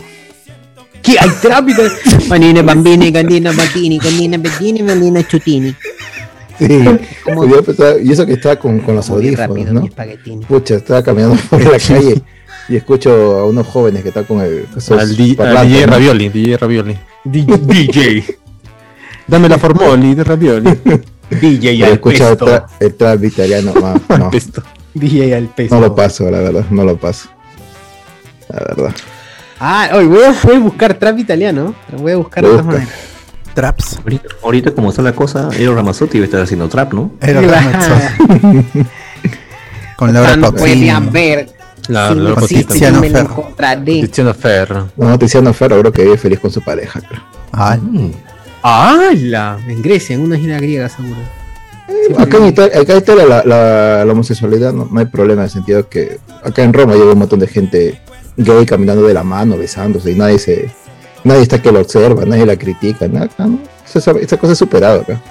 [1.02, 1.18] ¿Qué?
[1.20, 1.92] Hay trap tal.
[2.28, 5.74] Manine, bambini, candina, matini, candina, bettini, manina, chutini.
[6.58, 6.84] Sí.
[7.24, 9.88] Como- Yo pensaba- y eso que estaba con, con los audífonos, ¿no?
[10.48, 12.22] Pucha, estaba caminando por la calle
[12.70, 14.66] y escucho a unos jóvenes que están con el
[14.98, 15.92] al, di- al parlantes, DJ ¿no?
[15.92, 16.98] Ravioli, DJ Ravioli.
[17.26, 18.24] DJ.
[19.28, 20.70] Dame la formoli de Ravioli.
[21.40, 23.74] DJ Y escucho el tra- el trap italiano,
[24.10, 24.32] no.
[24.94, 25.76] DJ al peso.
[25.76, 27.30] no lo paso, la verdad, no lo paso.
[28.50, 28.96] La verdad.
[29.60, 31.74] Ah, hoy voy, a, voy a buscar trap italiano.
[31.98, 32.90] Voy a buscar de todas maneras.
[33.54, 33.98] Traps.
[34.04, 37.12] Ahorita, ahorita como está la cosa, Eero Ramazzotti va a estar haciendo trap, ¿no?
[37.22, 37.70] Era Claro.
[37.72, 38.86] Ramazzotti.
[39.96, 40.72] Con Laura no Pausini.
[40.76, 41.50] podían ver.
[41.88, 42.74] La, si la no Con cosita.
[42.74, 43.46] Tiziano Ferro.
[43.86, 44.90] Tiziano Ferro.
[44.98, 47.22] No, Tiziano Ferro creo que vive feliz con su pareja, creo.
[47.54, 48.10] Ah, Mm.
[48.68, 49.60] ¡Hala!
[49.68, 51.20] En Grecia, en una gira griega, seguro.
[52.18, 55.46] Acá en Italia, acá en Italia la, la- la homosexualidad no, no hay problema en
[55.46, 58.02] el sentido que acá en Roma llega un montón de gente
[58.38, 60.70] gay caminando de la mano, besándose y nadie se
[61.24, 63.60] nadie está que lo observa, nadie la critica, nada, acá, ¿no?
[63.94, 65.22] Esa, esa cosa es superada acá.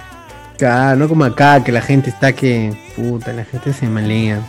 [0.57, 2.73] Claro, no como acá, que la gente está que.
[2.95, 4.41] Puta, la gente se malea.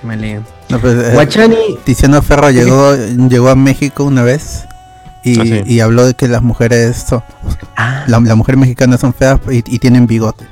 [0.00, 0.42] Se malea.
[0.68, 1.56] no, pues, eh, Guachani.
[1.84, 2.94] Tiziano Ferro llegó,
[3.28, 4.64] llegó a México una vez
[5.24, 5.62] y, Ah, sí.
[5.66, 7.22] y habló de que las mujeres son,
[7.76, 10.46] Ah, la, las mujeres mexicanas son feas y, y tienen bigote.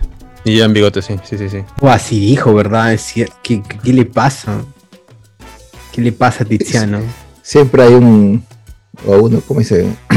[0.44, 1.48] Y en bigote, sí, sí, sí.
[1.50, 1.58] sí.
[1.80, 2.98] o así dijo, ¿verdad?
[3.14, 4.60] ¿Qué, qué, qué le pasa?
[5.92, 7.00] ¿Qué le pasa a Tiziano?
[7.42, 8.44] Siempre hay un
[9.06, 9.86] o uno, ¿cómo dice?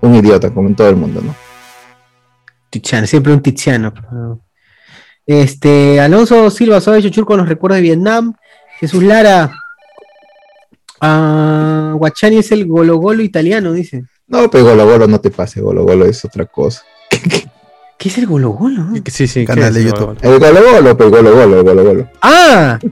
[0.00, 1.34] un idiota como en todo el mundo, ¿no?
[2.70, 3.92] Tiziano, siempre un Tiziano.
[5.26, 8.34] Este, Alonso Silva Suárez Chuchur con los recuerdos de Vietnam.
[8.78, 9.50] Jesús Lara.
[11.00, 14.04] Ah, Guachani es el golo golo italiano, dice.
[14.26, 16.82] No, pero Golo Golo no te pase, Golo Golo es otra cosa.
[17.98, 18.86] ¿Qué es el golo golo?
[19.06, 19.44] Sí, sí.
[19.44, 19.84] Canal ¿qué de?
[19.86, 20.16] YouTube.
[20.22, 22.08] El Golo Golo, pero Golo Golo, el Golo Golo.
[22.22, 22.78] Ah,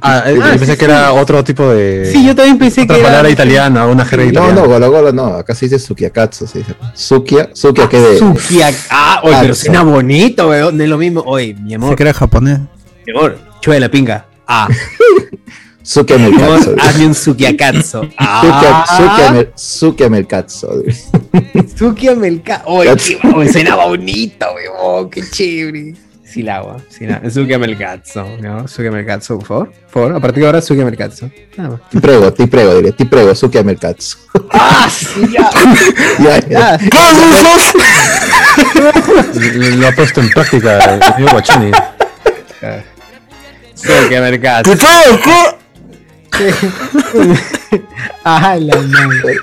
[0.00, 2.08] Ah, eh, Ah, yo pensé sí, que era otro tipo de.
[2.12, 3.30] sí, yo también pensé otra que palabra era.
[3.30, 4.60] italiana, una jerga No, italiana.
[4.60, 6.74] no, Golo Golo no, acá se dice Sukiakatsu, se dice.
[6.92, 8.18] Sukia, Sukia que de...
[8.18, 8.70] Sukia.
[8.90, 10.76] Ah, oye, pero suena bonito, weón.
[10.76, 11.22] No es lo mismo.
[11.26, 12.60] Oye, mi Se amor, que era japonés.
[13.06, 14.26] mi amor, chue la pinga.
[14.46, 14.68] Ah,
[16.78, 18.00] Hazme un sukiakatsu.
[18.00, 20.66] Sukia, Ah, Sukia, Mel- Sukia Melkatsu.
[21.76, 22.62] Sukia Melka.
[22.66, 25.10] Oye, qué- oye, suena bonito, weón.
[25.10, 25.94] Qué chévere.
[26.24, 26.76] Sí, la agua.
[26.88, 28.20] Sí, la Sukia Melkatsu.
[28.40, 28.66] ¿no?
[28.66, 29.68] Sukia Melkatsu, por favor.
[29.72, 31.30] Por favor, a partir de ahora, Sukia Melkatsu.
[31.56, 31.80] Nada más.
[31.90, 34.16] Ti prego, ti prego, diré, ti prego, Sukia Melkatsu.
[34.50, 35.50] ¡Ah, sí, ya!
[36.18, 36.78] Ya, ya.
[36.78, 36.78] ya.
[39.60, 41.70] Lo, lo ha puesto en práctica el amigo Guachani.
[43.74, 44.72] Sukia Melkatsu.
[48.24, 49.36] La madre.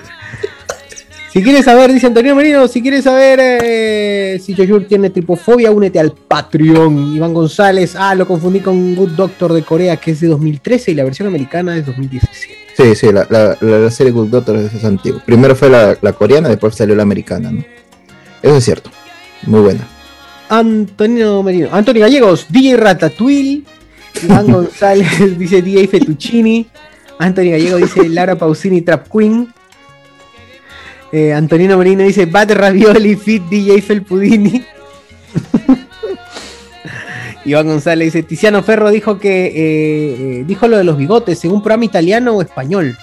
[1.34, 5.98] Si quieres saber, dice Antonio Marino, si quieres saber eh, si Choyur tiene tripofobia, únete
[5.98, 7.16] al Patreon.
[7.16, 10.96] Iván González, ah, lo confundí con Good Doctor de Corea, que es de 2013 y
[10.96, 12.54] la versión americana es 2017.
[12.76, 15.22] Sí, sí, la, la, la- la serie Good Doctor es, antigua.
[15.26, 17.64] Primero fue la, la coreana, después salió la americana, ¿no?
[18.42, 18.90] Eso es cierto.
[19.44, 19.88] Muy buena.
[20.50, 23.64] Antonio Marino, Antonio Gallegos, DJ Ratatouille.
[24.24, 26.68] Iván González dice DJ Fettuccini.
[27.20, 29.54] Antonio Gallego dice Laura Pausini Trap Queen.
[31.12, 34.64] Eh, Antonino Merino dice Bate Ravioli Fit DJ Felpudini.
[37.46, 39.52] Iván González dice Tiziano Ferro dijo que eh,
[40.40, 42.96] eh, dijo lo de los bigotes en un programa italiano o español.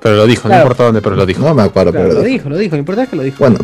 [0.00, 0.56] Pero lo dijo, Claro.
[0.58, 1.40] no importa dónde, pero lo dijo.
[1.42, 3.36] No me acuerdo, Claro, pero lo dijo, lo dijo, lo importante es que lo dijo.
[3.38, 3.58] Bueno,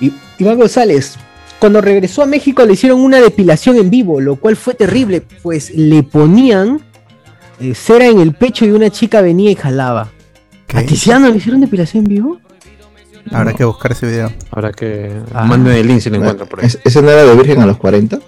[0.00, 1.16] Y- Iván González,
[1.58, 5.70] cuando regresó a México le hicieron una depilación en vivo, lo cual fue terrible, pues
[5.74, 6.80] le ponían
[7.60, 10.10] eh, cera en el pecho y una chica venía y jalaba.
[10.66, 10.78] ¿Qué?
[10.78, 12.38] ¿A Tiziano le hicieron depilación en vivo?
[13.32, 14.32] Habrá que buscar ese video.
[14.50, 15.10] Habrá que.
[15.34, 15.44] Ah.
[15.46, 16.66] Manden el link si lo encuentran por ahí.
[16.66, 18.20] ¿es- ¿ese no era de Virgen a los 40?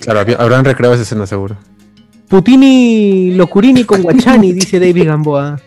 [0.00, 1.56] Claro, habrán recreado esa escena seguro.
[2.28, 5.60] Putini Locurini con Guachani, dice David Gamboa.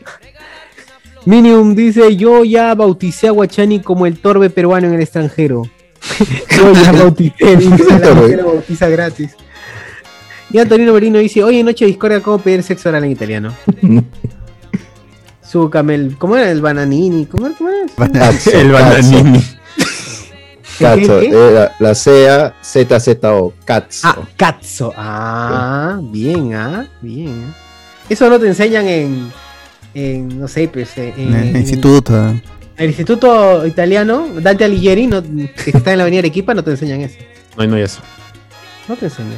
[1.26, 5.64] Minium dice, yo ya bauticé a Guachani como el torbe peruano en el extranjero.
[6.50, 9.32] yo ya bauticé, dice, la mujer bautiza gratis.
[10.52, 13.54] Y Antonino Merino dice, hoy en Noche de Discordia, ¿cómo pedir sexo oral en italiano?
[15.42, 17.26] Su camel, ¿cómo era el bananini?
[17.26, 17.56] ¿Cómo era?
[17.58, 18.10] ¿Cómo era?
[18.12, 19.44] Cazzo, El bananini.
[20.80, 24.08] Cazzo, eh, la, CA, ZZO, Cazzo.
[24.08, 24.94] Ah, cazzo.
[24.96, 27.54] Ah, bien, ah, bien.
[28.08, 29.32] Eso no te enseñan en,
[29.94, 32.36] en no sé, pues, eh, en, En instituto.
[32.78, 37.02] El instituto italiano, Dante Alighieri, no, que está en la avenida Arequipa, no te enseñan
[37.02, 37.16] eso.
[37.58, 38.02] No, no hay eso.
[38.88, 39.34] No te enseñan.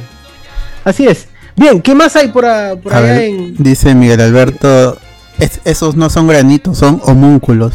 [0.84, 1.28] Así es.
[1.56, 3.54] Bien, ¿qué más hay por, a- por A allá ver, en...
[3.56, 4.98] dice Miguel Alberto,
[5.38, 7.74] "Es- esos no son granitos, son homúnculos.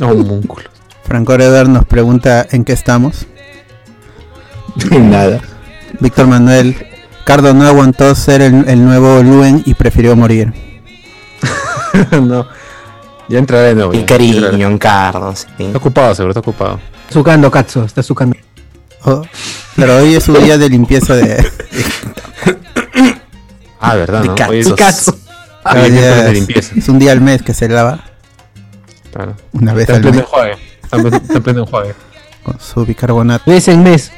[0.00, 0.68] Múnculo.
[1.04, 3.26] Franco Redar nos pregunta en qué estamos.
[4.90, 5.40] Nada.
[6.00, 6.76] Víctor Manuel,
[7.24, 10.52] Cardo no aguantó ser el, el nuevo Luen y prefirió morir.
[12.22, 12.46] no.
[13.28, 13.94] Ya entraré de nuevo.
[13.94, 15.46] Y cariño, Encardo, sí.
[15.58, 16.80] Está ocupado, seguro, está ocupado.
[17.10, 18.36] Sucando, cazzo, está sucando.
[19.04, 19.22] Oh,
[19.76, 21.46] pero hoy es su día de limpieza de...
[23.80, 24.44] Ah, verdad, De.
[24.48, 26.74] Hoy es- hoy miércoles de limpieza.
[26.76, 28.00] es un día al mes que se lava
[29.12, 29.36] Claro.
[29.52, 30.56] una vez al mes enjuague.
[30.82, 31.94] Está en- está en pleno enjuague.
[32.42, 33.48] con su bicarbonato.
[33.50, 34.10] Mes en mes.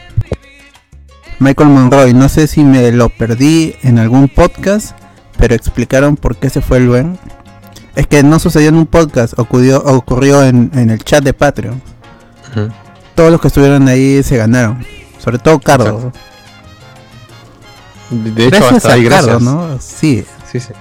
[1.41, 4.97] Michael Monroy, no sé si me lo perdí en algún podcast,
[5.39, 7.19] pero explicaron por qué se fue el Luen.
[7.95, 11.83] Es que no sucedió en un podcast, ocurrió, ocurrió en, en el chat de Patreon.
[13.15, 14.85] Todos los que estuvieron ahí se ganaron.
[15.19, 16.13] Sobre todo Cardo.
[18.11, 19.41] De hecho, hasta a ahí, gracias.
[19.43, 19.79] ¿no?
[19.81, 20.25] Sí.
[20.51, 20.73] Sí, sí.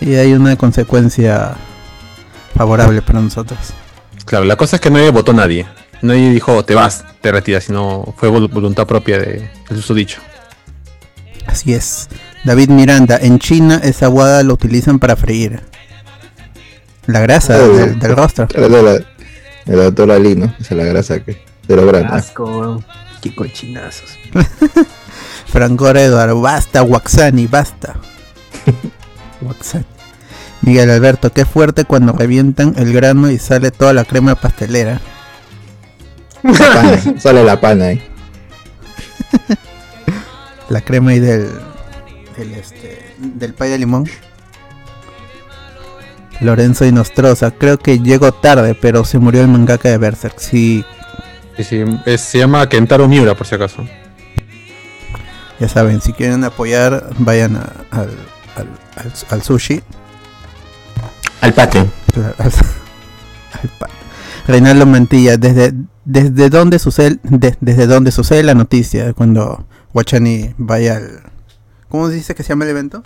[0.00, 1.54] Y hay una consecuencia
[2.54, 3.58] favorable para nosotros.
[4.26, 5.66] Claro, la cosa es que nadie votó nadie.
[6.02, 10.20] Nadie dijo te vas, te retiras, sino fue vol- voluntad propia de, del susodicho.
[11.46, 12.08] Así es.
[12.44, 15.62] David Miranda, en China esa aguada lo utilizan para freír.
[17.06, 17.68] La grasa Oh.
[17.76, 18.46] del, del rostro.
[18.54, 20.46] La de la, de la doctora Lee, ¿no?
[20.60, 22.08] Esa es la grasa que de lo grande.
[22.14, 22.82] Asco.
[23.22, 24.18] Qué cochinazos.
[25.46, 27.94] Franco Eduardo, basta, Waxani, basta.
[29.40, 29.84] Waxani.
[30.62, 35.00] Miguel Alberto, qué fuerte cuando revientan el grano y sale toda la crema pastelera.
[36.42, 36.52] La
[37.02, 38.02] pana, sale la pana ahí.
[40.68, 41.50] La crema ahí del,
[42.36, 44.08] del, este, del pay de limón.
[46.40, 50.38] Lorenzo Inostroza, creo que llegó tarde, pero se murió el mangaka de Berserk.
[50.38, 50.84] Sí,
[51.56, 53.84] Sí, sí, es- se llama Kentaro Miura, por si acaso.
[55.60, 58.08] ya saben, si quieren apoyar, vayan a- al,
[58.56, 59.80] al, al- al sushi.
[61.40, 61.90] Al Patreon.
[62.12, 62.52] Claro, al-
[63.62, 63.88] al pa-
[64.48, 65.72] Reinaldo Mantilla, desde,
[66.04, 71.22] desde dónde sucede de- desde dónde sucede la noticia cuando Guachani vaya al
[71.88, 73.04] ¿Cómo se dice que se llama el evento?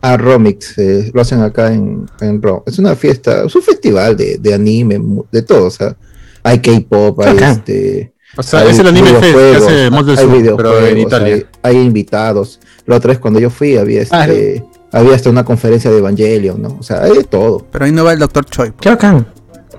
[0.00, 4.16] Ah, Romix, eh, lo hacen acá en, en Ro- Es una fiesta, es un festival
[4.16, 5.00] de, de anime,
[5.32, 5.96] de todo, o sea,
[6.44, 7.50] hay K-pop, hay Acá.
[7.52, 8.12] este.
[8.36, 9.72] O sea, hay es el anime fest que videojuegos, hace
[10.20, 11.34] hay Sur, pero en Italia.
[11.34, 12.60] Hay, hay invitados.
[12.86, 16.76] La otra vez cuando yo fui había este, había hasta una conferencia de Evangelion, ¿no?
[16.78, 18.44] O sea, hay de todo, Pero ahí no va el Dr.
[18.44, 18.72] Choi.
[18.80, 19.26] Qué bacán.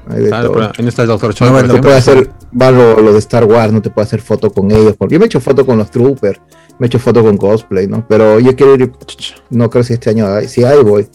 [0.10, 0.54] hay de Claro, todo.
[0.60, 1.34] pero ahí está el Dr.
[1.34, 1.50] Choi.
[1.50, 4.20] No, No te puede hacer, va lo, lo de Star Wars, no te puede hacer
[4.22, 4.96] foto con ellos.
[4.98, 6.40] Porque yo me he hecho foto con los troopers,
[6.80, 8.06] me he hecho foto con cosplay, ¿no?
[8.08, 8.92] Pero yo quiero ir,
[9.50, 11.08] no creo si este año hay, si hay voy.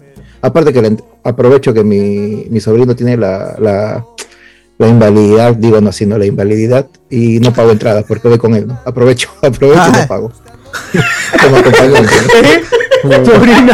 [0.42, 4.04] Aparte que aprovecho que mi, mi sobrino tiene la, la,
[4.78, 8.66] la invalididad, digo no, sino la invalididad, y no pago entrada porque voy con él,
[8.66, 8.78] ¿no?
[8.84, 9.98] Aprovecho, aprovecho y Ah.
[10.00, 10.32] no pago.
[11.42, 12.14] Como acompañante,
[13.04, 13.24] ¿no?
[13.24, 13.72] Sobrino.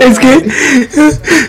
[0.00, 0.48] Es que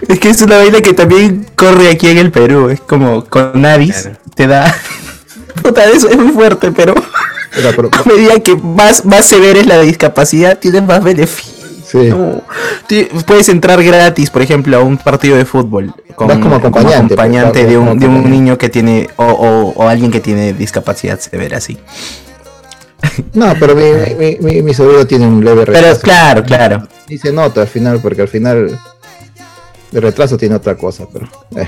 [0.09, 2.69] es que es una vaina que también corre aquí en el Perú.
[2.69, 4.75] Es como con Navis te da.
[5.63, 6.93] Puta, eso es muy fuerte, pero
[7.55, 11.55] Pero apro- a medida que más, más severa es la discapacidad, tienes más beneficios.
[11.85, 12.07] sí.
[12.09, 12.41] No.
[13.25, 17.59] Puedes entrar gratis, por ejemplo, a un partido de fútbol con, Vas como acompañante, acompañante
[17.61, 21.19] pues, de, un, de un niño que tiene o, o- o alguien que tiene discapacidad
[21.19, 21.77] severa, sí.
[23.33, 23.83] No, pero mi,
[24.19, 26.01] mi, mi, mi sobrino tiene un leve Pero retraso.
[26.01, 26.87] claro, claro.
[27.09, 28.79] Y se nota al final, porque al final
[29.91, 31.27] el retraso tiene otra cosa, pero.
[31.55, 31.67] eh.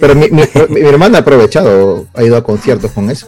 [0.00, 3.26] Pero mi, mi, mi- mi hermana ha aprovechado, ha ido a conciertos con eso.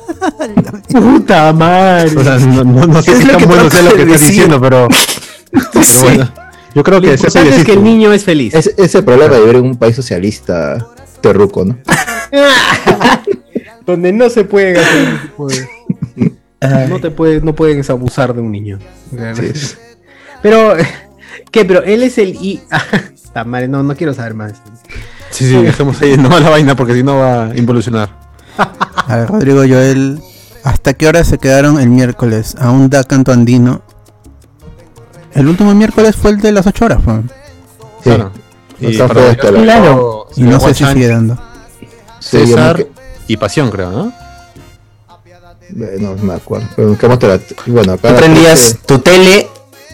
[0.92, 2.16] Puta madre.
[2.16, 4.02] O sea, no, no- no sé Es si lo tan que bueno sea lo que
[4.02, 4.88] estás diciendo, pero,
[5.72, 5.98] pero Sí.
[6.02, 6.32] bueno.
[6.74, 8.54] Yo creo Lo que y importante es que el niño es feliz.
[8.54, 10.86] Es, es el problema de vivir en un país socialista
[11.20, 11.76] terruco, ¿no?
[13.86, 15.08] Donde no se puede hacer
[15.50, 15.68] ese
[16.60, 18.78] de- No te puedes, no puedes abusar de un niño.
[20.42, 20.74] Pero,
[21.50, 21.64] ¿qué?
[21.64, 22.60] Pero él es el I.
[23.34, 24.52] Ah, madre, no, no quiero saber más.
[25.42, 28.10] Sí, sí, dejemos ahí no la vaina porque si no va a involucionar.
[29.06, 30.20] A ver, Rodrigo Joel,
[30.64, 32.54] ¿hasta qué hora se quedaron el miércoles?
[32.60, 33.82] ¿Aún da canto andino?
[35.32, 37.20] El último miércoles fue el de las 8 horas, pues.
[37.20, 37.30] Sí.
[38.04, 38.30] Claro.
[38.80, 40.26] Y Está para claro.
[40.36, 41.38] Y no sé si sigue dando.
[42.20, 42.90] César que-
[43.28, 44.12] y Pasión, creo, ¿no?
[45.70, 46.66] No, no me acuerdo.
[46.76, 46.96] Pero
[47.66, 48.08] Bueno, acá.
[48.10, 49.48] Tú prendías gente- tu tele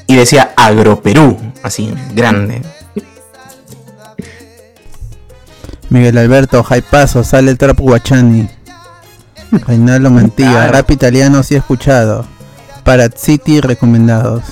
[0.07, 2.62] y decía Agro Perú, así, grande.
[5.91, 8.49] Miguel Alberto, Jaipazo, sale el trap Guachani.
[9.51, 10.72] Reinaldo Mantilla, Claro.
[10.72, 12.26] rap italiano sí he escuchado.
[12.84, 14.43] Para City recomendados.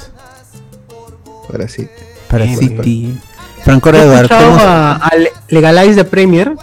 [1.50, 1.86] Ahora sí.
[2.28, 3.18] Para City.
[3.62, 6.54] Franco ¿Has Edward, escuchado ¿cómo a, a Le- Legalize the Premier?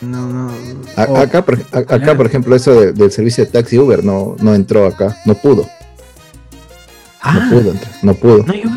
[0.00, 0.52] No, no.
[0.96, 4.04] A- O- acá, por, a- acá, por ejemplo, eso de- del servicio de taxi Uber
[4.04, 5.16] no, no entró acá.
[5.24, 5.68] No pudo.
[7.20, 7.92] Ah, No pudo entrar.
[8.02, 8.44] No pudo.
[8.44, 8.68] no, yo-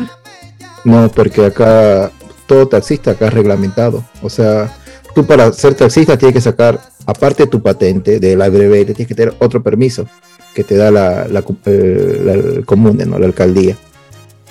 [0.84, 2.10] No, porque acá
[2.46, 4.04] todo taxista acá es reglamentado.
[4.22, 4.72] O sea,
[5.16, 9.06] tú para ser taxista tienes que sacar, aparte de tu patente de la breve, tienes
[9.08, 10.06] que tener otro permiso
[10.54, 13.18] que te da la, la, eh, la- el comune, ¿no?
[13.18, 13.78] La alcaldía.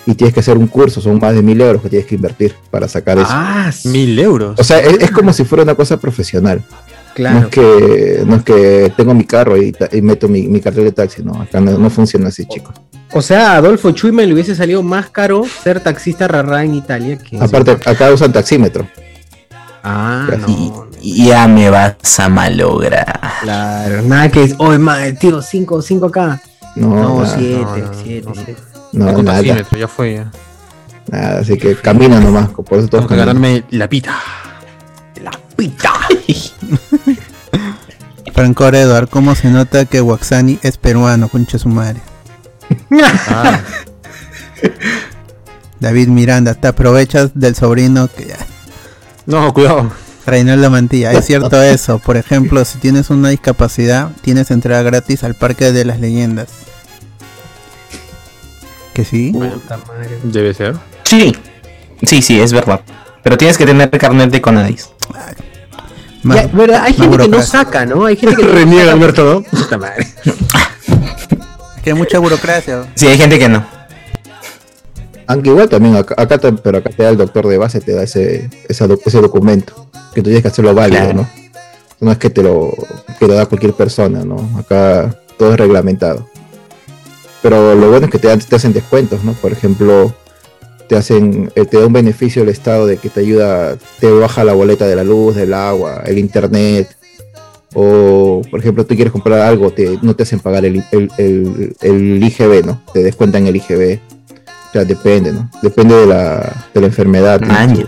[0.08, 2.56] Y tienes que hacer un curso, son más de mil euros que tienes que invertir
[2.72, 3.28] para sacar eso.
[3.30, 4.60] Ah, sí, Mil euros.
[4.60, 6.64] O sea, es, es como si fuera una cosa profesional.
[6.68, 7.40] No claro.
[7.42, 11.22] es que, no es que tengo mi carro y, meto mi, mi cartel de taxi,
[11.24, 12.74] no, acá no, no funciona así, chicos.
[13.14, 17.20] O sea, a Adolfo Chuime le hubiese salido más caro ser taxista rarra en Italia
[17.20, 17.38] que.
[17.38, 18.88] Aparte, acá usan taxímetro.
[19.88, 20.86] Ah, Y- no.
[21.02, 23.20] Y ya me vas a malograr.
[23.44, 24.56] Claro, nada que es.
[24.58, 26.42] Oh, ma, tío, 5, 5 acá.
[26.76, 28.34] No, No, nada, 7, no, no, 7, no.
[28.34, 28.56] 7.
[28.94, 30.16] no, Con nada, ya fue.
[30.16, 30.32] Ya.
[31.12, 34.16] nada, así que camina nomás, por eso todos Tengo que ganarme la pita.
[35.24, 35.94] La pita.
[38.34, 42.02] Franco Edward, ¿cómo se nota que Waxani es peruano, concha su madre?
[43.30, 43.60] Ah,
[45.80, 48.38] David Miranda, te aprovechas del sobrino que ya.
[49.26, 49.92] No, cuidado.
[50.26, 52.00] Reinaldo Mantilla, es cierto eso.
[52.00, 56.50] Por ejemplo, si tienes una discapacidad, tienes entrada gratis al Parque de las Leyendas.
[58.94, 59.32] ¿Que sí?
[59.34, 60.18] Puta madre.
[60.24, 60.76] Debe ser.
[61.04, 61.36] Sí,
[62.04, 62.82] sí, sí, es verdad.
[63.24, 64.90] Pero tienes que tener carnet de Conadis.
[66.24, 66.84] Ya, ¿verdad?
[66.84, 68.06] Hay gente que no saca, ¿no?
[68.06, 68.94] Hay gente que no Reniega.
[68.94, 69.42] Alberto, ¿no?
[69.44, 70.08] Puta madre.
[71.76, 72.88] Es que hay mucha burocracia.
[72.96, 73.64] Sí, hay gente que no.
[75.28, 78.04] Aunque igual también acá, acá pero acá te da el doctor de base, te da
[78.04, 78.50] ese,
[78.88, 81.20] doc- ese documento, que tú tienes que hacerlo válido, Claro.
[81.22, 81.30] ¿no?
[82.02, 82.74] No es que te lo,
[83.20, 84.36] que lo da cualquier persona, ¿no?
[84.60, 86.28] Acá todo es reglamentado.
[87.42, 89.34] Pero lo bueno es que te, te hacen descuentos, ¿no?
[89.34, 90.14] Por ejemplo,
[90.90, 94.44] te hacen, eh, te da un beneficio el Estado de que te ayuda, te baja
[94.44, 96.90] la boleta de la luz, del agua, el internet.
[97.74, 101.76] O, por ejemplo, tú quieres comprar algo, te, no te hacen pagar el, el, el,
[101.82, 102.82] el IGB, ¿no?
[102.94, 104.00] Te descuentan el IGB.
[104.76, 105.50] O sea, depende, ¿no?
[105.62, 107.40] Depende de la, de la enfermedad.
[107.40, 107.48] ¿no?
[107.48, 107.88] Man, tu,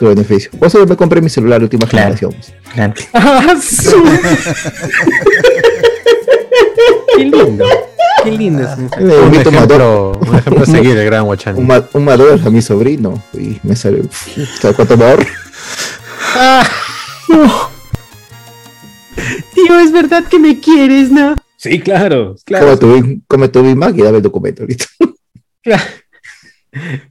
[0.00, 0.50] tu beneficio.
[0.58, 2.16] Por eso me compré mi celular última Claro.
[2.16, 2.34] generación.
[2.74, 2.94] Claro.
[3.14, 4.02] Ah, su-
[7.16, 7.64] Qué lindo.
[8.24, 8.62] Qué lindo.
[8.64, 12.62] es Un ejemplo, un ejemplo a seguir, el gran un, ma- un Maduro a mi
[12.62, 14.02] sobrino y me sale.
[14.60, 15.24] ¿Sabes cuánto me ahorro?
[16.34, 16.66] Ah.
[19.54, 21.36] Tío, es verdad que me quieres, ¿no?
[21.56, 24.86] Sí, claro, Come tu, come tu Big Mac y dame el documento, listo.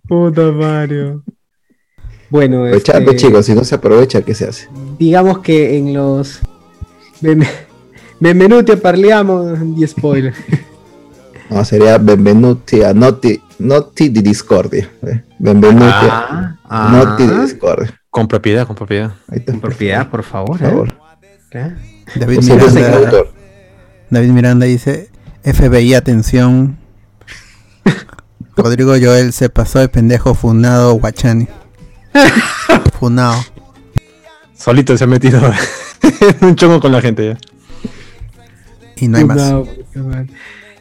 [0.08, 1.24] Puta Mario.
[2.30, 4.68] Bueno, Aprovechando, este, chicos, si no se aprovecha, ¿qué se hace?
[4.99, 6.39] digamos que en los
[7.22, 7.43] Ben-
[8.20, 10.34] Benvenuti a parliamo di spoiler.
[11.49, 14.89] No, sería Benvenuti a Noti, noti di Discordia.
[15.01, 15.24] ¿eh?
[15.38, 17.97] Benvenuti Ah, a Noti di Discordia.
[18.10, 19.14] Con propiedad, con propiedad.
[19.45, 20.58] Con propiedad, por favor.
[20.60, 20.70] Por ¿eh?
[20.70, 20.93] favor.
[21.51, 21.76] ¿Eh?
[22.16, 23.34] David Miranda, autor.
[24.10, 25.10] David Miranda dice,
[25.43, 26.78] FBI, atención.
[28.58, 31.47] Rodrigo Joel se pasó de pendejo funado Guachani.
[32.99, 33.36] Funado.
[34.55, 35.39] Solito se ha metido
[36.41, 37.38] en un chongo con la gente ya.
[38.95, 39.53] Y no hay más.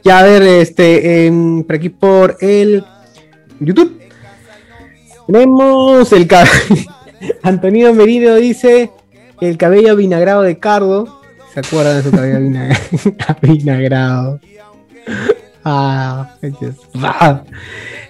[0.02, 2.84] Ya, a ver, este, em, por aquí por el
[3.60, 4.00] YouTube.
[5.26, 6.52] Tenemos el cabello.
[7.42, 8.90] Antonio Merino dice
[9.40, 11.20] el cabello vinagrado de Cardo.
[11.52, 12.78] ¿Se acuerdan de su cabello vina-
[13.42, 14.40] vinagrado?
[15.68, 16.30] Ah.
[17.02, 17.42] Ah.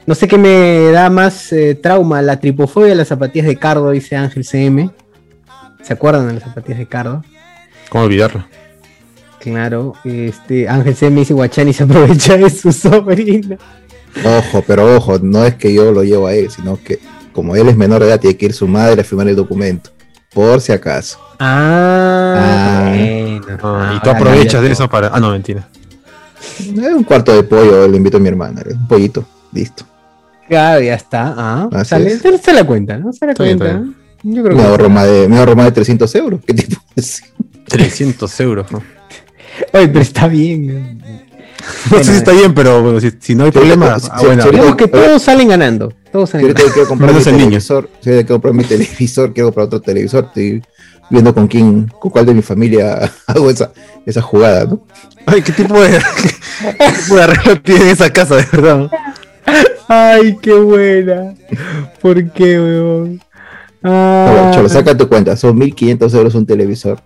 [0.06, 3.90] No sé qué me da más eh, trauma, la tripofobia de las zapatillas de Cardo,
[3.92, 4.90] dice Ángel CM.
[5.82, 7.24] ¿Se acuerdan de las zapatillas de Cardo?
[7.88, 8.44] ¿Cómo olvidarlo?
[9.40, 13.56] Claro, este Ángel C me dice Guachani se aprovecha de su sobrino.
[14.24, 16.98] Ojo, pero ojo, no es que yo lo llevo a él, sino que
[17.32, 19.90] como él es menor de edad, tiene que ir su madre a firmar el documento.
[20.34, 21.18] Por si acaso.
[21.38, 22.88] Ah, Ah.
[22.90, 23.40] bueno.
[23.62, 25.08] Ah, y Ah, tú ahora aprovechas de eso para.
[25.08, 25.68] Ah, no, mentira.
[26.60, 29.84] Eh, Un cuarto de pollo le invito a mi hermana, eh, un pollito, listo.
[30.48, 31.34] Claro, ya está.
[31.36, 32.20] Ah, Así sale, es.
[32.20, 33.12] se, se la cuenta, ¿no?
[33.12, 33.82] Se la bien, cuenta.
[34.22, 34.68] Yo creo Me que.
[34.68, 36.40] ahorro más de, me ahorro más de 300 euros.
[36.46, 37.22] ¿Qué tipo es?
[37.68, 38.70] 300 euros.
[38.72, 38.82] ¿no?
[39.72, 41.02] Oye, pero está bien.
[41.90, 43.96] No sé si está bien, pero bueno, si, si no hay problema.
[44.10, 45.92] ah, bueno, Digamos que todos salen ganando.
[46.12, 46.66] Todos Si salen ganando.
[46.68, 50.62] yo quiero comprar mi televisor, si quiero comprar mi televisor, quiero comprar otro televisor, estoy
[51.10, 53.70] viendo con quién, con cuál de mi familia hago esa,
[54.04, 54.80] esa jugada, ¿no?
[55.26, 55.90] Ay, ¿qué tipo de,
[56.78, 58.90] qué tipo de arreglo tiene esa casa, de verdad?
[59.88, 61.34] Ay, qué buena.
[62.00, 63.20] ¿Por qué, weón?
[63.82, 67.00] Cholo, Ah, cholo, saca tu cuenta, son 1500 euros un televisor.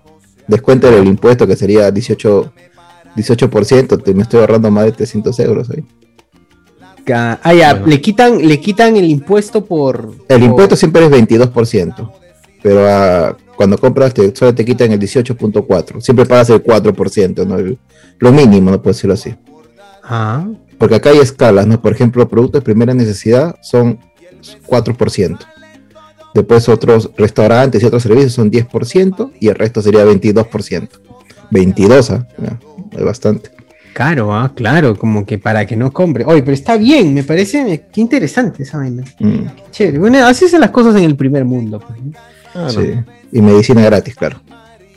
[0.46, 2.52] Descuenta el impuesto que sería 18,
[3.16, 5.84] 18%, te, me estoy ahorrando más de 300 euros ahí.
[7.12, 7.86] ah, ya, Bueno.
[7.86, 10.12] le quitan, le quitan el impuesto por.
[10.28, 12.10] El por- impuesto siempre es 22%,
[12.62, 17.58] pero ah, cuando compras te, solo te quitan el 18.4%, siempre pagas el 4%, ¿no?
[17.58, 17.76] El-
[18.18, 19.34] lo mínimo, no puedo decirlo así.
[20.02, 20.46] Ah,
[20.78, 21.78] Porque acá hay escalas, ¿no?
[21.82, 23.98] Por ejemplo, productos de primera necesidad son
[24.66, 25.38] 4%.
[26.32, 30.88] Después otros restaurantes y otros servicios son 10% y el resto sería 22%.
[31.50, 32.26] 22, ¿ah?
[32.38, 32.58] Ya,
[32.98, 33.50] es bastante.
[33.92, 36.24] caro, ah, claro, como que para que no compre.
[36.24, 37.84] Oye, pero está bien, me parece.
[37.92, 39.04] Qué interesante esa vaina.
[39.18, 39.98] Mm, Chévere.
[39.98, 41.78] Bueno, así son las cosas en el primer mundo.
[41.78, 42.92] pues, sí.
[43.32, 44.40] Y medicina gratis, claro.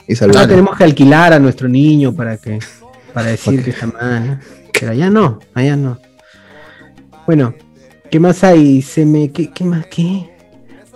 [0.06, 0.36] Y salud.
[0.36, 2.58] Ahora tenemos que alquilar a nuestro niño para que
[3.12, 4.26] para decir que está mal.
[4.26, 4.38] ¿no?
[4.78, 5.98] Pero allá no, allá no.
[7.26, 7.54] Bueno,
[8.10, 8.82] ¿qué más hay?
[8.82, 10.30] Se me ¿qué, qué más qué?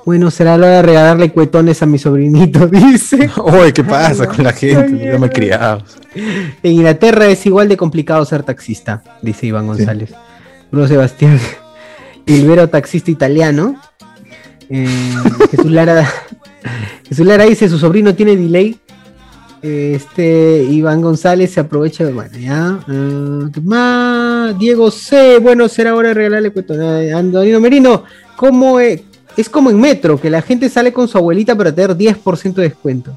[0.05, 3.31] Bueno, será la hora de regalarle cuetones a mi sobrinito, dice.
[3.37, 5.05] Oye, ¿qué pasa con la gente?
[5.05, 5.99] Ya me criados.
[6.15, 10.15] En Inglaterra es igual de complicado ser taxista, dice Iván González.
[10.71, 11.39] Bruno Sebastián,
[12.27, 13.81] Ilvero taxista italiano.
[14.71, 15.15] Eh,
[15.51, 16.09] Jesús Lara,
[17.09, 18.79] Jesús Lara dice su sobrino tiene delay.
[19.61, 22.79] Este Iván González se aprovecha de bueno, ya.
[23.53, 24.57] ¿qué más?
[24.59, 25.39] Diego C.
[25.41, 26.75] Bueno, será hora de regalarle cuento.
[26.75, 28.05] Ah, Antonino Merino,
[28.37, 29.03] ¿cómo es?
[29.37, 32.63] Es como en Metro, que la gente sale con su abuelita para tener 10% de
[32.63, 33.17] descuento.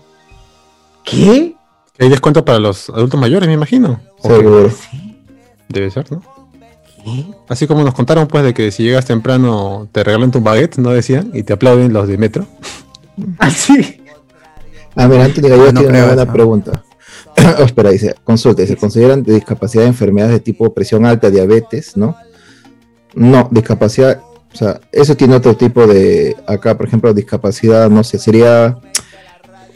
[1.03, 1.55] ¿Qué?
[1.99, 3.99] Hay descuento para los adultos mayores, me imagino.
[4.19, 4.35] ¿O qué?
[4.35, 4.71] Seguro.
[5.67, 6.21] Debe ser, ¿no?
[7.49, 10.91] Así como nos contaron, pues, de que si llegas temprano te regalan tu baguette, ¿no
[10.91, 11.31] decían?
[11.33, 12.45] Y te aplauden los de metro.
[13.37, 14.01] Así.
[14.95, 16.83] Ah, mira, Anthony Gallegos No tiene una buena pregunta.
[17.59, 21.95] Oh, espera, dice, consulta, ¿se consideran de discapacidad de enfermedades de tipo presión alta, diabetes,
[21.95, 22.15] no?
[23.13, 24.21] No, discapacidad,
[24.53, 28.77] o sea, eso tiene otro tipo de, acá, por ejemplo, discapacidad, no sé, sería,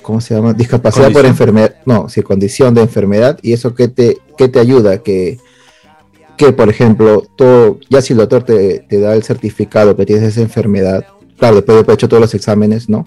[0.02, 0.54] ¿cómo se llama?
[0.54, 5.00] Discapacidad por enfermedad, no, sí, condición de enfermedad, y eso qué te, qué te ayuda,
[5.00, 5.40] que,
[6.38, 10.26] que, por ejemplo, todo, ya si el doctor te, te da el certificado que tienes
[10.26, 11.06] esa enfermedad,
[11.38, 13.06] claro, después de haber hecho todos los exámenes, ¿no?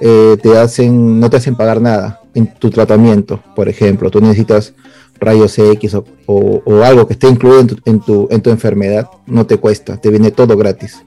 [0.00, 4.74] Eh, te hacen, no te hacen pagar nada en tu tratamiento, por ejemplo, tú necesitas
[5.20, 9.08] rayos X o, o- algo que esté incluido en tu, en, tu, en tu enfermedad,
[9.26, 11.02] no te cuesta, te viene todo gratis,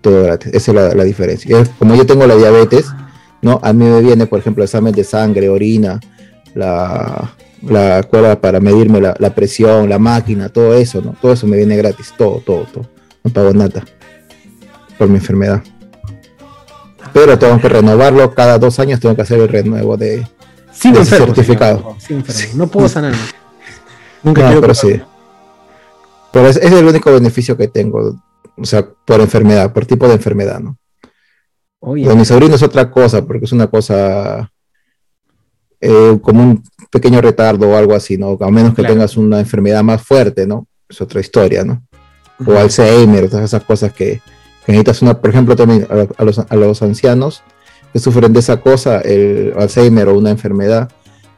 [0.00, 1.62] todo gratis, esa es la, la diferencia.
[1.78, 2.86] Como yo tengo la diabetes,
[3.42, 3.60] ¿no?
[3.62, 6.00] A mí me viene, por ejemplo, examen de sangre, orina,
[6.54, 11.14] la, la cuerda para medirme la, la presión, la máquina, todo eso, ¿no?
[11.20, 12.88] Todo eso me viene gratis, todo, todo, todo.
[13.22, 13.84] No pago nada
[14.98, 15.62] por mi enfermedad
[17.12, 20.26] pero tengo que renovarlo cada dos años, tengo que hacer el renuevo de...
[20.72, 21.78] Sin De ese certificado.
[21.78, 22.00] señor.
[22.00, 22.52] Sin enfermo.
[22.56, 23.14] No puedo sanar.
[24.22, 25.00] Nunca No, pero sí.
[26.32, 28.16] Pero es, es el único beneficio que tengo,
[28.56, 30.78] o sea, por enfermedad, por tipo de enfermedad, ¿no?
[31.80, 34.50] Oye, Lo de mi sobrino es otra cosa, porque es una cosa
[35.80, 38.38] eh, como un pequeño retardo o algo así, ¿no?
[38.40, 38.94] A menos que Claro.
[38.94, 40.66] tengas una enfermedad más fuerte, ¿no?
[40.88, 41.82] Es otra historia, ¿no?
[42.44, 44.20] o Alzheimer, todas esas cosas que,
[44.64, 47.42] que necesitas una, por ejemplo, también a, a los, a los ancianos
[47.92, 50.90] que sufren de esa cosa, el Alzheimer o una enfermedad,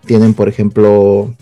[0.06, 1.34] tienen, por ejemplo,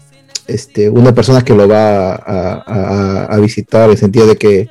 [0.46, 4.36] este, una persona que lo va a, a- a- a visitar, en el sentido de
[4.36, 4.68] que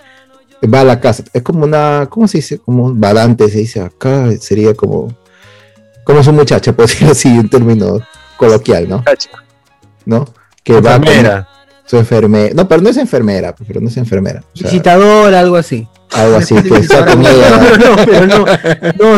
[0.73, 2.59] va a la casa, es como una, ¿cómo se dice?
[2.59, 5.15] Como un badante, se dice acá, sería como,
[6.03, 8.01] como su muchacha, por decirlo así, en términos
[8.37, 9.03] coloquial, ¿no?
[10.05, 10.25] ¿No?
[10.63, 11.07] Que va con.
[11.91, 15.57] Su enfermera, no, pero no es enfermera, pero no es enfermera, o sea, visitador, algo
[15.57, 15.85] así.
[16.13, 18.45] algo así, que está con ella, No, no, pero no,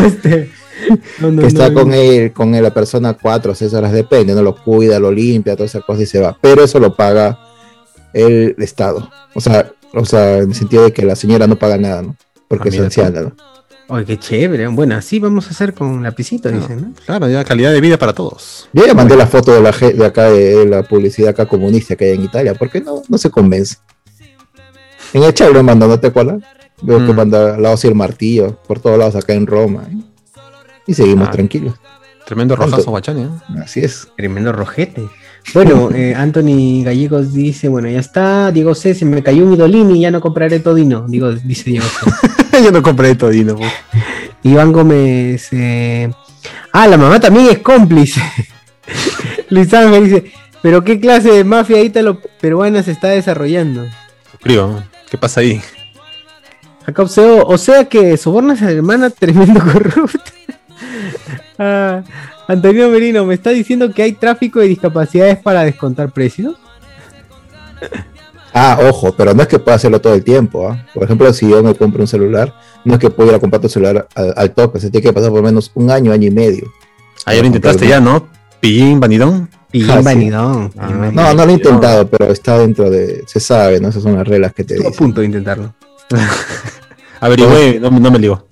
[0.00, 0.50] no, este.
[1.20, 1.94] No, no, que está no, con no.
[1.94, 5.54] él, con él, la persona cuatro o seis horas, depende, no lo cuida, lo limpia,
[5.54, 6.36] toda esa cosa y se va.
[6.40, 7.38] Pero eso lo paga
[8.12, 9.08] el Estado.
[9.34, 12.16] O sea, o sea, en el sentido de que la señora no paga nada, ¿no?
[12.48, 13.32] Porque Ah, es anciana, ¿no?
[13.88, 14.66] Oye, qué chévere.
[14.68, 16.92] Bueno, así vamos a hacer con lapicito, dicen, ¿no?
[17.04, 18.68] Claro, ya calidad de vida para todos.
[18.72, 22.06] Yo ya mandé la foto de la de acá de la publicidad acá comunista que
[22.06, 23.76] hay en Italia, porque no, no se convence.
[25.12, 26.42] En el chat lo mando, ¿no te acuerdas?
[26.82, 27.16] Veo que Mm.
[27.16, 29.84] manda la y el martillo por todos lados acá en Roma.
[29.90, 29.96] ¿eh?
[30.86, 31.32] Y seguimos Ah.
[31.32, 31.74] tranquilos.
[32.26, 33.22] Tremendo rojazo, Guachani.
[33.24, 33.28] ¿eh?
[33.62, 34.08] Así es.
[34.16, 35.02] Tremendo rojete.
[35.52, 38.50] Bueno, eh, Anthony Gallegos dice, bueno, ya está.
[38.50, 41.06] Diego C, se me cayó un idolini, ya no compraré todino.
[41.06, 42.10] Digo, dice Diego C.
[42.64, 43.56] Yo no compré todino.
[43.56, 43.72] pues.
[44.42, 45.48] Iván Gómez.
[45.52, 46.10] eh,
[46.72, 48.20] Ah, la mamá también es cómplice.
[49.50, 50.32] Luis Ángel dice,
[50.62, 53.84] pero qué clase de mafia ítalo peruana se está desarrollando.
[54.30, 54.82] Suscribo.
[55.10, 55.60] ¿Qué pasa ahí?
[56.86, 60.18] Jacob Seo, o sea que sobornas a la hermana tremendo corrupto.
[61.56, 62.02] Ah,
[62.48, 66.56] Antonio Merino, ¿me está diciendo que hay tráfico de discapacidades para descontar precios?
[68.56, 70.68] Ah, ojo, pero no es que pueda hacerlo todo el tiempo.
[70.68, 70.86] ¿ah?
[70.94, 72.54] Por ejemplo, si yo me compro un celular,
[72.84, 75.12] no es que pueda ir a comprar tu celular al, al toque, se tiene que
[75.12, 76.72] pasar por lo menos un año, año y medio.
[77.26, 78.28] Ayer lo intentaste ya, ¿no?
[78.60, 79.48] Pillín, vanidón.
[79.72, 79.98] Pillín Ah, sí.
[79.98, 81.14] Ah, Pillín vanidón.
[81.14, 83.24] No, no lo he intentado, pero está dentro de.
[83.26, 83.88] Se sabe, ¿no?
[83.88, 85.04] Esas son las reglas que te Estuve a dicen.
[85.04, 85.74] punto de intentarlo.
[87.20, 88.46] Averigüé, no, no me ligo.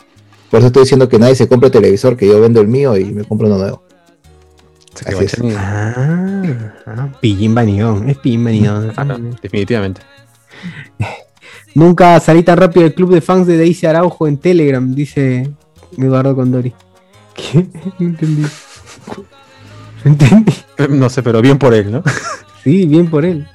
[0.51, 3.05] Por eso estoy diciendo que nadie se compre televisor, que yo vendo el mío y
[3.07, 3.82] me compro uno nuevo.
[5.07, 5.37] Así es.
[5.57, 8.09] Ah, ah, Pillín vanidón.
[8.09, 8.93] Es Pillín vanidón.
[8.97, 9.05] Ah,
[9.41, 10.03] definitivamente.
[11.75, 15.51] Nunca salí tan rápido del club de fans de Daisy Araujo en Telegram, dice
[15.97, 16.73] Eduardo Condori.
[17.35, 17.67] ¿Qué?
[17.99, 18.43] No entendí.
[20.05, 20.53] No entendí.
[20.91, 22.03] No sé, pero bien por él, ¿no?
[22.63, 23.47] Sí, bien por él.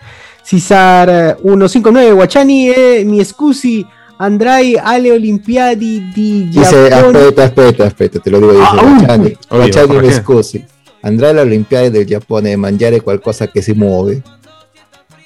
[0.43, 3.85] César eh, 159, Guachani, eh, mi scusi,
[4.19, 9.17] Andrai alle Olimpiadi di Dice, aspetta, aspetta, aspetta, te lo digo, dice Ah,
[9.49, 10.65] Guacciani ¿por mi scusi.
[11.01, 14.21] Andrà alle Olimpiadi del Giappone a mangiare qualcosa che si muove.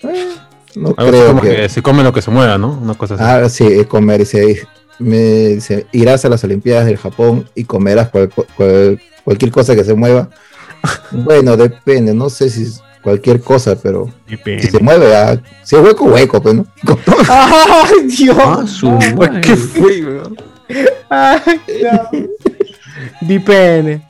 [0.01, 0.27] Eh,
[0.75, 1.55] no Algo creo como que...
[1.55, 2.77] que se come lo que se mueva, ¿no?
[2.81, 3.23] Una cosa así.
[3.25, 4.19] Ah, sí, comer.
[4.19, 4.67] Dice,
[4.99, 5.17] me
[5.49, 9.93] dice, irás a las Olimpiadas del Japón y comerás cual- cual- cualquier cosa que se
[9.93, 10.29] mueva.
[11.11, 15.81] bueno, depende, no sé si es cualquier cosa, pero si se mueve, ah, si es
[15.81, 16.65] hueco, hueco, pues, ¿no?
[17.29, 18.37] ¡Ay, Dios!
[18.39, 18.97] Ah, su.
[19.41, 20.37] ¿Qué fue, weón?
[21.09, 22.09] ¡Ay, no!
[23.21, 24.01] Depende.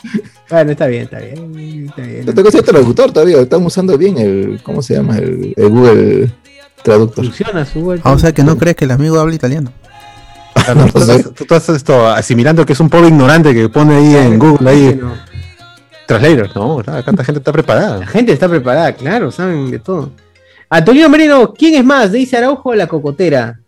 [0.52, 1.88] Bueno, está bien, está bien.
[1.90, 2.30] Está bien.
[2.30, 5.18] Esta cosa es traductor todavía, están usando bien el, ¿cómo se llama?
[5.18, 6.30] El, el Google
[6.84, 7.26] Traductor.
[7.26, 8.10] Funciona su vuelta.
[8.10, 9.72] Ah, o sea que no crees que el amigo habla italiano.
[10.54, 14.70] Claro, tú, estás esto asimilando que es un pobre ignorante que pone ahí en Google
[14.70, 15.14] ahí No.
[16.06, 18.06] translator, no, acá esta gente está La preparada.
[18.06, 20.12] gente está preparada, claro, saben de todo.
[20.70, 22.12] Antonio Merino, ¿quién es más?
[22.12, 23.60] ¿Daisy Araujo o la cocotera?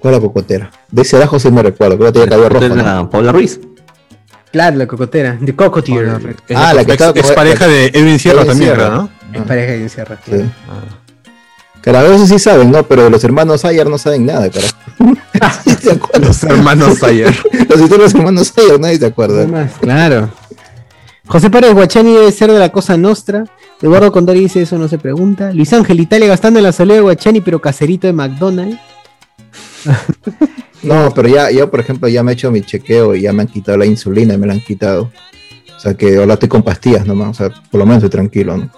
[0.00, 0.70] ¿Cuál es la cocotera?
[0.90, 2.64] De ese abajo sí me recuerdo, creo que tenía cabello rojo.
[2.66, 2.76] Es ¿no?
[2.82, 3.60] la Paula Ruiz.
[4.52, 5.38] Claro, la cocotera.
[5.44, 6.36] The Cocotier.
[6.48, 8.88] Es, Ah, la que es- estaba es con- pareja de Edwin Sierra Edwin también, Sierra.
[8.90, 9.08] ¿verdad?
[9.32, 9.38] ¿no?
[9.40, 10.18] Es pareja de encierra.
[10.24, 10.32] Sí.
[10.68, 10.94] Ah.
[11.82, 12.82] Claro, eso sí saben, ¿no?
[12.82, 14.76] Pero los hermanos Ayer no saben nada, carajo.
[15.80, 15.90] Sí.
[16.20, 17.34] Los hermanos ayer.
[17.68, 19.36] Los de hermanos Ayer, nadie se acuerda.
[19.38, 20.28] Además, claro.
[21.26, 23.44] José Párez Guachani debe ser de la cosa nostra.
[23.80, 25.52] Eduardo Condori dice eso no se pregunta.
[25.52, 28.78] Luis Ángel, Italia gastando en la soledad de Guachani, pero caserito de McDonald's.
[30.82, 33.42] No, pero ya, yo, por ejemplo, ya me he hecho mi chequeo y ya me
[33.42, 35.10] han quitado la insulina, me la han quitado.
[35.76, 38.56] O sea que ahora estoy con pastillas nomás, o sea, por lo menos estoy tranquilo,
[38.56, 38.70] ¿no?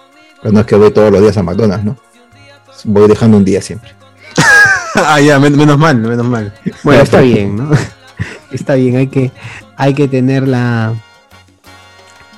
[0.42, 1.96] Pero no es que voy todos los días a McDonald's, ¿no?
[2.84, 3.90] Voy dejando un día siempre.
[4.94, 6.54] ah, ya, men- menos mal, menos mal.
[6.82, 7.70] Bueno, está bien, ¿no?
[8.52, 9.30] Está bien, hay que,
[9.76, 10.92] hay que tener la.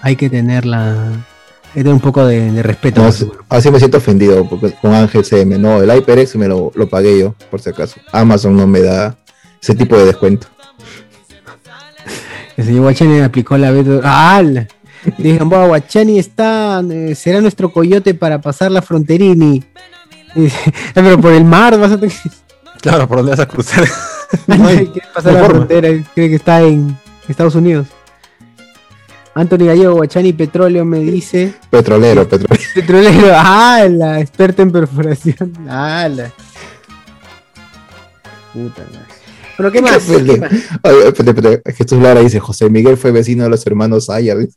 [0.03, 0.93] Hay que tener la.
[1.11, 3.01] Hay que tener un poco de, de respeto.
[3.03, 3.09] No,
[3.49, 5.59] así me siento ofendido porque con Ángel CM.
[5.59, 7.99] No, el HyperX me lo, lo pagué yo, por si acaso.
[8.13, 9.17] Amazon no me da
[9.63, 10.49] ese tipo de descuento.
[12.57, 13.87] El señor Guachani aplicó la vez.
[14.05, 14.43] ¡Ah!
[15.19, 16.83] Dijeron, "Buah, Guachani está.
[16.91, 19.65] eh, será nuestro coyote para pasar la fronterini.
[20.37, 20.41] "Ah,
[20.95, 22.31] pero por el mar vas a tener que
[22.83, 23.85] Claro, ¿por dónde vas a cruzar?
[24.47, 25.67] No hay- quiere pasar no la forma.
[25.67, 25.89] frontera.
[26.15, 26.97] Cree que está en
[27.29, 27.87] Estados Unidos.
[29.35, 31.55] Anthony Gallego, Guachani Petróleo me dice.
[31.71, 32.63] Petrolero, petrolero.
[32.75, 35.53] Petrolero, ah, la experta en perforación.
[35.69, 36.31] Ah, la.
[38.53, 39.22] Puta madre.
[39.57, 39.99] Pero qué más.
[40.05, 40.53] Qué ¿Qué más?
[40.53, 41.73] Espérate, espérate.
[41.75, 44.49] Jesús Lara dice, José Miguel fue vecino de los hermanos Ayer.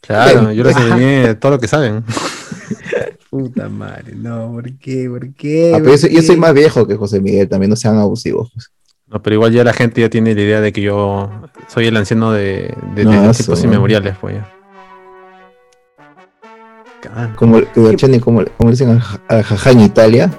[0.00, 2.04] Claro, yo les enseñé todo lo que saben.
[3.30, 5.08] Puta madre, no, ¿por qué?
[5.08, 5.72] ¿Por qué?
[5.74, 8.50] Ah, pero yo, soy, más viejo que José Miguel, también no sean abusivos.
[8.52, 8.70] pues.
[9.06, 11.30] No, pero igual ya la gente ya tiene la idea de que yo
[11.68, 13.64] soy el anciano de, de, de No, tiempos eso.
[13.64, 14.48] inmemoriales, pues ya.
[17.36, 17.60] Como,
[18.20, 20.30] como, como le dicen al, ja- al jajá en Italia,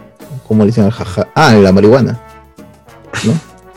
[0.47, 1.27] como le dicen al jajá.
[1.35, 2.19] Ah, la marihuana.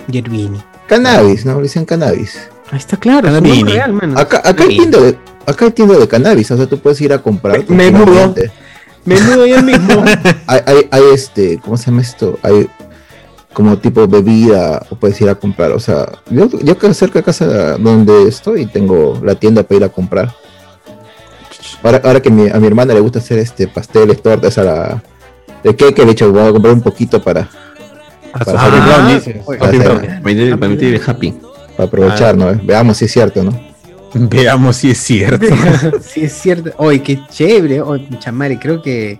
[0.08, 0.62] Yerbini.
[0.86, 1.56] Cannabis, ¿no?
[1.56, 2.48] Le dicen cannabis.
[2.70, 4.18] Ahí está claro, es nombre real, mano.
[4.18, 5.16] Acá, acá, hay tienda de,
[5.46, 7.58] acá hay tienda de cannabis, o sea, tú puedes ir a comprar.
[7.68, 8.04] Me- me mudo.
[8.04, 8.50] tranquilamente.
[9.04, 10.04] Me mudo yo mismo.
[10.48, 12.38] Hay, hay, hay este, ¿cómo se llama esto?
[12.42, 12.68] Hay
[13.52, 15.70] como tipo bebida, o puedes ir a comprar.
[15.72, 19.84] O sea, yo, yo que cerca de casa donde estoy tengo la tienda para ir
[19.84, 20.34] a comprar.
[21.82, 25.02] Ahora, ahora que mi- a mi hermana le gusta hacer este pasteles, tortas, a la,
[25.62, 27.48] el cake, le he dicho, voy a comprar un poquito para,
[28.32, 28.76] Ah, Happy
[30.86, 31.34] el happy.
[31.76, 32.58] para aprovechar, ¿no?
[32.62, 33.58] Veamos si es cierto, ¿no?
[34.14, 35.46] Veamos si es cierto.
[36.00, 36.72] sí, es cierto.
[36.78, 37.80] Oye, qué chévere.
[37.80, 39.18] Oye, chamare, creo que.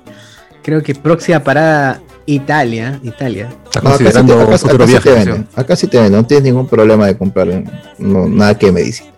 [0.62, 2.98] Creo que próxima parada Italia.
[3.02, 3.48] Italia.
[3.66, 5.08] Estás No, acá, sí te, considerando acá- un futuro acá sí viaje.
[5.10, 7.46] te venden, acá sí te venden, no tienes ningún problema de comprar
[7.98, 9.10] no, nada que medicina.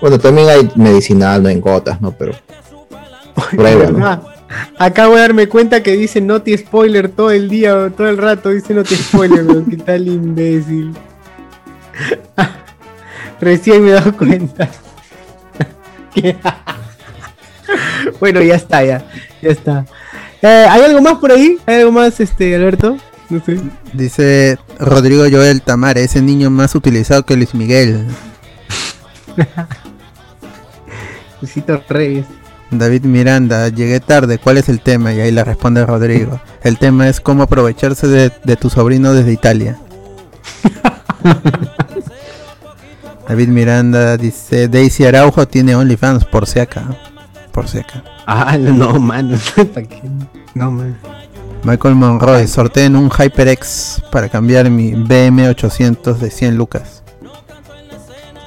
[0.00, 2.10] Bueno, también hay medicinal, no en gotas, ¿no?
[2.10, 2.32] Pero
[3.54, 4.29] prueba, ¿no?
[4.78, 8.74] Acabo de darme cuenta que dice Noti Spoiler todo el día, todo el rato dice
[8.74, 10.94] Noti Spoiler, weón, qué tal imbécil.
[13.40, 14.68] Recién me he dado cuenta.
[18.20, 19.04] bueno, ya está, ya.
[19.40, 19.86] Ya está.
[20.42, 21.58] Eh, ¿Hay algo más por ahí?
[21.66, 22.96] ¿Hay algo más, este, Alberto?
[23.28, 23.60] No sé.
[23.92, 28.06] Dice Rodrigo Joel Tamare, ese niño más utilizado que Luis Miguel.
[31.40, 32.26] Luisito Reyes.
[32.70, 35.12] David Miranda, llegué tarde, ¿cuál es el tema?
[35.12, 36.40] Y ahí le responde Rodrigo.
[36.62, 39.78] El tema es cómo aprovecharse de, de tu sobrino desde Italia.
[43.28, 46.96] David Miranda dice, Daisy Araujo tiene OnlyFans por si acá.
[47.52, 48.02] Por si acá.
[48.26, 49.38] Ah, no, mano.
[49.74, 50.02] ¿Para qué?
[50.54, 50.96] No, man.
[51.62, 56.99] Michael Monroe, sorteen un HyperX para cambiar mi BM800 de 100 lucas.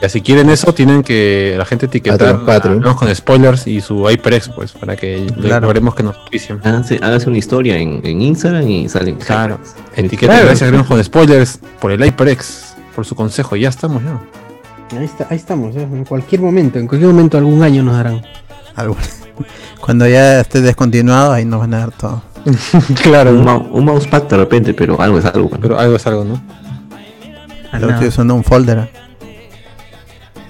[0.04, 4.50] Ya si quieren eso, tienen que la gente etiquetar Patreon, con spoilers y su HyperX,
[4.50, 5.62] pues, para que Claro.
[5.68, 6.60] logremos que nos auspicien.
[6.62, 9.16] Háganse, hágase una historia en, en Instagram y salen.
[9.16, 9.60] Claro.
[9.96, 14.20] Etiqueta gracias Hablamos con spoilers por el HyperX, por su consejo, y ya estamos ya.
[15.00, 15.84] Ahí, está, ahí estamos, ya.
[15.84, 18.22] en cualquier momento, en cualquier momento, algún año nos darán.
[18.76, 18.98] Algo.
[19.80, 22.22] Cuando ya esté descontinuado, ahí nos van a dar todo.
[23.02, 23.32] claro.
[23.32, 25.50] Un, mou- un mousepad de repente, pero algo es algo.
[25.50, 25.60] ¿no?
[25.62, 26.42] Pero algo es algo, ¿no?
[27.72, 27.94] Ah, Lo nada.
[27.94, 28.90] estoy usando un folder.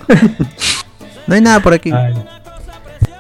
[1.28, 1.92] no hay nada por aquí.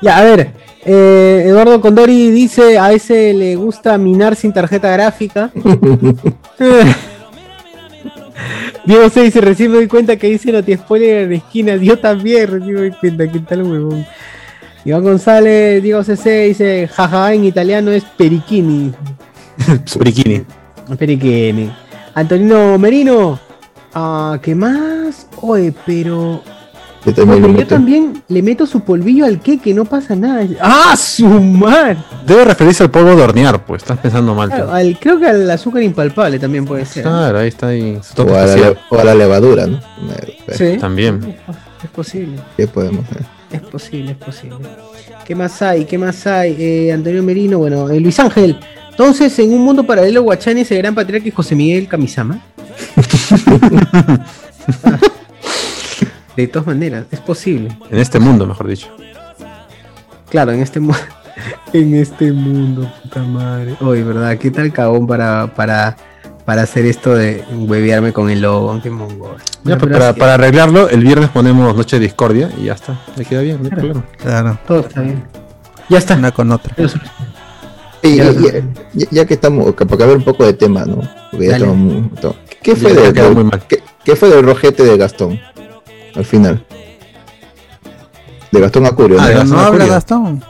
[0.01, 0.51] Ya, a ver.
[0.85, 5.51] eh, Eduardo Condori dice: A ese le gusta minar sin tarjeta gráfica.
[8.85, 11.79] Diego se dice: Recién me doy cuenta que dice Noti Spoiler en esquinas.
[11.81, 13.27] Yo también recién me doy cuenta.
[13.27, 14.05] ¿Qué tal, huevón?
[14.85, 18.93] Iván González, Diego CC dice: Jaja, en italiano es periquini.
[19.99, 20.43] Bikini.
[20.99, 21.71] Periquini.
[22.13, 23.39] Antonino Merino.
[23.93, 25.27] Ah, ¿qué más?
[25.41, 26.43] Oye, pero.
[27.05, 27.13] Yo
[27.67, 30.45] también yo le meto su polvillo al que no pasa nada.
[30.61, 31.97] ¡Ah, su madre!
[32.25, 34.49] Debe referirse al polvo de hornear, pues, estás pensando mal.
[34.49, 37.03] Claro, al- creo que al azúcar impalpable también puede ser.
[37.03, 37.99] Claro, ahí está ahí.
[38.01, 38.73] su toque O a, la, especial.
[38.89, 39.77] le- o a la levadura, ¿no?
[39.77, 40.77] Eh, Sí.
[40.79, 41.35] También.
[41.83, 43.23] Es posible, ¿Qué podemos hacer?
[43.51, 44.57] es posible, es posible.
[45.25, 45.83] ¿Qué más hay?
[45.85, 46.55] ¿Qué más hay?
[46.57, 48.57] Eh, Antonio Merino, bueno, eh, Luis Ángel.
[48.91, 52.39] Entonces, en un mundo paralelo, Guachani es el gran patriarca y José Miguel Kamisama.
[54.85, 54.97] Ah.
[56.35, 57.77] De todas maneras, es posible.
[57.89, 58.87] En este mundo, mejor dicho.
[60.29, 60.97] Claro, en este mundo.
[61.73, 63.75] En este mundo, puta madre.
[63.81, 64.37] Oye, ¿verdad?
[64.37, 65.97] ¿Qué tal cagón para, para,
[66.45, 68.79] para hacer esto de huevearme con el logo?
[68.83, 69.37] Qué mongol.
[69.37, 72.99] Ya, Bueno, pues, pero para, arreglarlo, el viernes ponemos Noche de Discordia y ya está.
[73.15, 73.81] Le queda bien, no hay Claro.
[73.81, 74.05] problema.
[74.17, 75.23] Claro, Todo está bien.
[75.89, 76.15] Ya está.
[76.15, 76.75] una con otra.
[78.03, 80.97] Y- Ya, y- ya, ya que estamos, para cambiar un poco de tema, ¿no?
[81.31, 81.65] Porque ya Dale.
[81.65, 83.63] estamos muy- estamos- ¿Qué fue, Ya, ya de- quedó de- muy mal.
[83.67, 85.39] ¿qué, qué fue del rojete de Gastón?
[86.15, 86.63] Al final.
[88.51, 89.27] De Gastón Acurio, Ah, ¿no?
[89.27, 89.85] de Pero Gastón no habla.
[89.87, 90.43] Gastón.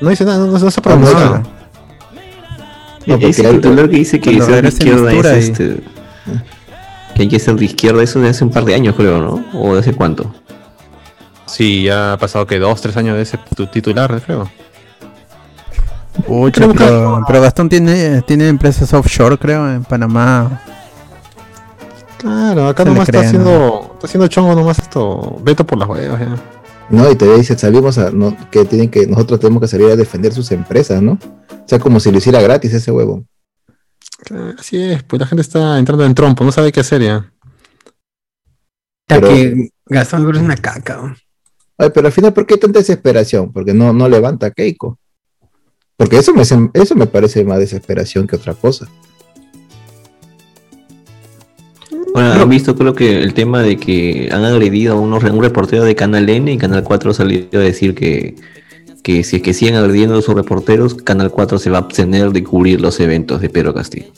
[0.00, 1.18] No dice nada, no, no se Ah, no, pronuncia.
[1.18, 1.42] no.
[3.06, 5.82] No, Ese titular que dice que ser de izquierda es este.
[7.14, 9.44] Que hay que ser de izquierda, eso de hace un par de años, creo, ¿no?
[9.58, 10.32] ¿O de hace cuánto?
[11.46, 14.48] Sí, ya ha pasado que dos, tres años de ese tu- titular, creo.
[16.26, 20.60] Pucha, pero, pero Gastón tiene, tiene empresas offshore, creo, en Panamá.
[22.20, 26.20] Claro, acá Se nomás está haciendo, está haciendo chongo nomás esto, veto por las huevas
[26.20, 26.36] ya.
[26.90, 29.96] No, y te dice, salimos a, no, que tienen que, nosotros tenemos que salir a
[29.96, 31.12] defender sus empresas, ¿no?
[31.12, 33.24] O sea, como si lo hiciera gratis ese huevo.
[34.22, 37.32] Claro, Así es, pues la gente está entrando en trompo, no sabe qué hacer ya.
[39.08, 40.96] Ya Pero- que Gastón Cruz es una caca.
[40.98, 41.16] ¿no?
[41.78, 43.50] Ay, pero al final, ¿por qué tanta desesperación?
[43.50, 44.98] Porque no, no levanta a Keiko.
[45.96, 48.86] Porque eso me, eso me parece más desesperación que otra cosa.
[52.12, 55.84] Bueno, han visto creo que el tema de que han agredido a unos, un reportero
[55.84, 58.34] de Canal N y Canal 4 ha salido a decir que,
[59.02, 62.32] que si es que siguen agrediendo a sus reporteros, Canal 4 se va a abstener
[62.32, 64.08] de cubrir los eventos de Pedro Castillo.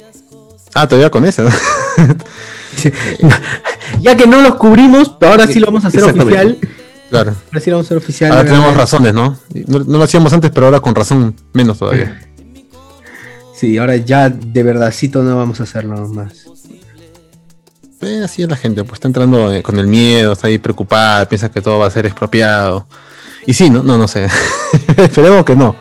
[0.75, 1.47] Ah, todavía con eso.
[4.01, 6.59] Ya que no los cubrimos, pero ahora sí lo vamos a hacer oficial.
[7.11, 7.35] claro.
[7.49, 8.33] Ahora sí lo vamos a hacer oficial.
[8.33, 8.81] Ahora tenemos verdad.
[8.81, 9.39] razones, ¿no?
[9.67, 9.79] ¿no?
[9.81, 12.21] no lo hacíamos antes, pero ahora con razón menos todavía.
[13.55, 16.47] Sí, ahora ya de verdadcito no vamos a hacerlo más.
[18.03, 21.29] Eh, así es la gente, pues está entrando eh, con el miedo, está ahí preocupada,
[21.29, 22.87] piensa que todo va a ser expropiado.
[23.47, 24.27] Y sí, no, no, no sé.
[24.97, 25.77] Esperemos que no.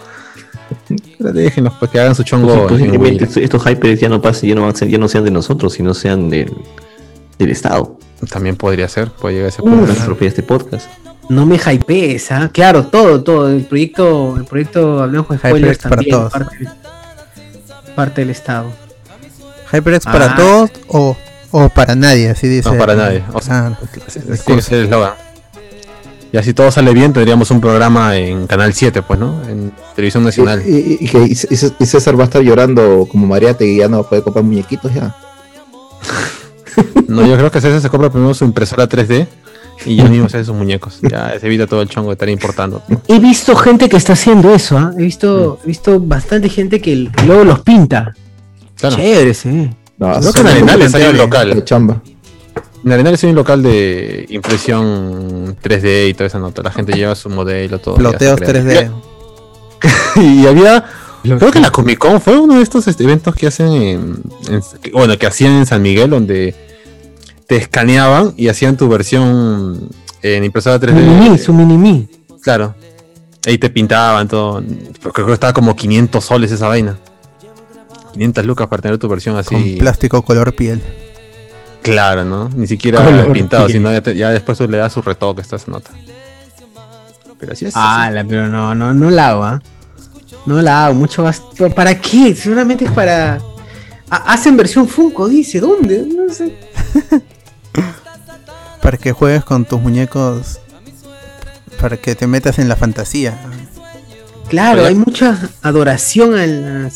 [1.18, 2.68] Pero déjenlos pues que hagan su chongo.
[2.68, 3.42] Posiblemente Huila.
[3.44, 5.74] estos, hypers ya no pasen, ya no, van a ser- ya no sean de nosotros,
[5.74, 6.54] sino sean del,
[7.38, 7.98] del Estado.
[8.30, 10.88] También podría ser, puede llegar a propiedades de este podcast.
[11.30, 12.50] No me hypees, ¿ah?
[12.54, 13.50] Claro, todo, todo.
[13.50, 16.16] El proyecto, el proyecto Hablemos con Spoilers HyperX para también.
[16.18, 16.32] todos.
[16.32, 16.58] Parte,
[17.96, 18.72] parte del Estado.
[19.72, 20.12] HyperX Ah.
[20.12, 21.16] para todos o,
[21.52, 22.70] o para nadie, así dice.
[22.72, 23.24] No, para nadie.
[23.34, 23.78] O sea, Ah,
[24.58, 25.14] es el eslogan.
[26.34, 29.42] Y así todo sale bien, tendríamos un programa en Canal 7, pues, ¿no?
[29.50, 30.64] En Televisión Nacional.
[30.66, 34.46] Y, y- y César va a estar llorando como Mariate y ya no poder comprar
[34.46, 35.14] muñequitos ya.
[37.08, 39.28] No, yo creo que César se compra primero su impresora 3D
[39.86, 41.00] Y yo mismo sé sus muñecos.
[41.02, 42.82] Ya se evita todo el chongo de estar importando.
[43.10, 44.94] He visto gente que está haciendo eso, ¿ah?
[44.98, 48.14] He visto, he visto bastante gente que luego los pinta.
[48.78, 48.96] Claro.
[48.96, 49.70] Chévere, sí.
[50.02, 51.64] No, Creo que en Arenales hay un de local.
[51.64, 52.02] chamba.
[52.84, 56.64] En Arenales hay un local de impresión 3D y toda esa nota.
[56.64, 57.96] La gente lleva su modelo, todo.
[57.96, 58.64] Ploteos se crea.
[58.64, 58.92] 3D.
[60.24, 60.84] Y había.
[61.22, 64.24] Creo que la Comic Con fue uno de estos este, eventos que hacen en,
[64.92, 66.56] Bueno, que hacían en San Miguel, donde
[67.46, 69.88] te escaneaban y hacían tu versión
[70.24, 70.94] en impresora 3D.
[70.94, 72.08] Mini-me, su mini-me.
[72.42, 72.74] Claro.
[73.46, 74.64] Ahí te pintaban todo.
[75.14, 76.98] Creo que estaba como 500 soles esa vaina.
[78.14, 79.56] 500 lucas para tener tu versión así.
[79.56, 80.82] Con plástico color piel.
[81.82, 82.50] Claro, ¿no?
[82.56, 83.78] Ni siquiera Color pintado, piel.
[83.80, 85.90] sino ya, te- ya después tú le das su retoque, esta nota.
[87.40, 87.74] Pero así es.
[87.76, 89.62] Ah, pero no, no, no la hago, ¿ah?
[90.46, 91.42] No la hago, mucho más.
[91.58, 92.36] ¿Pero ¿Para qué?
[92.36, 93.40] Seguramente es para.
[94.10, 95.60] Ha- Hacen versión Funko, dice.
[95.60, 96.06] ¿Dónde?
[96.08, 96.54] No sé.
[98.82, 100.60] Para que juegues con tus muñecos.
[101.80, 103.38] Para que te metas en la fantasía.
[104.52, 106.88] Claro, hay mucha adoración a,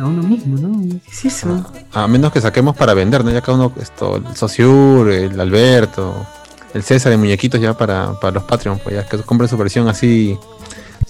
[0.00, 0.98] a uno mismo, ¿no?
[1.04, 1.64] ¿Qué es eso?
[1.92, 3.30] A menos que saquemos para vender, ¿no?
[3.30, 6.26] Ya cada uno, esto, el Sociur, el Alberto,
[6.74, 9.88] el César de muñequitos ya para, para los Patreon, pues ya que compren su versión
[9.88, 10.36] así,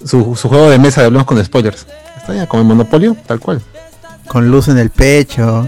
[0.05, 1.86] su, su juego de mesa de hablamos con spoilers.
[2.18, 3.62] Está ya, como el Monopolio, tal cual.
[4.28, 5.66] Con luz en el pecho.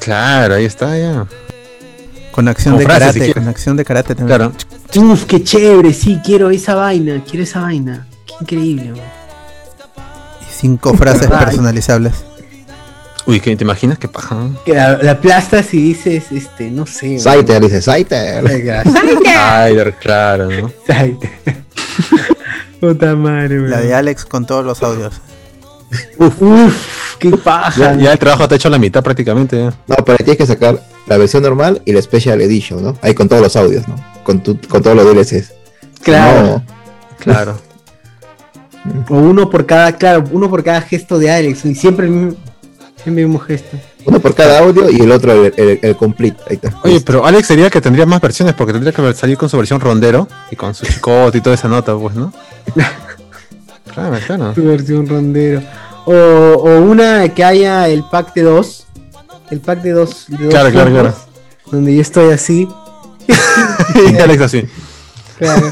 [0.00, 1.26] Claro, ahí está ya.
[2.32, 3.34] Con acción Con de frases, karate.
[3.34, 4.38] con acción de karate también.
[4.38, 4.52] Claro.
[5.12, 8.06] Uf, qué chévere, sí, quiero esa vaina, quiero esa vaina.
[8.24, 9.19] Qué increíble, man.
[10.60, 12.12] Cinco frases personalizables.
[13.26, 14.36] Uy, ¿qué, ¿te imaginas qué paja?
[14.64, 17.18] Que la, la aplastas y dices, este, no sé.
[17.18, 18.44] Saiter, dice Saiter.
[19.26, 20.72] Ay, claro, ¿no?
[20.86, 21.30] Saiter.
[22.80, 23.70] Puta madre, man.
[23.70, 25.20] La de Alex con todos los audios.
[26.18, 26.74] Uf,
[27.18, 27.78] qué paja.
[27.78, 29.58] Ya, ya el trabajo te ha hecho la mitad prácticamente.
[29.58, 29.74] ya.
[29.86, 32.96] No, pero tienes que sacar la versión normal y la Special Edition, ¿no?
[33.02, 33.96] Ahí con todos los audios, ¿no?
[34.24, 35.52] Con, tu- con todos los DLCs.
[36.02, 36.42] Claro.
[36.46, 36.64] No,
[37.18, 37.60] Claro.
[39.08, 41.64] O uno por cada, claro, uno por cada gesto de Alex.
[41.66, 42.38] Y siempre el mismo,
[43.04, 43.76] el mismo gesto.
[44.06, 46.40] uno por cada audio y el otro el, el- el complete.
[46.48, 46.74] Ahí está.
[46.82, 49.80] Oye, pero Alex sería que tendría más versiones porque tendría que salir con su versión
[49.80, 52.32] rondero y con su chicote y toda esa nota, pues, ¿no?
[53.92, 54.52] Claro, claro.
[54.52, 55.62] Tu versión rondero.
[56.06, 58.86] O, o una que haya el pack de dos.
[59.50, 60.26] El pack de dos.
[60.28, 61.14] de dos Claro, claro, claro.
[61.72, 62.68] Donde yo estoy así.
[64.12, 64.64] Y Alex así.
[65.38, 65.70] Claro.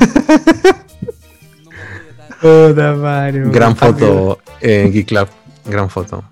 [2.40, 3.40] Puta madre.
[3.40, 3.52] man.
[3.52, 5.28] Gran foto en Geek Club.
[5.66, 6.24] Gran foto.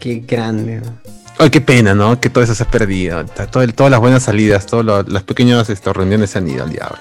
[0.00, 0.82] Qué grande.
[1.38, 2.20] Ay, qué pena, ¿no?
[2.20, 3.24] Que todo eso se ha perdido.
[3.26, 6.64] Ta- todo el- todas las buenas salidas, todas las pequeñas este, reuniones se han ido
[6.64, 6.98] al diablo.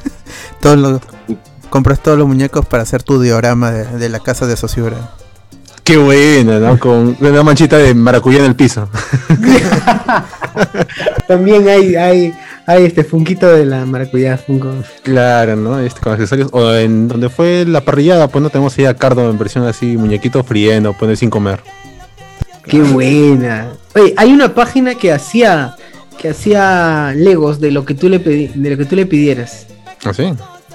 [0.60, 1.00] Todos los-
[1.70, 4.96] compras todos los muñecos para hacer tu diorama de, de la casa de Sociura.
[5.84, 6.78] Qué buena, ¿no?
[6.78, 8.88] Con una manchita de maracuyá en el piso.
[11.28, 12.34] También hay, hay,
[12.66, 14.72] hay este funquito de la maracuyá Funko.
[15.02, 15.78] Claro, ¿no?
[15.78, 16.48] Este, con accesorios.
[16.52, 19.96] O en donde fue la parrillada, pues no tenemos ahí a Cardo en versión así,
[19.96, 21.60] muñequito friendo, pone sin comer.
[22.64, 23.68] Qué buena.
[23.94, 25.76] Oye, hay una página que hacía
[26.18, 29.66] que hacía Legos de lo que tú le pedi- de lo que tú le pidieras.
[30.04, 30.32] ¿Así?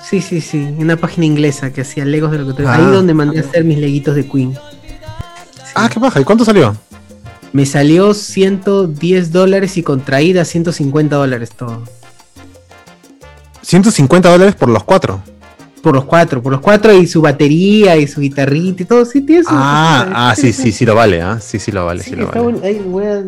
[0.08, 2.76] Sí, sí, sí, una página inglesa que hacía Legos de lo que tú Ah.
[2.76, 4.56] Ahí donde mandé a hacer mis leguitos de Queen.
[5.76, 6.20] Ah, qué baja.
[6.20, 6.76] ¿Y cuánto salió?
[7.54, 11.84] Me salió 110 dólares y contraída 150 dólares todo.
[13.62, 15.22] 150 dólares por los cuatro.
[15.84, 19.04] Por los cuatro, por los cuatro y su batería y su guitarrita y todo.
[19.04, 21.40] Sí, tiene su- Ah, su- ah, sí, sí, sí lo vale, ¿ah?
[21.42, 22.60] Sí, sí lo vale, Sí, sí lo está vale.
[22.64, 23.24] Ahí voy a-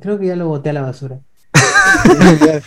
[0.00, 1.20] creo que ya lo boté a la basura.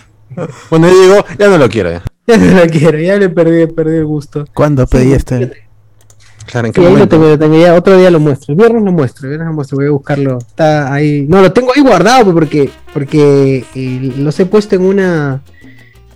[0.70, 2.04] Bueno, yo digo, ya no lo quiero ya.
[2.28, 4.46] Ya no lo quiero, ya le perdí, perdí el gusto.
[4.54, 5.67] ¿Cuándo pedí Sí, este?
[6.48, 8.54] Claro, ¿en qué Sí, ahí lo tengo, lo tengo, ya otro día lo muestro.
[8.54, 10.38] El viernes lo muestro, el viernes lo muestro, voy a buscarlo.
[10.40, 11.26] Está ahí.
[11.30, 15.42] No, lo tengo ahí guardado pues, porque, porque eh, los he puesto en una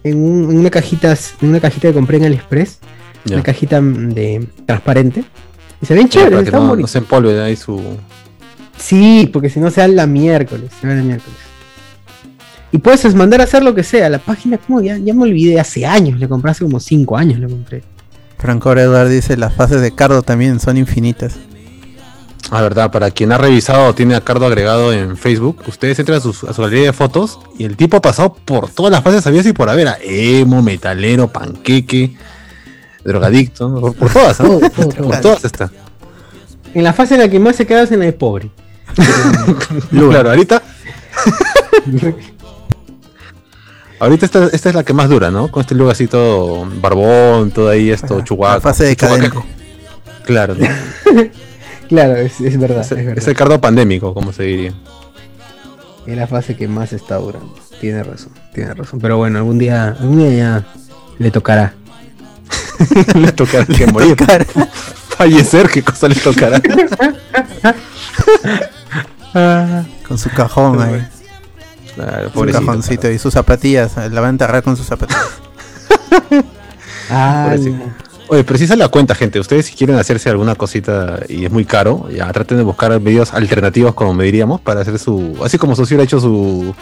[0.04, 2.80] en, un- en una cajita, en una cajita que compré en AliExpress,
[3.26, 3.36] Ya.
[3.36, 5.24] una cajita de transparente.
[5.82, 7.80] Y se ven chéveres, están no, no se empolve ahí su...
[8.78, 11.38] Sí, porque si no se da la miércoles, se da la miércoles.
[12.72, 14.10] Y puedes mandar a hacer lo que sea.
[14.10, 17.40] La página, como ya, ya me olvidé, hace años, le compré hace como 5 años,
[17.40, 17.84] le compré.
[18.42, 21.36] Franco Eduard dice, las fases de Cardo también son infinitas.
[22.50, 26.22] Ah, verdad, para quien ha revisado, tiene a Cardo agregado en Facebook, ustedes entran a,
[26.22, 29.26] sus- a su galería de fotos y el tipo ha pasado por todas las fases
[29.28, 32.18] habidas y por haber, a emo, metalero, panqueque,
[33.06, 33.80] drogadicto, ¿no?
[33.80, 34.90] por, por todas, todo, todo.
[34.90, 35.72] por todas está.
[36.74, 38.50] En la fase en la que más se queda es en la de pobre.
[39.92, 40.62] Claro, ahorita...
[44.02, 45.50] ahorita esta, esta es la que más dura, ¿no?
[45.50, 48.62] Con este look así todo barbón, todo ahí esto, La chubaco.
[48.62, 49.30] fase decadente.
[50.26, 50.68] Claro, ¿no?
[51.88, 53.18] Claro, es, es verdad, es, es verdad.
[53.18, 54.74] es el cardo pandémico, como se diría.
[56.06, 57.54] Es la fase que más está durando.
[57.82, 59.02] Tiene razón, tiene razón.
[59.02, 60.66] Pero bueno, algún día, algún día ya
[61.20, 61.74] le tocará.
[63.16, 64.16] le tocará que morir.
[65.18, 66.62] Fallecer, ¿qué cosa le tocará?
[70.08, 71.08] Con su cajón ahí.
[72.02, 73.96] Claro, Su cajoncito y sus zapatillas.
[74.12, 75.22] La va a enterrar con sus zapatillas.
[77.14, 77.58] Ah.
[78.30, 79.38] Oye, pero si se la cuenta, gente.
[79.38, 83.34] Ustedes si quieren hacerse alguna cosita y es muy caro, ya traten de buscar medios
[83.34, 85.38] alternativos, como me diríamos, para hacer su.
[85.44, 86.74] Así como Socio ha hecho su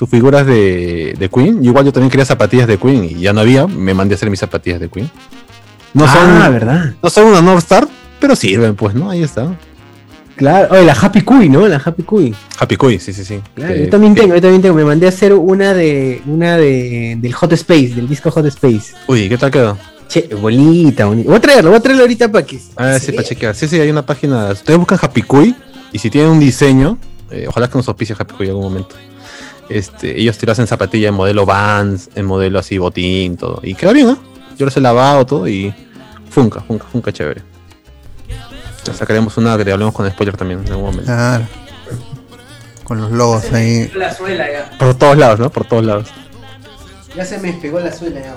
[0.00, 1.62] sus figuras de, de Queen.
[1.62, 3.66] Igual yo también quería zapatillas de Queen y ya no había.
[3.66, 5.10] Me mandé a hacer mis zapatillas de Queen.
[5.92, 6.94] No son, ah, ¿verdad?
[7.02, 7.86] no son una North Star,
[8.18, 9.10] pero sirven, pues, ¿no?
[9.10, 9.54] Ahí está.
[10.40, 10.68] Claro.
[10.74, 11.68] Oye, la Happy Cuy, ¿no?
[11.68, 12.34] La Happy Cuy.
[12.58, 13.40] Happy Cuy, sí, sí, sí.
[13.54, 14.74] Claro, yo también que- tengo, yo también tengo.
[14.74, 18.94] Me mandé a hacer una de, una de, del Hot Space, del disco Hot Space.
[19.06, 19.76] Uy, ¿qué tal quedó?
[20.08, 21.28] Che, bonita, bonita.
[21.28, 22.58] Voy a traerlo, voy a traerlo ahorita para que.
[22.76, 23.54] Ah, sí, para chequear.
[23.54, 24.46] Sí, sí, hay una página.
[24.50, 25.54] Ustedes buscan Happy Cuy
[25.92, 26.96] y si tienen un diseño,
[27.30, 28.96] eh, ojalá que nos auspicie Happy Cuy en algún momento.
[29.68, 33.60] Este, ellos te lo hacen zapatilla en modelo Vans, en modelo así botín, todo.
[33.62, 34.18] Y queda bien, ¿no?
[34.58, 35.72] Yo los he lavado todo y
[36.28, 37.42] funca, funca, funca chévere.
[38.90, 41.04] Ya sacaremos una que te hablemos con spoiler también en algún momento.
[41.04, 41.44] Claro.
[42.84, 43.90] Con los logos ahí.
[43.94, 44.70] La suela ya.
[44.78, 45.50] Por todos lados, ¿no?
[45.50, 46.08] Por todos lados.
[47.16, 48.34] Ya se me pegó la suela ya.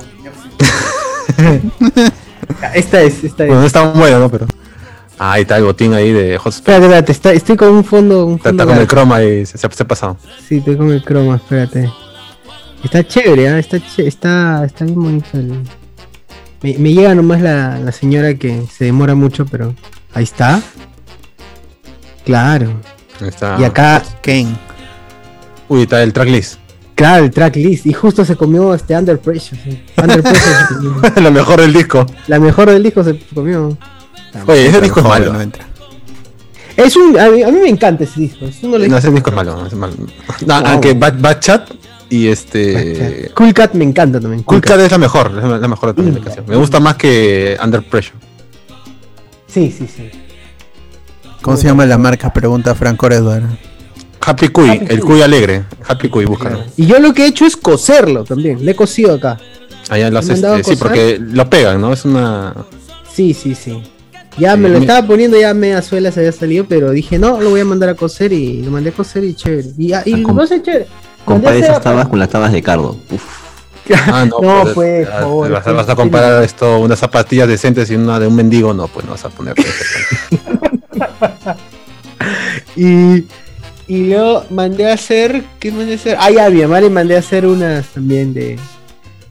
[2.75, 3.47] esta es, esta es.
[3.49, 4.29] Bueno, no está muy bueno, ¿no?
[4.29, 4.45] Pero.
[5.19, 6.53] Ah, ahí está el botín ahí de Hot.
[6.53, 8.25] Espérate, espérate, está- estoy con un fondo.
[8.25, 10.17] Un Está, fondo está con el croma y se, se, se ha pasado.
[10.47, 11.91] Sí, estoy con el croma, espérate.
[12.83, 13.59] Está chévere, ¿ah?
[13.59, 15.27] está, está, está bien bonito.
[15.33, 15.61] el-
[16.61, 19.73] Me, me llega nomás la, la señora que se demora mucho, pero
[20.13, 20.61] ahí está.
[22.25, 22.79] Claro.
[23.21, 23.57] Ahí está.
[23.59, 24.57] Y acá, Ken.
[25.67, 26.59] Uy, está el tracklist.
[26.95, 27.85] claro, el tracklist.
[27.85, 29.59] Y justo se comió este Under Pressure.
[29.63, 29.83] sí.
[30.01, 31.01] Under Pressure se comió.
[31.21, 32.05] Lo mejor del disco.
[32.27, 33.77] La mejor del disco se comió.
[34.47, 35.33] Oye, ese disco es malo.
[35.33, 35.65] no entra.
[36.75, 38.45] Es un, a, mí, a mí me encanta ese disco.
[38.63, 39.65] No, los ese disco es malo.
[39.67, 39.93] es malo.
[40.45, 41.69] No, Aunque Bad, Bad Chat
[42.09, 43.31] y este.
[43.35, 44.41] Cool Cat me encanta también.
[44.43, 46.23] Cool Cat es la mejor, es la la mejor de todas las Mm.
[46.23, 46.49] canciones.
[46.49, 48.17] Me gusta más que Under Pressure.
[49.53, 50.09] Sí, sí, sí.
[51.41, 52.31] ¿Cómo se llama la marca?
[52.31, 53.47] Pregunta Franco Eduardo.
[54.25, 55.09] Happy Cuy, Happy el Cuy.
[55.15, 55.63] Cuy alegre.
[55.87, 56.63] Happy Cuy, búscalo.
[56.77, 58.63] Y yo lo que he hecho es coserlo también.
[58.65, 59.37] Le he cosido acá.
[59.89, 60.43] Allá lo ¿Me haces.
[60.43, 60.77] a eh, sí, coser?
[60.79, 61.91] porque lo pegan, ¿no?
[61.93, 62.53] Es una.
[63.13, 63.83] Sí, sí, sí.
[64.39, 67.19] Ya Sí, me lo mi- estaba poniendo, ya media suela se había salido, pero dije,
[67.19, 69.67] no, lo voy a mandar a coser y lo mandé a coser y chévere.
[69.77, 70.87] Y, ah, y Ah, no sé, chévere.
[70.87, 72.97] Mandé a Compara hacer- esas tabas con las tabas de Cardo.
[73.11, 73.42] Uf.
[73.91, 76.99] Ah, no, No, pues, pues, ah, favor, vas, a, pues, vas a comparar esto, unas
[76.99, 79.55] zapatillas decentes y una de un mendigo, no, pues no vas a poner.
[82.75, 83.25] Y,
[83.87, 86.17] y luego mandé a hacer, ¿qué mandé a hacer?
[86.19, 88.57] Ah, ya, a mi mamá le mandé a hacer unas también de,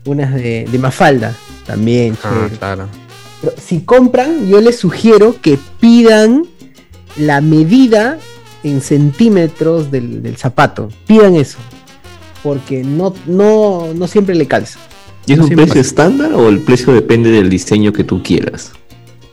[0.05, 1.35] unas de, de Mafalda,
[1.67, 2.89] también, ah, claro.
[3.41, 6.45] Pero si compran, yo les sugiero que pidan
[7.17, 8.19] la medida
[8.63, 10.89] en centímetros del, del zapato.
[11.07, 11.59] Pidan eso.
[12.43, 14.79] Porque no, no, no siempre le calza.
[15.27, 15.81] ¿Y es No un precio pasa.
[15.81, 18.73] estándar o el precio depende del diseño que tú quieras?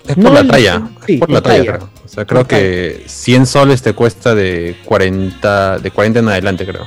[0.07, 0.90] Es No, por la el- talla.
[1.06, 1.77] sí, es por la la talla, talla.
[1.77, 1.90] creo.
[2.06, 6.65] O sea, creo La que 100 soles te cuesta de 40, de 40 en adelante,
[6.65, 6.86] creo.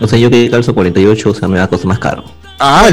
[0.00, 2.24] O sea, yo que calzo 48, o sea, me va a costar más caro.
[2.60, 2.88] Ah,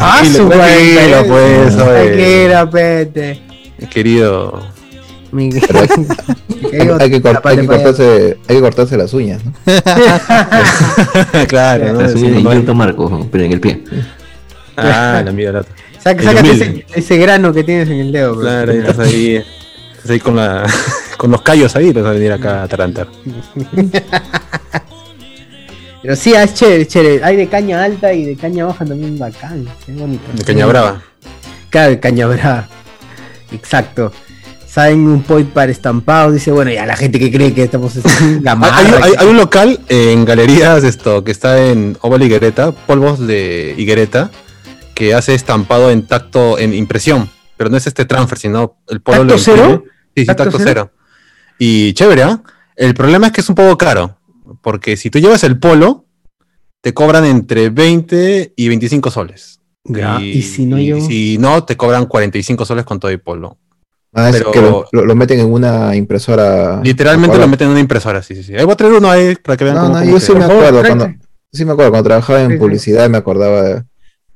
[0.00, 1.84] Ah, su tranquilo, pues, oye.
[2.12, 3.42] Tranquila, pete.
[3.78, 4.66] Mi querido.
[5.32, 5.50] Mi-
[6.72, 9.52] Hay, hay que, cort- hay que cortarse, hay que cortarse las uñas, ¿no?
[11.48, 12.02] claro, ¿no?
[12.02, 13.82] Las uñas no hay- Marco, pero en el pie.
[14.76, 15.72] Ah, la mía, la otra.
[16.02, 18.32] Saca- El sácate ese, ese grano que tienes en el dedo.
[18.34, 18.42] bro.
[18.42, 19.36] Claro, ahí estás ahí.
[19.96, 20.66] Estás ahí con, la,
[21.16, 23.08] con los callos ahí, te vas a venir acá a tarantar.
[26.02, 27.24] Pero sí, ah, es chévere, es chévere.
[27.24, 29.66] Hay de caña alta y de caña baja también bacán.
[29.86, 30.22] Es bonito.
[30.32, 31.02] De caña brava.
[31.70, 32.68] Claro, de caña brava.
[33.52, 34.12] Exacto.
[34.78, 36.30] Saben un point para estampado.
[36.30, 38.02] Dice, bueno, ya la gente que cree que estamos en
[38.46, 43.18] Hay, hay- hay- hay un local en galerías esto que está en Oval Higuereta, polvos
[43.26, 44.30] de Higuereta,
[44.94, 49.18] que hace estampado en tacto, en impresión, pero no es este transfer, sino el polo
[49.26, 49.84] ¿Tacto lo cero?
[50.14, 50.92] Sí, sí, ¿Tacto tacto, cero?
[50.92, 50.92] cero.
[51.58, 52.40] Y chévere, ¿ah?
[52.76, 54.16] El problema es que es un poco caro,
[54.62, 56.06] porque si tú llevas el polo,
[56.82, 59.58] te cobran entre 20 y 25 soles.
[59.82, 63.16] Ya, y si no y yo- si no, te cobran 45 soles con todo y
[63.16, 63.58] polo.
[64.14, 66.80] Ah, es Pero- que lo, lo- lo meten en una impresora.
[66.82, 68.56] Literalmente lo meten en una impresora, sí, sí, sí.
[68.56, 70.32] Ahí voy a traer uno ahí para que vean No, cómo, no, cómo yo sí
[70.34, 71.08] me acuerdo cuando,
[71.52, 72.58] sí me acuerdo cuando trabajaba en Sí, sí.
[72.58, 73.84] publicidad me acordaba de-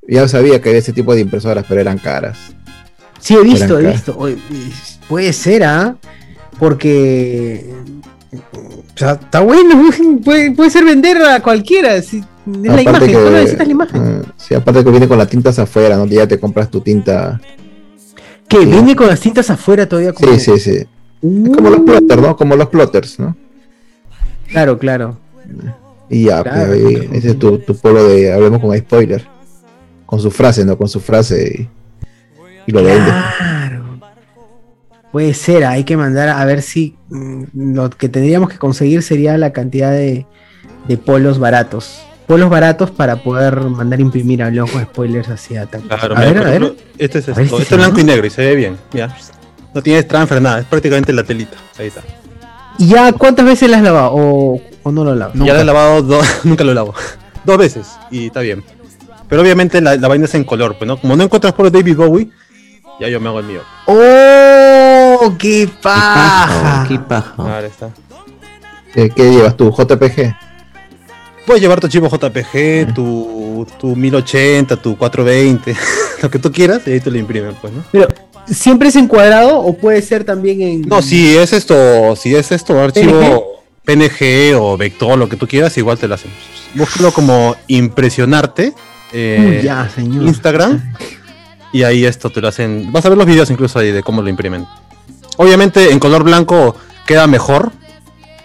[0.09, 2.39] ya sabía que había ese tipo de impresoras, pero eran caras.
[3.21, 4.19] Sí, he visto, he visto.
[5.09, 5.97] Puede ser, ¿ah?
[6.59, 7.73] Porque.
[8.33, 9.83] O sea, está bueno.
[10.25, 12.01] Puede, puede ser vender a cualquiera.
[12.03, 14.03] si- es la imagen, que- solo necesitas la imagen.
[14.25, 16.07] eh, sí, aparte que viene con las tintas afuera, ¿no?
[16.07, 17.41] Ya te compras tu tinta.
[18.53, 18.65] ¿Qué?
[18.65, 18.67] sí.
[18.67, 20.13] ¿Viene con las tintas afuera todavía?
[20.13, 20.33] Como...
[20.33, 20.87] Sí, sí, sí.
[21.23, 22.37] Uh, Como los plotters, ¿no?
[22.37, 23.37] Como los plotters, ¿no?
[24.49, 25.17] Claro, claro.
[26.11, 29.27] Y ya, Claro, pues, ahí, ese es tu, tu polo de hablemos con spoiler.
[30.05, 30.77] Con su frase, ¿no?
[30.77, 31.69] Con su frase
[32.67, 33.11] y, y lo vende.
[33.39, 33.99] Claro.
[35.11, 39.39] Puede ser, hay que mandar a ver si mm, lo que tendríamos que conseguir sería
[39.39, 40.27] la cantidad de,
[40.89, 42.03] de polos baratos.
[42.33, 45.67] Polos baratos para poder mandar imprimir a los spoilers hacia.
[45.67, 46.63] Claro, a mira, ver, por a ver.
[46.63, 47.43] ejemplo, Este es A esto.
[47.43, 48.79] Este se es blanco y negro y se ve bien.
[49.75, 50.61] No tienes transfer, nada.
[50.61, 51.59] Es prácticamente la telita.
[51.79, 52.01] Ahí está.
[52.79, 54.13] ¿Y ya cuántas veces las has lavado?
[54.15, 55.35] ¿O, o no lo lavas?
[55.35, 56.27] Ya lo he lavado dos.
[56.45, 56.95] nunca lo lavo.
[57.45, 57.87] Dos veces.
[58.11, 58.65] Y está bien.
[59.29, 60.97] Pero obviamente la, la vaina es en color, pues, ¿no?
[60.97, 62.31] Como no encuentras por David Bowie,
[62.99, 63.61] ya yo me hago el mío.
[63.85, 65.35] ¡Oh!
[65.39, 66.87] ¡Qué paja!
[66.89, 67.35] Qué paja.
[67.37, 67.91] Ahora está.
[68.95, 69.71] ¿Qué, qué llevas tú?
[69.71, 70.35] ¿JPG?
[71.47, 75.75] Puedes llevar tu archivo JPG, tu, tu 1080, tu 420,
[76.23, 77.83] lo que tú quieras, y ahí te lo imprimen, pues, ¿no?
[77.91, 78.09] Pero,
[78.47, 80.83] ¿siempre es en cuadrado o puede ser también en.
[80.83, 85.77] No, si es esto, si es esto, archivo PNG o vector, lo que tú quieras,
[85.79, 86.31] igual te lo hacen.
[86.75, 88.73] Búscalo como impresionarte.
[89.13, 90.23] eh, Uy, ya, señor.
[90.25, 90.95] Instagram.
[91.73, 92.93] Y ahí esto te lo hacen.
[92.93, 94.67] Vas a ver los videos incluso ahí de cómo lo imprimen.
[95.39, 97.73] Obviamente en color blanco queda mejor.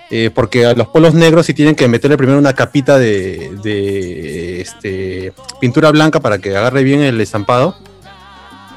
[0.09, 5.33] Eh, porque a los polos negros sí tienen que meterle primero una capita de, este,
[5.59, 7.75] pintura blanca para que agarre bien el estampado.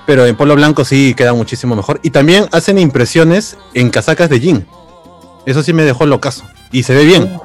[0.06, 2.00] Pero en polo blanco sí queda muchísimo mejor.
[2.02, 4.66] Y también hacen impresiones en casacas de jean.
[5.46, 6.44] Eso sí me dejó locazo.
[6.72, 7.38] Y se ve bien.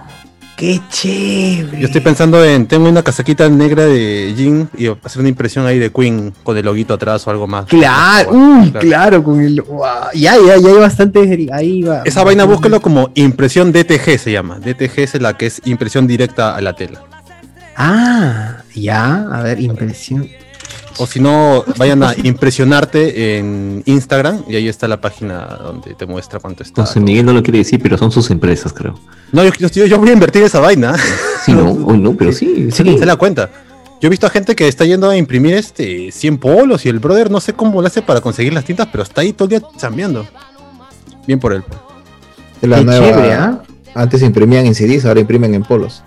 [0.57, 1.81] ¡Qué chévere!
[1.81, 5.77] Yo estoy pensando en, tengo una casaquita negra de jean y hacer una impresión ahí
[5.79, 7.65] de Queen con el loguito atrás o algo más.
[7.65, 9.61] Claro, uy, claro, con el.
[9.61, 11.49] guau, Ya, ya, ya hay bastante.
[11.51, 12.03] Ahí va.
[12.05, 14.59] Esa vaina búsquelo como impresión DTG se llama.
[14.59, 17.01] DTG es la que es impresión directa a la tela.
[17.75, 20.29] Ah, ya, a ver, impresión.
[20.97, 26.05] O si no, vayan a impresionarte en Instagram y ahí está la página donde te
[26.05, 26.85] muestra cuánto está.
[26.85, 28.97] José Miguel no lo quiere decir, pero son sus empresas, creo.
[29.31, 30.95] No, yo, yo- yo voy a invertir esa vaina.
[31.45, 32.97] Sí, no, o no, pero sí, sí.
[32.97, 33.49] Se la cuenta.
[34.01, 36.99] Yo he visto a gente que está yendo a imprimir este 100 polos y el
[36.99, 39.49] brother no sé cómo lo hace para conseguir las tintas, pero está ahí todo el
[39.59, 40.25] día chambeando.
[41.27, 41.63] Bien por él.
[42.61, 43.61] Es la Qué nueva- chévere, ¿ah?
[43.93, 46.03] Antes imprimían en CDs, ahora imprimen en polos.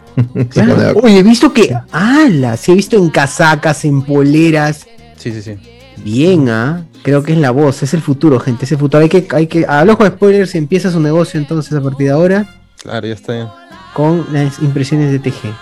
[0.56, 1.74] Nueva- Oye, he visto que.
[1.92, 2.56] ¡Hala!
[2.56, 4.86] Sí, he visto en casacas, en poleras.
[5.16, 5.54] Sí, sí, sí.
[5.98, 6.84] Bien, ¿ah?
[7.02, 8.64] Creo que es la voz, es el futuro, gente.
[8.64, 9.02] Es el futuro.
[9.02, 9.64] Hay que, hay que.
[9.68, 12.46] A ojo de spoilers empieza su negocio entonces a partir de ahora
[12.82, 13.32] Claro, ya está.
[13.34, 13.48] bien.
[13.94, 15.52] con las impresiones de TG.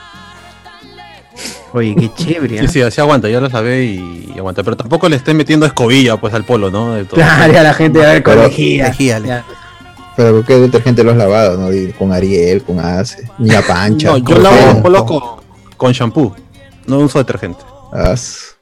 [1.72, 2.62] Oye, qué chévere, ¿ah?
[2.62, 4.62] Sí, sí, así aguanta, ya lo sabe y, y aguanta.
[4.62, 6.94] Pero tampoco le estén metiendo escobilla pues al polo, ¿no?
[6.94, 7.16] De todo.
[7.16, 8.22] Claro, ya la gente va a ver.
[10.16, 11.58] Pero ¿con qué detergente lo has lavado?
[11.58, 11.72] ¿no?
[11.72, 14.08] Y Con Ariel, con Ace, Niña Pancha.
[14.12, 15.20] No, yo lavo los polos con,
[15.76, 16.34] con shampoo,
[16.86, 17.60] no uso detergente.
[17.92, 18.56] As-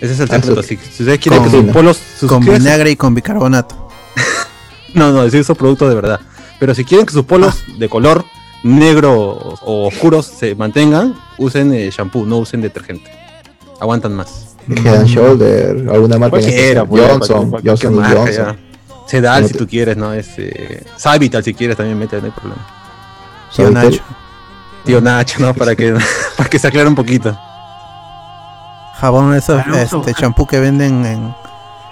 [0.00, 0.62] Ese es el secreto.
[0.62, 3.88] Si, si ustedes quieren que sus polos Con vinagre y con bicarbonato.
[4.94, 6.18] No, no, sí uso productos de verdad.
[6.58, 7.72] Pero si quieren que sus polos Ah.
[7.78, 8.24] de color
[8.64, 13.08] negro o, o oscuros se mantengan, usen eh, shampoo, no usen detergente.
[13.80, 14.56] Aguantan más.
[14.68, 18.56] Head and Shoulder, alguna marca Cualquiera, pues, Johnson, cualquier Johnson Johnson.
[19.10, 20.12] Sedal si tú quieres, ¿no?
[20.12, 22.66] Este, Savital si quieres también mete, no hay problema.
[23.54, 23.70] Tío.
[23.70, 24.02] Nacho.
[24.84, 25.52] Tío Nacho, ¿no?
[25.54, 25.96] Para que,
[26.36, 27.36] para que se aclare un poquito.
[29.00, 31.34] Jabón, esos, este champú que venden en,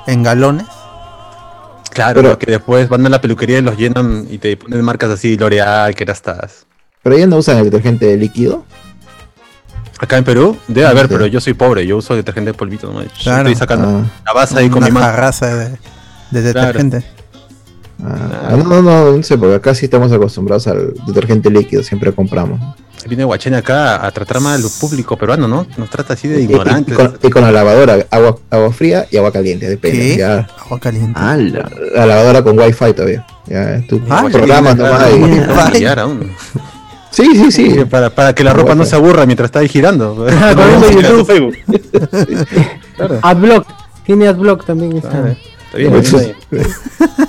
[0.06, 0.66] en galones.
[1.90, 5.10] Claro, Pero- que después van a la peluquería y los llenan y te ponen marcas
[5.10, 6.66] así, L'Oreal, que estás.
[7.02, 8.64] Pero ellos no usan el detergente líquido.
[9.98, 11.14] Acá en Perú, debe haber, Sí.
[11.14, 13.00] pero yo soy pobre, yo uso detergente de polvito, ¿no?
[13.20, 13.48] Claro.
[13.48, 15.06] Estoy sacando Ah, la base ahí con mi mano.
[15.06, 15.78] de,
[16.30, 17.05] de detergente.
[18.05, 22.12] ah, no, no, no, no sé, porque acá sí estamos acostumbrados al detergente líquido, siempre
[22.12, 22.60] compramos.
[23.06, 25.66] Viene Guachene acá a tratar mal al público peruano, ¿no?
[25.76, 26.96] Nos trata así de Y, y- y ignorantes.
[26.96, 29.98] con, y con la lavadora, agua, agua fría y agua caliente, depende.
[29.98, 30.16] ¿Qué?
[30.18, 31.18] Ya, Agua caliente.
[31.18, 31.70] ¡Hala!
[31.94, 33.24] la lavadora con wifi todavía.
[33.46, 35.05] Ya, tú Ah, programas nomás.
[37.10, 37.84] Sí, sí, sí.
[37.88, 40.26] Para, para que la ropa no se aburra mientras está ahí girando.
[40.30, 41.26] Ah, con eso de YouTube.
[41.26, 41.56] Facebook.
[42.96, 43.66] Claro, Adblock.
[44.05, 45.00] Tiene Adblock también.
[45.68, 46.66] Está bien, Le está meto, bien.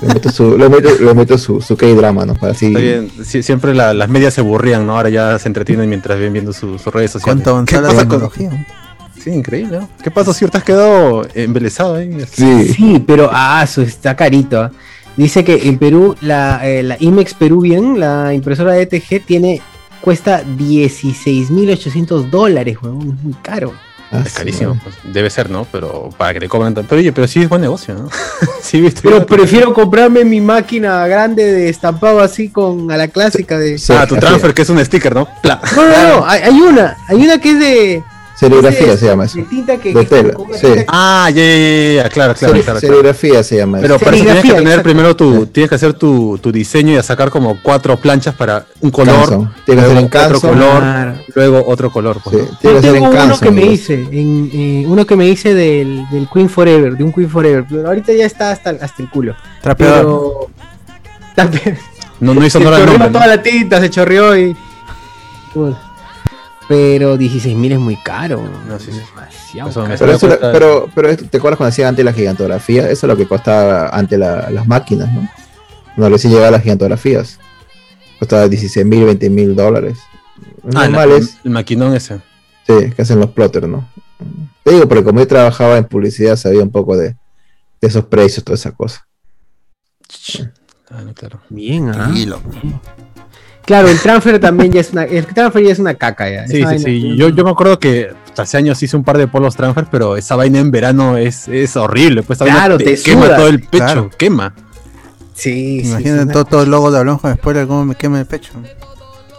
[0.02, 2.34] le meto su, le meto, le meto su, su K-drama, ¿no?
[2.34, 2.66] Para así.
[2.66, 3.10] Está bien.
[3.22, 4.96] Sie- siempre la- las medias se aburrían, ¿no?
[4.96, 7.42] Ahora ya se entretienen mientras ven viendo su- sus redes sociales.
[7.44, 8.66] ¿Cuánto ¿Qué avanzó la pasa con- tecnología?
[9.22, 9.88] Sí, increíble, ¿no?
[10.02, 12.16] ¿Qué pasa si ahorita has quedado embelesado ahí?
[12.32, 12.68] Sí.
[12.72, 14.70] Sí, pero ah, eso está carito.
[15.18, 19.60] Dice que en Perú la, eh, la Imex Peruvian, la impresora de ETG, tiene
[20.00, 23.16] cuesta 16.800 dólares, weón.
[23.18, 23.74] Es muy caro.
[24.12, 25.64] Ah, Es carísimo, pues, debe ser, ¿no?
[25.70, 26.88] Pero para que le cobran tanto.
[26.88, 28.08] Pero oye, pero sí es buen negocio, ¿no?
[28.62, 29.02] sí, viste.
[29.02, 33.80] Pero prefiero comprarme mi máquina grande de estampado así con a la clásica de.
[33.90, 35.28] Ah, tu transfer, que es un sticker, ¿no?
[35.42, 35.60] Pla.
[35.76, 38.04] No, no, no, hay, hay una, hay una que es de.
[38.40, 39.36] Serigrafía se llama eso.
[39.36, 39.92] De tinta que.
[39.92, 40.66] De tela, sí.
[40.88, 42.62] Ah, ya, ya, ya, ya, claro, claro, Seri- claro.
[42.64, 42.80] claro.
[42.80, 44.04] serigrafía se llama Pero eso.
[44.04, 44.82] para eso tienes que tener exacto.
[44.82, 48.64] primero tu, tienes que hacer tu, tu diseño y a sacar como cuatro planchas para
[48.80, 49.54] un color, Canson.
[49.66, 51.14] Tiene que ser luego en otro color, Claro.
[51.34, 52.16] luego otro color.
[52.24, 52.58] pues, Sí, ¿no?
[52.58, 53.70] tiene Yo que ser en tengo uno que me ¿no?
[53.72, 57.64] hice, en, eh, uno que me hice del, del Queen Forever, de un Queen Forever,
[57.68, 59.34] pero ahorita ya está hasta, hasta el culo.
[59.60, 59.96] Trapeador.
[60.02, 60.50] Pero.
[61.34, 61.78] También-
[62.20, 64.56] No, no hizo se honor al chorreó toda la tinta, se chorreó y.
[65.54, 65.74] Uy.
[66.70, 68.40] Pero 16.000 es muy caro.
[68.68, 69.00] No, sí, sí.
[69.12, 69.96] Demasiado caro.
[69.98, 72.82] Pero, eso, pero, ¿te acuerdas cuando hacían antes la gigantografía?
[72.88, 75.28] Eso es lo que costaba antes la- las máquinas, ¿no?
[75.96, 77.40] Cuando recién llegaban las gigantografías.
[78.20, 79.98] Costaba 16 mil, 20 mil dólares.
[80.76, 82.20] Ah, el, Normal es, el maquinón ese.
[82.68, 83.88] sí, que hacen los plotters, ¿no?
[84.62, 87.08] Te digo, porque como yo trabajaba en publicidad, sabía un poco de,
[87.80, 89.04] de esos precios, toda esa cosa.
[90.88, 91.40] Ah, claro.
[91.48, 91.92] Bien, ¿ah?
[91.94, 92.40] Tranquilo.
[93.70, 95.04] Claro, el transfer también ya es una.
[95.04, 96.44] El transfer ya es una caca ya.
[96.48, 97.16] Sí, sí, sí.
[97.16, 100.34] Yo, yo me acuerdo que hace años hice un par de polos transfer, pero esa
[100.34, 102.24] vaina en verano es, es horrible.
[102.24, 103.36] Pues Claro, te quema suda.
[103.36, 104.10] todo el pecho, Claro.
[104.18, 104.54] quema.
[105.34, 108.26] Sí, sí, Imagínate sí, todo, todo el logo de con Spoiler, cómo me quema el
[108.26, 108.50] pecho.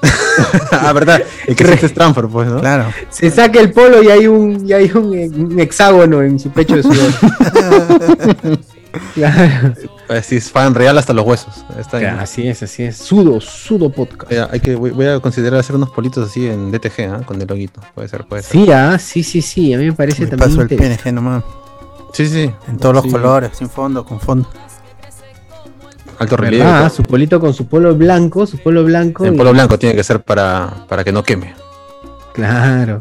[0.71, 1.21] ah, verdad.
[1.45, 2.61] El que es transfer, pues, ¿no?
[2.61, 2.85] Claro.
[3.09, 6.51] Se saca el polo y hay un, y hay un, eh, un hexágono en su
[6.51, 7.11] pecho de sudor.
[9.13, 9.73] claro.
[10.07, 11.63] Pues sí, es fan real hasta los huesos.
[11.79, 12.21] Está.
[12.21, 12.97] Así es, así es.
[12.97, 14.31] Sudo, sudo podcast.
[14.31, 17.21] Ya, hay que, voy, voy a considerar hacer unos politos así en DTG, ¿ah?
[17.25, 17.81] con el loguito.
[17.95, 18.51] Puede ser, puede ser.
[18.51, 19.73] Sí, ah, sí, sí, sí.
[19.73, 20.49] A mí me parece Me también.
[20.49, 20.67] paso el.
[20.97, 21.43] PNG nomás.
[22.13, 22.51] Sí, sí.
[22.67, 24.49] En todos los Sí, colores, sin fondo, con fondo.
[26.19, 26.65] Alto relieve.
[26.65, 26.89] Todo.
[26.89, 29.25] Su polito con su polo blanco, su polo blanco.
[29.25, 31.55] Y- polo blanco tiene que ser para, para que no queme.
[32.33, 32.99] Claro.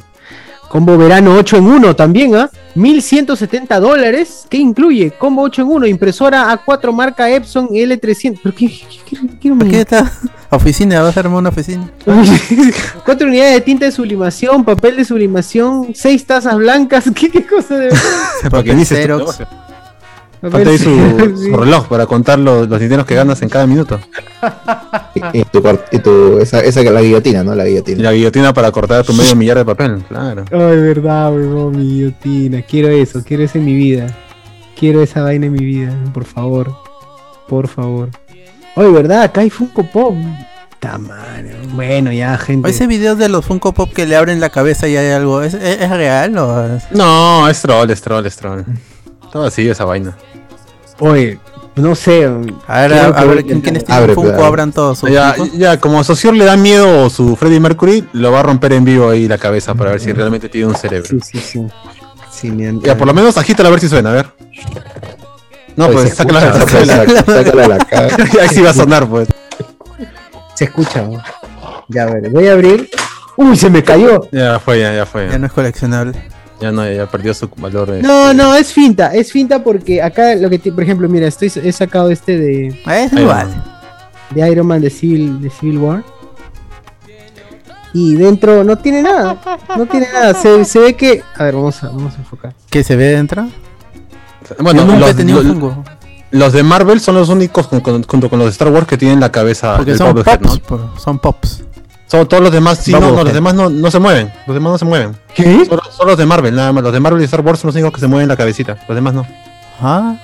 [0.70, 2.48] Combo verano 8 en 1 también, ¿ah?
[2.76, 4.46] 1170 dólares.
[4.48, 5.10] ¿Qué incluye?
[5.10, 8.38] Combo 8 en 1, impresora A4 marca Epson L300.
[8.40, 8.68] ¿Pero qué?
[8.68, 10.08] qué- qué- qué- qué- ¿Por qué está?
[10.50, 11.90] Oficina, vas a armar una oficina.
[13.04, 17.04] Cuatro unidades de tinta de sublimación, papel de sublimación, seis tazas blancas.
[17.16, 17.90] ¿Qué, qué cosa de
[18.48, 19.38] Para que inicies tu Xerox.
[20.40, 21.50] Falta ahí su, Xerox, sí.
[21.50, 24.00] su reloj para contar los, los dineros que ganas en cada minuto.
[25.32, 25.62] Y, y tu,
[25.92, 27.54] y tu esa, esa la guillotina, ¿no?
[27.54, 28.02] La guillotina.
[28.04, 30.44] la guillotina para cortar tu medio millar de papel, claro.
[30.50, 32.62] Ay, verdad, weón, mi guillotina.
[32.62, 34.06] Quiero eso, quiero eso en mi vida.
[34.78, 36.74] Quiero esa vaina en mi vida, por favor.
[37.46, 38.08] Por favor.
[38.76, 40.14] Ay, verdad, acá hay Funko Pop.
[40.78, 41.54] Ta madre.
[41.74, 42.70] Bueno, ya, gente.
[42.70, 45.52] Ese video de los Funko Pop que le abren la cabeza y hay algo, ¿es,
[45.52, 48.62] es- es real o No, es troll, es troll, es troll.
[49.30, 50.16] Todo así esa vaina.
[51.00, 51.38] Oye,
[51.76, 52.24] no sé.
[52.68, 54.30] A ver, a, ver, ¿quién- ¿quiénes Abre, Funko?
[54.32, 54.44] abre.
[54.44, 58.40] Abran todos Ya, ya, como a Socior le da miedo su Freddie Mercury, lo va
[58.40, 61.08] a romper en vivo ahí la cabeza para ver si realmente tiene un cerebro.
[61.08, 61.66] Sí, sí, sí.
[62.30, 62.52] Sí,
[62.82, 64.26] Ya, por lo menos agítala a ver si suena, a ver.
[65.76, 66.96] No, Oye, pues sácala, escucha, sácala.
[67.06, 68.16] saca- sácala a la cara.
[68.40, 69.28] Ahí sí va a sonar, pues.
[70.54, 71.02] Se escucha.
[71.02, 71.22] ¿no?
[71.88, 72.88] Ya, a ver, voy a abrir.
[73.36, 74.20] Uy, se me cayó.
[74.32, 75.26] Ya fue, ya, ya fue.
[75.26, 76.12] Ya Ya, no es coleccionable.
[76.72, 77.90] No, ya, perdió su valor.
[77.90, 78.00] eh.
[78.02, 81.72] No, no, es finta, es finta porque acá lo que, por ejemplo, mira, estoy he
[81.72, 83.48] sacado este de, Ah, Es igual.
[84.34, 86.04] de Iron Man de Civil, de Civil War.
[87.92, 89.40] Y dentro no tiene nada,
[89.76, 90.34] no tiene nada.
[90.34, 92.54] Se, se ve que, a ver, vamos a, vamos a enfocar.
[92.70, 93.48] ¿Qué se ve dentro?
[94.60, 95.74] Bueno, Yo nunca he los, tenido los-
[96.30, 98.96] los de Marvel son los únicos, con- con- junto con los de Star Wars, que
[98.96, 100.40] tienen la cabeza Porque son pops.
[100.40, 100.56] ¿no?
[100.58, 101.64] por- Son pops.
[102.10, 104.32] Son todos los demás, sí, no, no, los demás no, no se mueven.
[104.46, 105.16] Los demás no se mueven.
[105.34, 105.64] ¿Qué?
[105.64, 106.82] Solo, solo los de Marvel, nada más.
[106.82, 108.76] Los de Marvel y Star Wars son los únicos que se mueven la cabecita.
[108.88, 109.24] Los demás no.
[109.80, 110.16] Ah.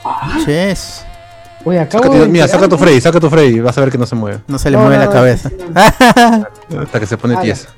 [1.64, 3.90] Oye, acá Saca tu- mira, saca tu Freddy, saca tu Freddy y vas a ver
[3.90, 4.38] que no se mueve.
[4.46, 5.50] No se le No, mueve no, la no, cabeza.
[5.74, 7.68] Hasta que se pone Ah, tiesa.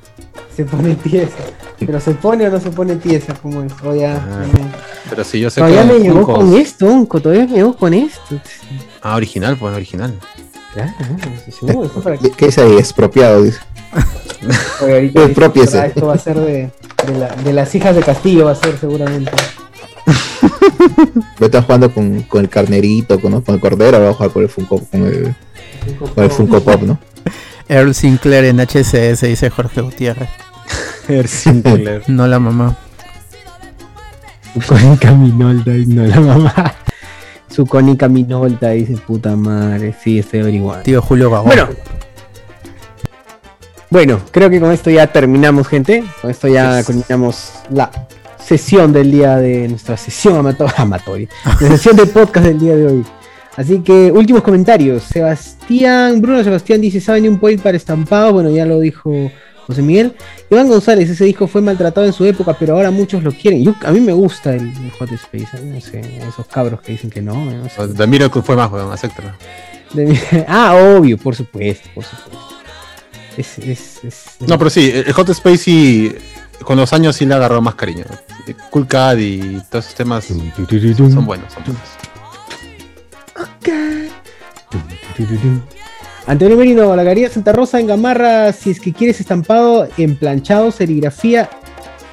[0.57, 1.37] Se pone tiesa.
[1.79, 3.73] Pero se pone o no se pone tiesa, ¿cómo es?
[3.85, 4.15] O ya.
[4.17, 4.43] Ah.
[4.53, 4.65] ya.
[5.11, 5.93] Pero sí, yo sé Todavía que.
[5.93, 8.41] me llegó con esto, Unco, todavía me llegó con esto.
[9.03, 10.19] Ah, original, pues original.
[10.75, 10.93] Claro,
[11.47, 12.77] sí, sí, no, esto para que- ¿Qué es ahí?
[12.77, 13.59] Expropiado, dice.
[14.83, 15.79] Oye, ahorita Pues dice, propiese.
[15.81, 16.71] "Ah, Esto va a ser de,
[17.07, 19.31] de, la- de las hijas de Castillo, va a ser seguramente.
[21.41, 23.43] Yo estaba jugando con, con el carnerito, con, ¿no?
[23.43, 25.35] con el cordero, voy a jugar con el Funko, con el,
[26.15, 26.99] con el Funko Pop, ¿no?
[27.69, 30.29] Earl Sinclair en HCS, dice Jorge Gutiérrez.
[31.27, 32.03] Sinclair.
[32.07, 32.77] No la mamá.
[34.55, 36.75] Su cónica minolta, no la mamá.
[37.51, 39.95] Su cónica minolta, dice puta madre.
[40.03, 40.83] Sí, estoy averiguando.
[40.85, 41.47] Tío Julio Gagón.
[41.49, 41.69] Bueno.
[43.91, 46.05] Bueno, creo que con esto ya terminamos, gente.
[46.21, 47.91] Con esto ya terminamos la
[48.39, 51.29] sesión del día de nuestra sesión amato- amatoria.
[51.45, 53.05] La sesión de podcast del día de hoy.
[53.57, 55.03] Así que, últimos comentarios.
[55.05, 58.33] Sebastián, Bruno Sebastián dice: ¿Saben de un point para estampado?
[58.35, 59.11] Bueno, ya lo dijo
[59.67, 60.15] José Miguel.
[60.51, 63.65] Iván González, ese disco fue maltratado en su época, pero ahora muchos lo quieren.
[63.65, 65.49] Yo, a mí me gusta el, el Hot Space.
[65.63, 67.35] mí No sé, esos cabros que dicen que no.
[67.47, 67.89] no sé.
[67.89, 69.31] The Miracle fue más, weón, acéptalo.
[70.47, 72.58] Ah, obvio, por supuesto, por supuesto.
[73.39, 76.15] Es, es, es- No, pero sí, el Hot Space sí
[76.63, 78.05] con los años sí le agarró más cariño.
[78.71, 80.39] Cool Cat y todos esos temas son
[81.25, 81.53] buenos.
[81.53, 81.83] Son buenos.
[86.27, 90.71] Antonio Merino, la Galería Santa Rosa en Gamarra, si es que quieres estampado en planchado,
[90.71, 91.49] serigrafía.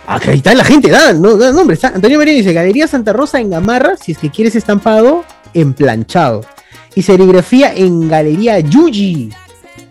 [0.07, 1.73] Ah, está la gente, da, no, da nombre.
[1.73, 5.73] está- Antonio Merino dice, Galería Santa Rosa en Gamarra, si es que quieres estampado en
[5.73, 6.45] planchado.
[6.93, 9.31] Y serigrafía en Galería Yuji.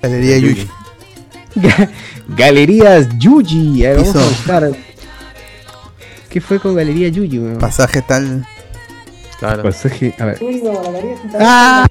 [0.01, 0.69] Galería Yuji.
[1.57, 1.89] Ga-
[2.29, 3.85] Galerías Yuji.
[3.87, 4.71] A ver, vamos a buscar.
[6.29, 7.39] ¿Qué fue con Galería Yuji?
[7.39, 7.59] weón?
[7.59, 8.47] Pasaje tal.
[9.39, 9.63] Claro.
[9.63, 10.39] Pasaje, a ver.
[11.39, 11.87] ¡Ah!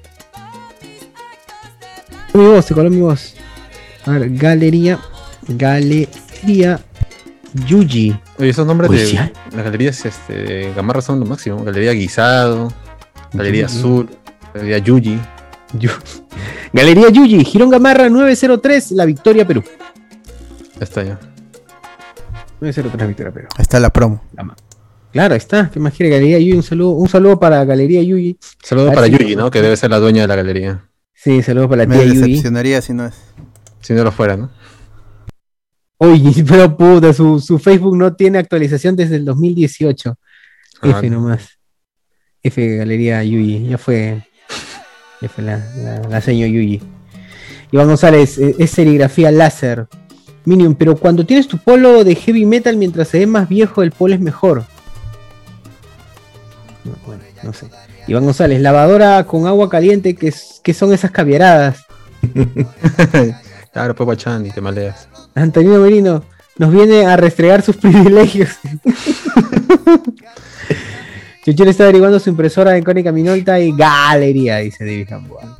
[2.33, 3.35] Mi voz, se coló mi voz.
[4.05, 4.99] A ver, Galería.
[5.47, 6.79] Galería
[7.67, 8.17] Yuji.
[8.39, 11.63] Oye, esos nombres de las galerías este, de Gamarra son lo máximo.
[11.63, 12.73] Galería Guisado,
[13.33, 13.77] Galería Yuji.
[13.79, 14.09] Azul,
[14.53, 15.19] Galería Yuji.
[15.79, 15.89] Yu-
[16.71, 19.63] Galería Yuji, Girón Gamarra 903, La Victoria, Perú.
[20.79, 21.19] Ya está ya.
[22.61, 23.47] 903, Victoria, Perú.
[23.57, 24.23] Ahí está la promo.
[25.11, 25.69] Claro, ahí está.
[25.69, 26.53] ¿Qué más quiere Galería Yuji?
[26.57, 28.37] Un saludo, un saludo para Galería Yuji.
[28.63, 29.51] Saludos A ver para Yuji, ¿no?
[29.51, 30.89] Que debe ser la dueña de la galería.
[31.13, 32.17] Sí, saludos para la Me tía Yuji.
[32.31, 33.13] decepcionaría si no es.
[33.81, 34.49] Si no lo fuera, ¿no?
[35.97, 40.15] Oye, pero puta, su, su Facebook no tiene actualización desde el 2018.
[40.81, 41.59] Ah, F nomás.
[42.41, 44.23] F Galería Yuyi, ya fue.
[45.29, 46.81] Fue la, la, la señor Yuyi.
[47.71, 49.87] Iván González, es serigrafía láser.
[50.45, 53.91] Minion, pero cuando tienes tu polo de heavy metal mientras se ve más viejo, el
[53.91, 54.65] polo es mejor.
[56.83, 57.67] No, bueno, no sé.
[58.07, 61.77] Iván González, lavadora con agua caliente, que, es- que son esas caviaradas.
[63.73, 65.07] Claro, pues guachán y te maleas.
[65.33, 66.23] Antonio Merino
[66.59, 68.49] nos viene a restregar sus privilegios.
[71.45, 75.57] Chuchero está averiguando su impresora en Cónica Minolta y Galería, dice David Gamboa.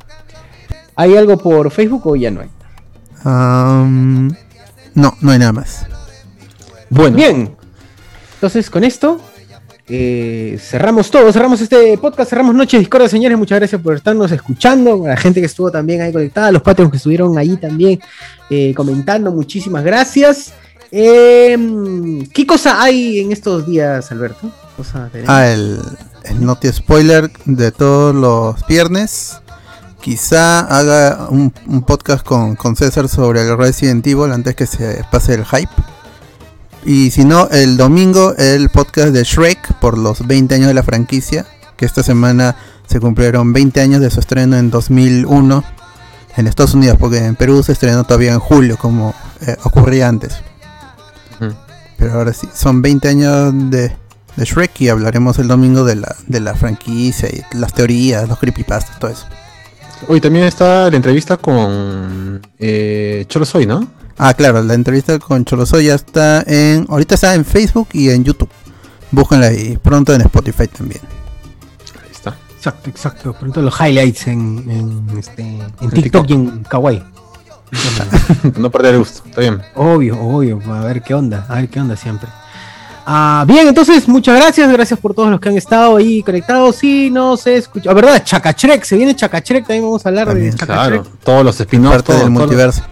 [0.96, 2.48] ¿Hay algo por Facebook o ya no hay?
[4.94, 5.86] No, no hay nada más.
[6.88, 7.56] Bueno, Bien.
[8.34, 9.20] Entonces, con esto
[9.86, 13.36] eh, cerramos todo, cerramos este podcast, cerramos Noche Discordia, señores.
[13.36, 16.62] Muchas gracias por estarnos escuchando, a la gente que estuvo también ahí conectada, a los
[16.62, 18.00] Patreons que estuvieron ahí también
[18.48, 20.54] eh, comentando, muchísimas gracias.
[20.90, 21.58] Eh,
[22.32, 24.50] ¿Qué cosa hay en estos días, Alberto?
[25.26, 25.80] Ah, el,
[26.24, 29.40] el Noti Spoiler de todos los viernes.
[30.00, 35.04] Quizá haga un, un podcast con, con César sobre el Resident Evil antes que se
[35.10, 35.70] pase el hype.
[36.84, 40.82] Y si no, el domingo el podcast de Shrek por los 20 años de la
[40.82, 41.46] franquicia.
[41.76, 42.56] Que esta semana
[42.86, 45.64] se cumplieron 20 años de su estreno en 2001
[46.36, 46.98] en Estados Unidos.
[47.00, 50.34] Porque en Perú se estrenó todavía en julio, como eh, ocurría antes.
[51.96, 53.96] Pero ahora sí, son 20 años de,
[54.36, 58.38] de Shrek y hablaremos el domingo de la, de la franquicia y las teorías, los
[58.38, 59.26] creepypastas, todo eso.
[60.08, 63.86] hoy también está la entrevista con eh, Cholo Soy, ¿no?
[64.16, 66.86] Ah, claro, la entrevista con Cholosoy ya está en.
[66.88, 68.48] Ahorita está en Facebook y en YouTube.
[69.10, 71.00] Búsquenla y pronto en Spotify también.
[72.00, 72.36] Ahí está.
[72.56, 73.32] Exacto, exacto.
[73.32, 76.30] Pronto los highlights en, en, este, en En TikTok TikTok.
[76.30, 77.02] y en Kawaii.
[78.56, 79.60] no perder el gusto, está bien.
[79.74, 80.60] Obvio, obvio.
[80.72, 82.28] A ver qué onda, a ver qué onda siempre.
[83.06, 84.70] Ah, bien, entonces, muchas gracias.
[84.72, 86.76] Gracias por todos los que han estado ahí conectados.
[86.76, 87.90] Sí, no se escucha.
[87.90, 88.22] Ah, ¿verdad?
[88.24, 89.66] Chacachrek, se viene Chacachrek.
[89.66, 90.50] También vamos a hablar También.
[90.52, 91.02] de Chacachrek.
[91.02, 92.82] Claro, todos los spin-offs, todo- del todo- multiverso.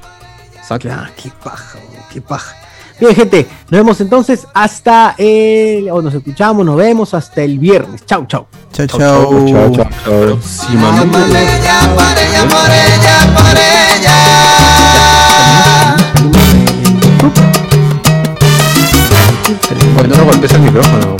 [0.56, 0.88] Exacto.
[0.92, 1.78] Ah, qué paja,
[2.12, 2.56] qué paja.
[3.00, 5.88] Bien, gente, nos vemos entonces hasta el.
[5.90, 8.04] O nos escuchamos, nos vemos hasta el viernes.
[8.06, 8.46] Chau, chau.
[8.72, 9.46] Chao, Chau, chao.
[9.48, 9.88] Chao, chao, chao.
[10.04, 11.18] Próximamente.
[11.18, 11.46] Oye,
[20.08, 21.16] no golpees el micrófono, no,